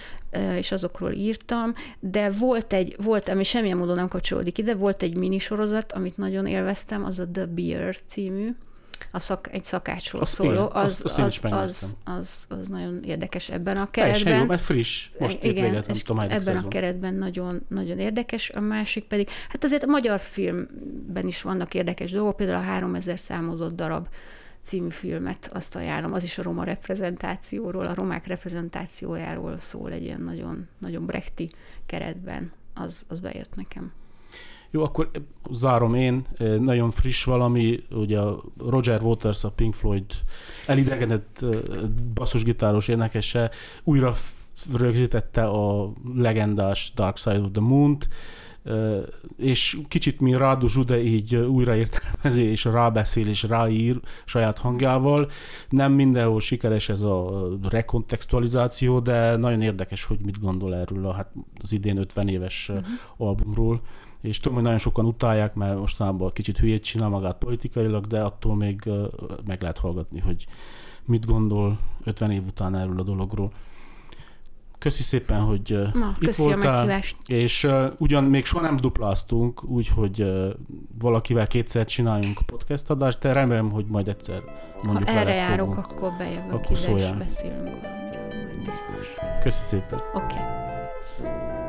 és 0.57 0.73
azokról 0.73 1.11
írtam, 1.11 1.75
de 2.01 2.31
volt 2.31 2.73
egy, 2.73 2.97
volt, 3.03 3.29
ami 3.29 3.43
semmilyen 3.43 3.77
módon 3.77 3.97
nem 3.97 4.09
kapcsolódik 4.09 4.59
ide, 4.59 4.75
volt 4.75 5.03
egy 5.03 5.17
minisorozat, 5.17 5.93
amit 5.93 6.17
nagyon 6.17 6.47
élveztem, 6.47 7.05
az 7.05 7.19
a 7.19 7.29
The 7.29 7.47
Beer 7.47 7.97
című, 8.07 8.55
a 9.13 9.19
szak, 9.19 9.49
egy 9.53 9.65
szakácsról 9.65 10.23
Azt 10.23 10.33
szóló, 10.35 10.69
az, 10.73 11.03
azt- 11.05 11.19
azt 11.19 11.45
az, 11.45 11.53
az, 11.53 11.97
az, 12.05 12.45
az 12.49 12.69
nagyon 12.69 13.03
érdekes 13.05 13.49
ebben 13.49 13.77
a 13.77 13.87
Teljesen 13.91 14.23
keretben. 14.23 14.43
jó, 14.43 14.51
mert 14.51 14.63
friss. 14.63 15.11
Most 15.19 15.39
Igen, 15.45 15.65
véget, 15.65 15.87
nem 15.87 15.97
tudom, 15.97 16.19
ebben 16.21 16.41
szezon. 16.41 16.65
a 16.65 16.69
keretben 16.69 17.15
nagyon, 17.15 17.63
nagyon 17.69 17.99
érdekes, 17.99 18.51
a 18.51 18.61
másik 18.61 19.05
pedig, 19.05 19.29
hát 19.49 19.65
azért 19.65 19.83
a 19.83 19.87
magyar 19.87 20.21
filmben 20.21 21.27
is 21.27 21.43
vannak 21.43 21.75
érdekes 21.75 22.11
dolgok, 22.11 22.37
például 22.37 22.59
a 22.59 22.63
3000 22.63 23.19
számozott 23.19 23.75
darab 23.75 24.09
című 24.63 24.89
filmet, 24.91 25.51
azt 25.53 25.77
ajánlom, 25.77 26.13
az 26.13 26.25
is 26.25 26.39
a 26.39 26.43
roma 26.43 26.65
reprezentációról, 26.65 27.85
a 27.85 27.95
romák 27.95 28.27
reprezentációjáról 28.27 29.57
szól 29.61 29.93
egy 29.93 30.03
ilyen 30.03 30.21
nagyon, 30.21 30.69
nagyon 30.79 31.07
brechti 31.07 31.51
keretben, 31.87 32.53
az, 32.75 33.05
az 33.09 33.21
bejött 33.21 33.55
nekem. 33.57 33.93
Jó, 34.75 34.83
akkor 34.85 35.11
zárom 35.51 35.95
én. 35.95 36.27
Nagyon 36.61 36.91
friss 36.91 37.25
valami, 37.25 37.83
ugye 37.91 38.21
Roger 38.59 39.03
Waters, 39.03 39.45
a 39.45 39.51
Pink 39.51 39.75
Floyd 39.75 40.05
elidegenedett 40.67 41.39
eh, 41.43 41.49
basszusgitáros 42.15 42.89
énekese 42.89 43.51
újra 43.85 44.15
rögzítette 44.73 45.45
a 45.45 45.93
legendás 46.15 46.93
Dark 46.95 47.17
Side 47.17 47.41
of 47.41 47.51
the 47.53 47.61
Moon-t, 47.61 48.09
és 49.37 49.79
kicsit 49.89 50.21
mi 50.21 50.35
Rádu 50.35 50.69
Zsude 50.69 51.03
így 51.03 51.35
újra 51.37 51.75
értelmezi, 51.77 52.43
és 52.43 52.65
rábeszél, 52.65 53.29
és 53.29 53.43
ráír 53.43 54.01
saját 54.25 54.59
hangjával. 54.59 55.31
Nem 55.69 55.93
mindenhol 55.93 56.41
sikeres 56.41 56.89
ez 56.89 57.01
a 57.01 57.49
rekontextualizáció, 57.69 59.01
de 59.01 59.37
nagyon 59.37 59.61
érdekes, 59.61 60.05
hogy 60.05 60.19
mit 60.19 60.41
gondol 60.41 60.75
erről 60.75 61.07
a, 61.07 61.13
hát 61.13 61.33
az 61.63 61.73
idén 61.73 61.97
50 61.97 62.29
éves 62.29 62.69
uh-huh. 62.69 62.87
albumról 63.17 63.81
és 64.23 64.39
tudom, 64.39 64.55
hogy 64.55 64.63
nagyon 64.63 64.79
sokan 64.79 65.05
utálják, 65.05 65.55
mert 65.55 65.79
mostanában 65.79 66.33
kicsit 66.33 66.59
hülyét 66.59 66.85
csinál 66.85 67.09
magát 67.09 67.39
politikailag, 67.39 68.07
de 68.07 68.21
attól 68.21 68.57
még 68.57 68.91
meg 69.47 69.61
lehet 69.63 69.79
hallgatni, 69.79 70.21
hogy 70.21 70.47
mit 71.05 71.27
gondol 71.27 71.79
50 72.05 72.31
év 72.31 72.43
után 72.47 72.77
erről 72.77 73.01
a 73.01 73.03
dologról. 73.03 73.53
Köszi 74.79 75.03
szépen, 75.03 75.41
hogy 75.41 75.79
Na, 75.95 76.17
itt 76.21 76.27
köszi 76.27 76.43
a 76.43 76.55
voltál, 76.55 76.73
meghívást. 76.73 77.17
és 77.27 77.65
uh, 77.65 77.93
ugyan 77.99 78.25
még 78.25 78.45
soha 78.45 78.63
nem 78.65 78.77
dupláztunk, 78.77 79.65
úgyhogy 79.65 80.21
uh, 80.23 80.49
valakivel 80.99 81.47
kétszer 81.47 81.85
csináljunk 81.85 82.41
podcast 82.47 82.91
adást, 82.91 83.19
de 83.19 83.33
remélem, 83.33 83.71
hogy 83.71 83.87
majd 83.87 84.09
egyszer 84.09 84.43
mondjuk 84.85 85.09
Ha 85.09 85.19
erre 85.19 85.35
járok, 85.35 85.75
fogunk. 85.75 85.91
akkor 85.91 86.13
bejövök 86.19 86.53
Akkor 86.53 86.61
ide, 86.61 86.73
és 86.73 86.79
szóljál. 86.79 87.15
beszélünk 87.15 87.81
valamiről, 87.81 88.45
majd 88.45 88.65
biztos. 88.65 89.07
Köszi 89.43 89.63
szépen. 89.65 89.99
Oké. 90.15 90.35
Okay. 90.35 91.62